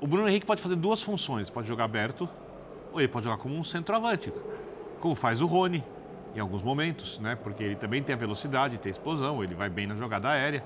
[0.00, 2.28] O Bruno Henrique pode fazer duas funções: pode jogar aberto,
[2.92, 4.32] ou ele pode jogar como um centroavante,
[5.00, 5.84] como faz o Rony
[6.34, 7.36] em alguns momentos, né?
[7.36, 10.64] Porque ele também tem a velocidade, tem a explosão, ele vai bem na jogada aérea.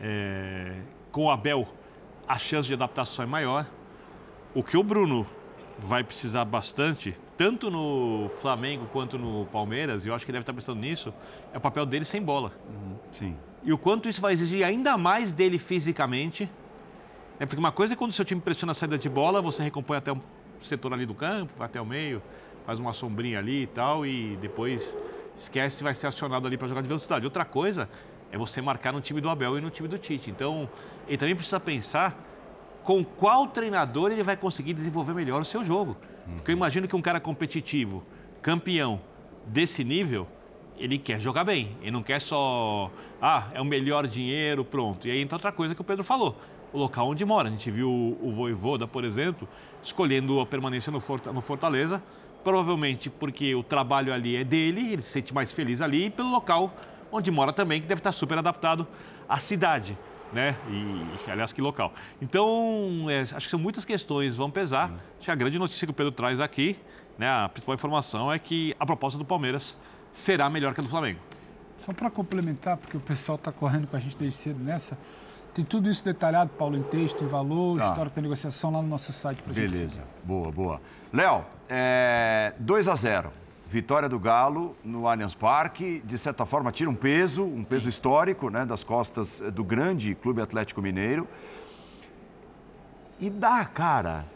[0.00, 0.72] É...
[1.10, 1.68] Com o Abel,
[2.26, 3.66] a chance de adaptação é maior.
[4.54, 5.26] O que o Bruno
[5.78, 10.42] vai precisar bastante, tanto no Flamengo quanto no Palmeiras, e eu acho que ele deve
[10.42, 11.12] estar pensando nisso,
[11.54, 12.52] é o papel dele sem bola.
[12.68, 13.36] Uhum, sim.
[13.62, 16.50] E o quanto isso vai exigir ainda mais dele fisicamente.
[17.40, 19.62] É porque uma coisa é quando o seu time pressiona a saída de bola, você
[19.62, 20.20] recompõe até o
[20.62, 22.22] setor ali do campo, vai até o meio,
[22.66, 24.98] faz uma sombrinha ali e tal, e depois
[25.34, 27.24] esquece se vai ser acionado ali para jogar de velocidade.
[27.24, 27.88] Outra coisa
[28.30, 30.30] é você marcar no time do Abel e no time do Tite.
[30.30, 30.68] Então,
[31.08, 32.31] ele também precisa pensar
[32.82, 35.96] com qual treinador ele vai conseguir desenvolver melhor o seu jogo.
[36.36, 38.02] Porque eu imagino que um cara competitivo,
[38.40, 39.00] campeão
[39.46, 40.26] desse nível,
[40.78, 41.76] ele quer jogar bem.
[41.80, 42.90] Ele não quer só,
[43.20, 45.06] ah, é o melhor dinheiro, pronto.
[45.06, 46.36] E aí entra outra coisa que o Pedro falou,
[46.72, 47.48] o local onde mora.
[47.48, 49.48] A gente viu o, o Voivoda, por exemplo,
[49.82, 52.02] escolhendo a permanência no Fortaleza
[52.42, 56.30] provavelmente porque o trabalho ali é dele, ele se sente mais feliz ali, e pelo
[56.30, 56.74] local
[57.10, 58.86] onde mora também, que deve estar super adaptado
[59.28, 59.96] à cidade.
[60.32, 60.56] Né?
[60.68, 61.92] E, aliás, que local.
[62.20, 64.90] Então, é, acho que são muitas questões, vão pesar.
[65.16, 66.76] Acho que a grande notícia que o Pedro traz aqui,
[67.18, 69.76] né, a principal informação é que a proposta do Palmeiras
[70.10, 71.20] será melhor que a do Flamengo.
[71.84, 74.96] Só para complementar, porque o pessoal está correndo com a gente desde cedo nessa,
[75.52, 77.88] tem tudo isso detalhado, Paulo, em texto, em valor, tá.
[77.88, 80.80] histórico da negociação lá no nosso site para gente Beleza, boa, boa.
[81.12, 83.32] Léo, é, 2 a 0
[83.72, 87.70] Vitória do Galo no Allianz Parque, de certa forma, tira um peso, um Sim.
[87.70, 91.26] peso histórico né, das costas do grande Clube Atlético Mineiro.
[93.18, 94.26] E dá a cara,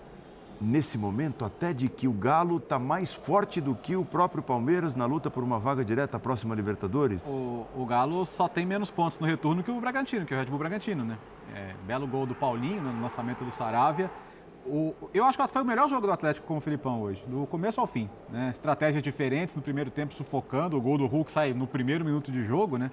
[0.58, 4.94] nesse momento, até de que o Galo está mais forte do que o próprio Palmeiras
[4.94, 7.26] na luta por uma vaga direta à próxima Libertadores?
[7.26, 10.40] O, o Galo só tem menos pontos no retorno que o Bragantino, que é o
[10.40, 11.18] Red Bull Bragantino, né?
[11.54, 14.10] É, belo gol do Paulinho no lançamento do Saravia.
[14.68, 17.46] O, eu acho que foi o melhor jogo do Atlético com o Filipão hoje, do
[17.46, 18.10] começo ao fim.
[18.28, 18.48] Né?
[18.50, 20.76] Estratégias diferentes no primeiro tempo, sufocando.
[20.76, 22.90] O gol do Hulk sai no primeiro minuto de jogo, né?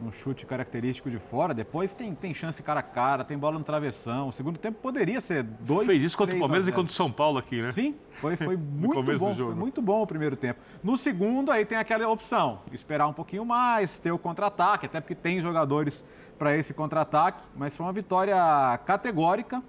[0.00, 1.54] Um chute característico de fora.
[1.54, 4.28] Depois tem, tem chance cara a cara, tem bola no travessão.
[4.28, 5.86] O segundo tempo poderia ser dois.
[5.86, 7.70] Fez isso contra o Palmeiras e contra o São Paulo aqui, né?
[7.72, 9.36] Sim, foi, foi muito bom.
[9.36, 10.58] Foi muito bom o primeiro tempo.
[10.82, 15.14] No segundo, aí tem aquela opção: esperar um pouquinho mais, ter o contra-ataque, até porque
[15.14, 16.04] tem jogadores
[16.36, 17.40] para esse contra-ataque.
[17.54, 18.36] Mas foi uma vitória
[18.84, 19.62] categórica.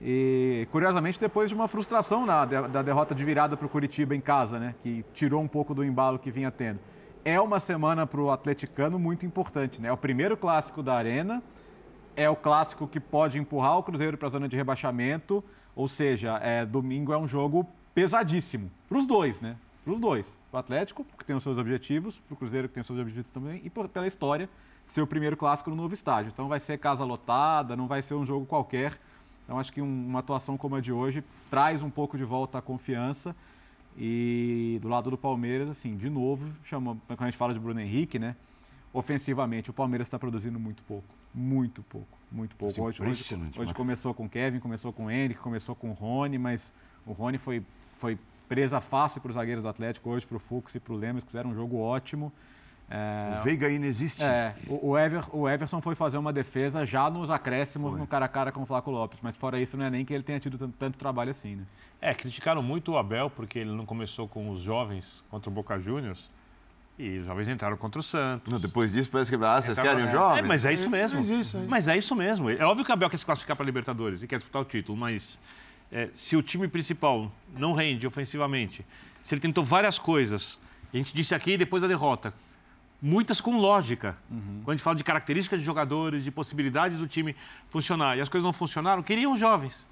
[0.00, 4.20] E, curiosamente, depois de uma frustração na, da derrota de virada para o Curitiba em
[4.20, 4.74] casa, né?
[4.80, 6.80] Que tirou um pouco do embalo que vinha tendo.
[7.24, 9.88] É uma semana para o atleticano muito importante, né?
[9.88, 11.42] É o primeiro clássico da Arena,
[12.14, 15.42] é o clássico que pode empurrar o Cruzeiro para a zona de rebaixamento,
[15.74, 18.70] ou seja, é, domingo é um jogo pesadíssimo.
[18.88, 19.56] Para os dois, né?
[19.84, 20.36] Para os dois.
[20.50, 22.98] Para o Atlético, que tem os seus objetivos, para o Cruzeiro, que tem os seus
[22.98, 24.48] objetivos também, e pela história,
[24.86, 26.30] ser o primeiro clássico no novo estádio.
[26.32, 28.98] Então vai ser casa lotada, não vai ser um jogo qualquer
[29.46, 32.62] então, acho que uma atuação como a de hoje traz um pouco de volta a
[32.62, 33.34] confiança.
[33.96, 37.80] E do lado do Palmeiras, assim, de novo, chama, quando a gente fala de Bruno
[37.80, 38.34] Henrique, né?
[38.92, 41.06] Ofensivamente, o Palmeiras está produzindo muito pouco.
[41.32, 42.82] Muito pouco, muito pouco.
[42.82, 43.24] Hoje, hoje,
[43.56, 46.74] hoje começou com o Kevin, começou com o Henrique, começou com o Rony, mas
[47.06, 47.62] o Rony foi,
[47.98, 48.18] foi
[48.48, 51.22] presa fácil para os zagueiros do Atlético, hoje para o Fux e para o Lemos,
[51.22, 52.32] que fizeram um jogo ótimo.
[52.88, 54.22] É, o Veiga inexiste.
[54.22, 58.00] É, o, o, Ever, o Everson foi fazer uma defesa já nos acréscimos, foi.
[58.00, 59.18] no cara a cara com o Flaco Lopes.
[59.22, 61.64] Mas fora isso, não é nem que ele tenha tido tanto, tanto, trabalho assim, né?
[62.00, 65.78] É, criticaram muito o Abel porque ele não começou com os jovens contra o Boca
[65.78, 66.30] Juniors.
[66.98, 68.50] E os jovens entraram contra o Santos.
[68.50, 70.38] Não, depois disso, parece que ah, vocês querem os jovens?
[70.38, 71.18] É, mas é isso mesmo.
[71.18, 71.60] É isso, é.
[71.66, 72.48] Mas é isso mesmo.
[72.48, 74.64] É óbvio que o Abel quer se classificar para a Libertadores e quer disputar o
[74.64, 75.38] título, mas
[75.92, 78.84] é, se o time principal não rende ofensivamente,
[79.22, 80.58] se ele tentou várias coisas,
[80.92, 82.32] a gente disse aqui depois da derrota,
[83.00, 84.16] muitas com lógica.
[84.30, 84.60] Uhum.
[84.64, 87.36] Quando a gente fala de características de jogadores, de possibilidades do time
[87.68, 89.86] funcionar, e as coisas não funcionaram, queriam os jovens.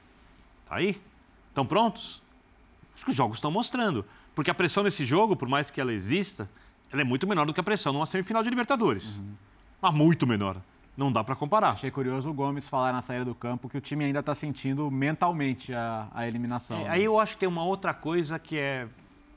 [0.69, 1.01] Tá aí?
[1.49, 2.23] Estão prontos?
[2.95, 4.05] Acho que os jogos estão mostrando.
[4.35, 6.49] Porque a pressão nesse jogo, por mais que ela exista,
[6.91, 9.19] ela é muito menor do que a pressão numa semifinal de Libertadores.
[9.19, 9.35] Uhum.
[9.81, 10.57] Mas muito menor.
[10.97, 11.71] Não dá para comparar.
[11.71, 14.89] Achei curioso o Gomes falar na saída do campo que o time ainda está sentindo
[14.91, 16.79] mentalmente a, a eliminação.
[16.79, 16.91] É, né?
[16.91, 18.87] Aí eu acho que tem uma outra coisa que é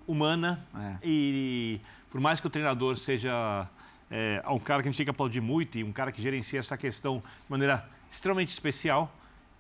[0.08, 0.96] humana é.
[1.04, 1.82] e
[2.18, 3.68] por mais que o treinador seja
[4.10, 6.60] é, um cara que a gente tem que aplaudir muito e um cara que gerencia
[6.60, 9.12] essa questão de maneira extremamente especial,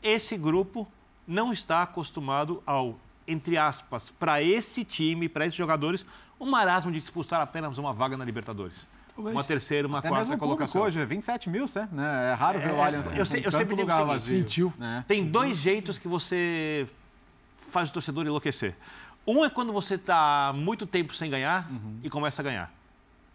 [0.01, 0.87] esse grupo
[1.27, 2.97] não está acostumado ao,
[3.27, 6.03] entre aspas, para esse time, para esses jogadores,
[6.39, 8.87] o marasmo de disputar apenas uma vaga na Libertadores.
[9.15, 10.81] Uma terceira, uma Até quarta mesmo colocação.
[10.81, 12.31] hoje, 27 mil, né?
[12.31, 13.05] É raro é, ver o Allianz.
[13.05, 14.39] Eu, eu sempre digo lugar vazio.
[14.39, 14.73] Sentiu.
[14.79, 15.05] Né?
[15.07, 16.87] Tem dois jeitos que você
[17.69, 18.73] faz o torcedor enlouquecer.
[19.27, 21.99] Um é quando você está muito tempo sem ganhar uhum.
[22.01, 22.71] e começa a ganhar.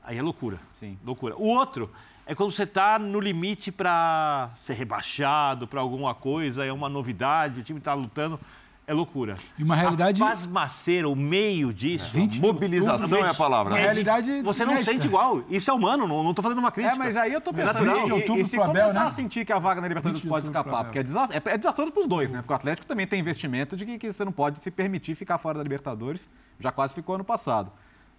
[0.03, 0.59] Aí é loucura.
[0.81, 0.99] Sim.
[1.05, 1.37] Loucura.
[1.37, 1.91] O outro
[2.25, 7.61] é quando você está no limite para ser rebaixado para alguma coisa, é uma novidade,
[7.61, 8.41] o time está lutando.
[8.85, 9.37] É loucura.
[9.57, 10.21] E uma realidade.
[10.23, 12.19] A pasmaceira, o meio disso.
[12.19, 12.41] É.
[12.41, 13.79] Mobilização é a palavra.
[13.79, 14.43] É realidade.
[14.43, 15.45] Você não sente igual.
[15.49, 16.97] Isso é humano, não estou fazendo uma crítica.
[16.97, 17.89] É, mas aí eu estou pensando.
[17.89, 18.19] É natural.
[18.19, 19.07] E, e, e se Abel, começar né?
[19.07, 21.93] a sentir que a vaga na Libertadores pode escapar, porque é, desastroso, é, é desastroso
[21.93, 22.41] para os dois, né?
[22.41, 25.39] Porque o Atlético também tem investimento de que, que você não pode se permitir ficar
[25.39, 26.29] fora da Libertadores.
[26.59, 27.71] Já quase ficou ano passado.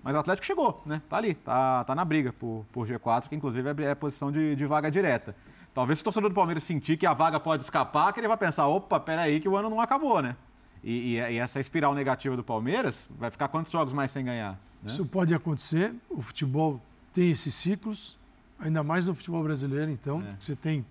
[0.01, 1.01] Mas o Atlético chegou, né?
[1.09, 4.55] Tá ali, tá, tá na briga por, por G4, que inclusive é, é posição de,
[4.55, 5.35] de vaga direta.
[5.73, 8.37] Talvez se o torcedor do Palmeiras sentir que a vaga pode escapar, que ele vai
[8.37, 10.35] pensar, opa, peraí que o ano não acabou, né?
[10.83, 14.59] E, e, e, essa espiral negativa do Palmeiras vai ficar quantos jogos mais sem ganhar?
[14.81, 14.91] Né?
[14.91, 15.93] Isso pode acontecer.
[16.09, 16.81] O futebol
[17.13, 18.17] tem esses ciclos,
[18.59, 19.89] ainda mais no futebol brasileiro.
[19.89, 20.35] Então, é.
[20.39, 20.85] você tem.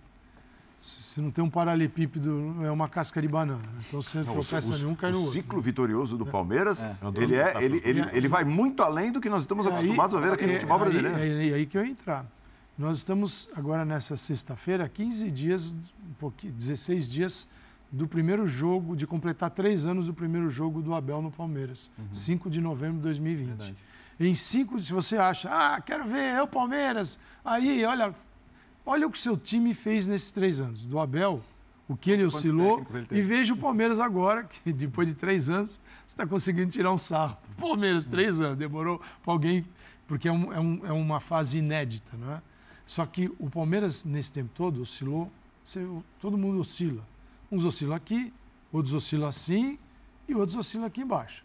[0.81, 3.63] Se não tem um paralelepípedo, é uma casca de banana.
[3.87, 5.31] Então, você não, tropeça nenhum, cai no outro.
[5.31, 6.97] O ciclo vitorioso do Palmeiras, é.
[7.15, 10.27] ele, é, ele, ele, ele vai muito além do que nós estamos acostumados aí, a
[10.27, 11.19] ver aqui no futebol brasileiro.
[11.19, 12.27] É, é, é aí que eu ia entrar.
[12.77, 17.47] Nós estamos agora nessa sexta-feira, 15 dias, um pouquinho, 16 dias
[17.93, 22.07] do primeiro jogo, de completar três anos do primeiro jogo do Abel no Palmeiras, uhum.
[22.11, 23.47] 5 de novembro de 2020.
[23.49, 23.77] Verdade.
[24.19, 28.15] Em cinco, se você acha, ah, quero ver, é o Palmeiras, aí, olha,
[28.87, 30.87] olha o que o seu time fez nesses três anos.
[30.87, 31.43] Do Abel,
[31.89, 35.73] o que ele oscilou, ele e veja o Palmeiras agora, que depois de três anos,
[36.07, 37.37] você está conseguindo tirar um sarro.
[37.59, 39.67] Palmeiras, três anos, demorou para alguém,
[40.07, 42.43] porque é, um, é, um, é uma fase inédita, não é?
[42.87, 45.31] Só que o Palmeiras, nesse tempo todo, oscilou,
[46.21, 47.03] todo mundo oscila.
[47.53, 48.33] Uns oscilam aqui,
[48.73, 49.79] outros oscilam assim
[50.27, 51.45] e outros oscilam aqui embaixo.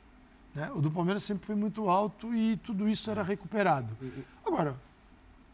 [0.56, 0.72] Né?
[0.74, 3.96] O do Palmeiras sempre foi muito alto e tudo isso era recuperado.
[4.44, 4.76] Agora,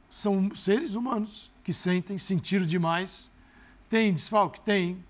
[0.07, 3.31] são seres humanos que sentem, sentiram demais.
[3.89, 4.61] Tem desfalque?
[4.61, 5.03] Tem.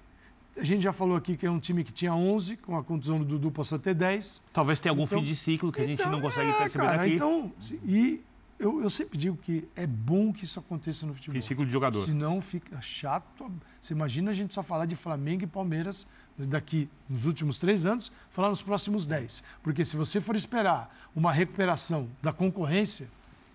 [0.55, 3.19] A gente já falou aqui que é um time que tinha 11, com a condição
[3.19, 4.41] do Dudu passou ter 10.
[4.53, 6.85] Talvez tenha algum então, fim de ciclo que a gente então, não consegue é, perceber
[6.85, 7.13] cara, aqui.
[7.15, 7.51] Então,
[7.83, 8.21] e
[8.57, 11.33] eu, eu, sempre digo que é bom que isso aconteça no futebol.
[11.33, 12.05] Fim de ciclo de jogador.
[12.05, 13.51] Senão fica chato.
[13.83, 16.07] Você imagina a gente só falar de Flamengo e Palmeiras
[16.37, 19.43] daqui nos últimos três anos, falar nos próximos dez.
[19.61, 23.09] Porque se você for esperar uma recuperação da concorrência,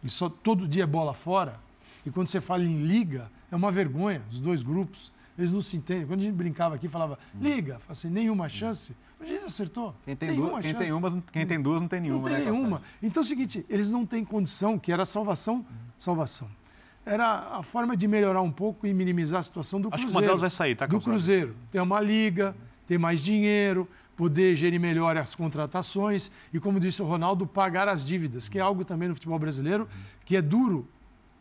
[0.05, 1.59] e só todo dia é bola fora,
[2.05, 5.11] e quando você fala em liga, é uma vergonha, os dois grupos.
[5.39, 6.07] Eles não se entendem.
[6.07, 8.95] Quando a gente brincava aqui, falava, liga, assim, nenhuma chance.
[9.19, 9.95] A gente acertou.
[10.05, 12.29] Quem tem, duas, quem, tem umas, quem tem duas não tem nenhuma.
[12.29, 12.83] Não tem né, nenhuma.
[13.03, 15.65] Então é o seguinte, eles não têm condição, que era salvação,
[15.99, 16.51] salvação.
[17.05, 20.09] Era a forma de melhorar um pouco e minimizar a situação do Acho Cruzeiro.
[20.09, 21.57] Acho que uma delas vai sair, tá, Do Cruzeiro.
[21.71, 22.55] Tem uma liga,
[22.87, 28.07] ter mais dinheiro, poder gerir melhor as contratações e, como disse o Ronaldo, pagar as
[28.07, 29.89] dívidas, que é algo também no futebol brasileiro
[30.25, 30.87] que é duro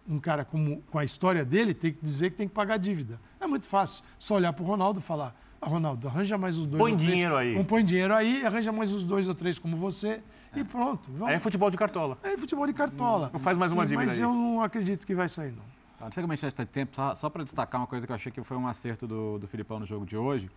[0.07, 3.19] um cara como, com a história dele tem que dizer que tem que pagar dívida.
[3.39, 4.03] É muito fácil.
[4.17, 6.97] Só olhar para o Ronaldo e falar: ah, Ronaldo, arranja mais os dois põe ou
[6.97, 7.11] três.
[7.11, 7.63] dinheiro aí.
[7.65, 10.21] Põe dinheiro aí, arranja mais os dois ou três como você.
[10.55, 11.09] E pronto.
[11.11, 11.27] Vamos.
[11.27, 12.17] Aí é futebol de cartola.
[12.23, 13.29] É futebol de cartola.
[13.33, 14.23] Não faz mais uma Sim, dívida Mas aí.
[14.23, 15.63] eu não acredito que vai sair, não.
[15.97, 18.31] Tá, não sei como a tempo, só, só para destacar uma coisa que eu achei
[18.31, 20.49] que foi um acerto do, do Filipão no jogo de hoje,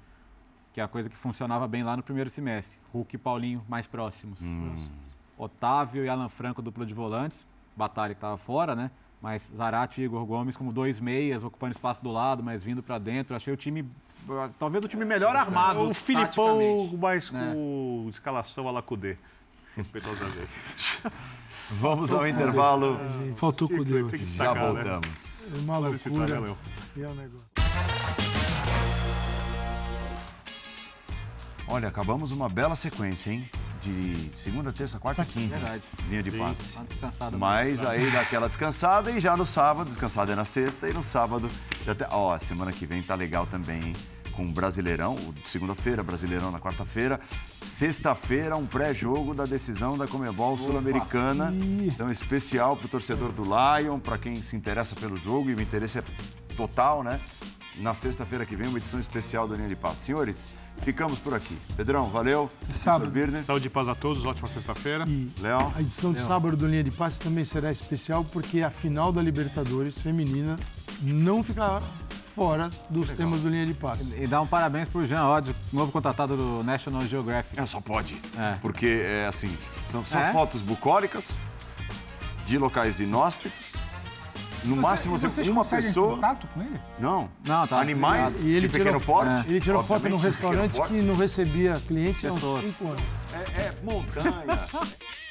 [0.72, 2.78] que é a coisa que funcionava bem lá no primeiro semestre.
[2.92, 4.42] Hulk e Paulinho mais próximos.
[4.42, 4.76] Hum.
[5.38, 7.46] Otávio e Alan Franco, dupla de volantes.
[7.74, 8.90] Batalha que estava fora, né?
[9.22, 12.98] Mas Zarate e Igor Gomes como dois meias, ocupando espaço do lado, mas vindo para
[12.98, 13.34] dentro.
[13.34, 13.86] Achei o time,
[14.58, 15.80] talvez o time melhor armado.
[15.80, 17.52] O Filipão mais né?
[17.54, 19.16] com escalação a Lacudê,
[19.76, 20.48] respeitosamente.
[21.72, 22.98] Vamos ao intervalo.
[23.36, 24.18] Faltou o Cudê.
[24.18, 24.60] Já né?
[24.60, 25.46] voltamos.
[25.52, 26.56] É uma loucura.
[26.96, 27.46] E é um negócio.
[31.68, 33.48] Olha, acabamos uma bela sequência, hein?
[33.80, 35.56] de segunda, terça, quarta, quinta.
[35.56, 35.82] Verdade.
[36.08, 36.78] Linha de passe.
[36.88, 37.36] descansada.
[37.36, 41.02] Mas aí dá aquela descansada e já no sábado, descansada é na sexta e no
[41.02, 41.48] sábado.
[41.84, 43.92] Já até, ó, semana que vem tá legal também, hein?
[44.32, 47.20] Com Brasileirão, segunda-feira, Brasileirão na quarta-feira.
[47.60, 51.52] Sexta-feira, um pré-jogo da decisão da Comebol Sul-Americana.
[51.84, 55.60] Então, especial para o torcedor do Lion, para quem se interessa pelo jogo, e o
[55.60, 56.04] interesse é
[56.56, 57.20] total, né?
[57.76, 60.06] Na sexta-feira que vem, uma edição especial do Linha de Passe.
[60.06, 60.48] Senhores,
[60.82, 61.56] Ficamos por aqui.
[61.76, 62.50] Pedrão, valeu.
[62.70, 63.12] Sábado.
[63.44, 65.04] Saúde e paz a todos, ótima sexta-feira.
[65.38, 65.72] Léo.
[65.76, 69.20] A edição de sábado do Linha de Passe também será especial porque a final da
[69.20, 70.56] Libertadores feminina
[71.02, 71.82] não ficará
[72.34, 73.16] fora dos Legal.
[73.16, 74.16] temas do Linha de Passe.
[74.16, 77.58] E, e dá um parabéns pro Jean Odd, novo contratado do National Geographic.
[77.58, 78.16] É, só pode.
[78.38, 78.56] É.
[78.62, 79.56] Porque, é assim,
[79.90, 80.32] são só é?
[80.32, 81.28] fotos bucólicas
[82.46, 83.72] de locais inóspitos
[84.64, 86.14] no você, máximo, você, uma pessoa.
[86.14, 86.80] contato com ele?
[86.98, 87.30] Não.
[87.44, 87.80] Não, tá.
[87.80, 89.48] Animais e ele de pequeno tirou, porte.
[89.48, 89.50] É.
[89.50, 93.02] Ele tirou foto no restaurante que não recebia cliente há uns 5 anos.
[93.32, 94.44] É, é montanha.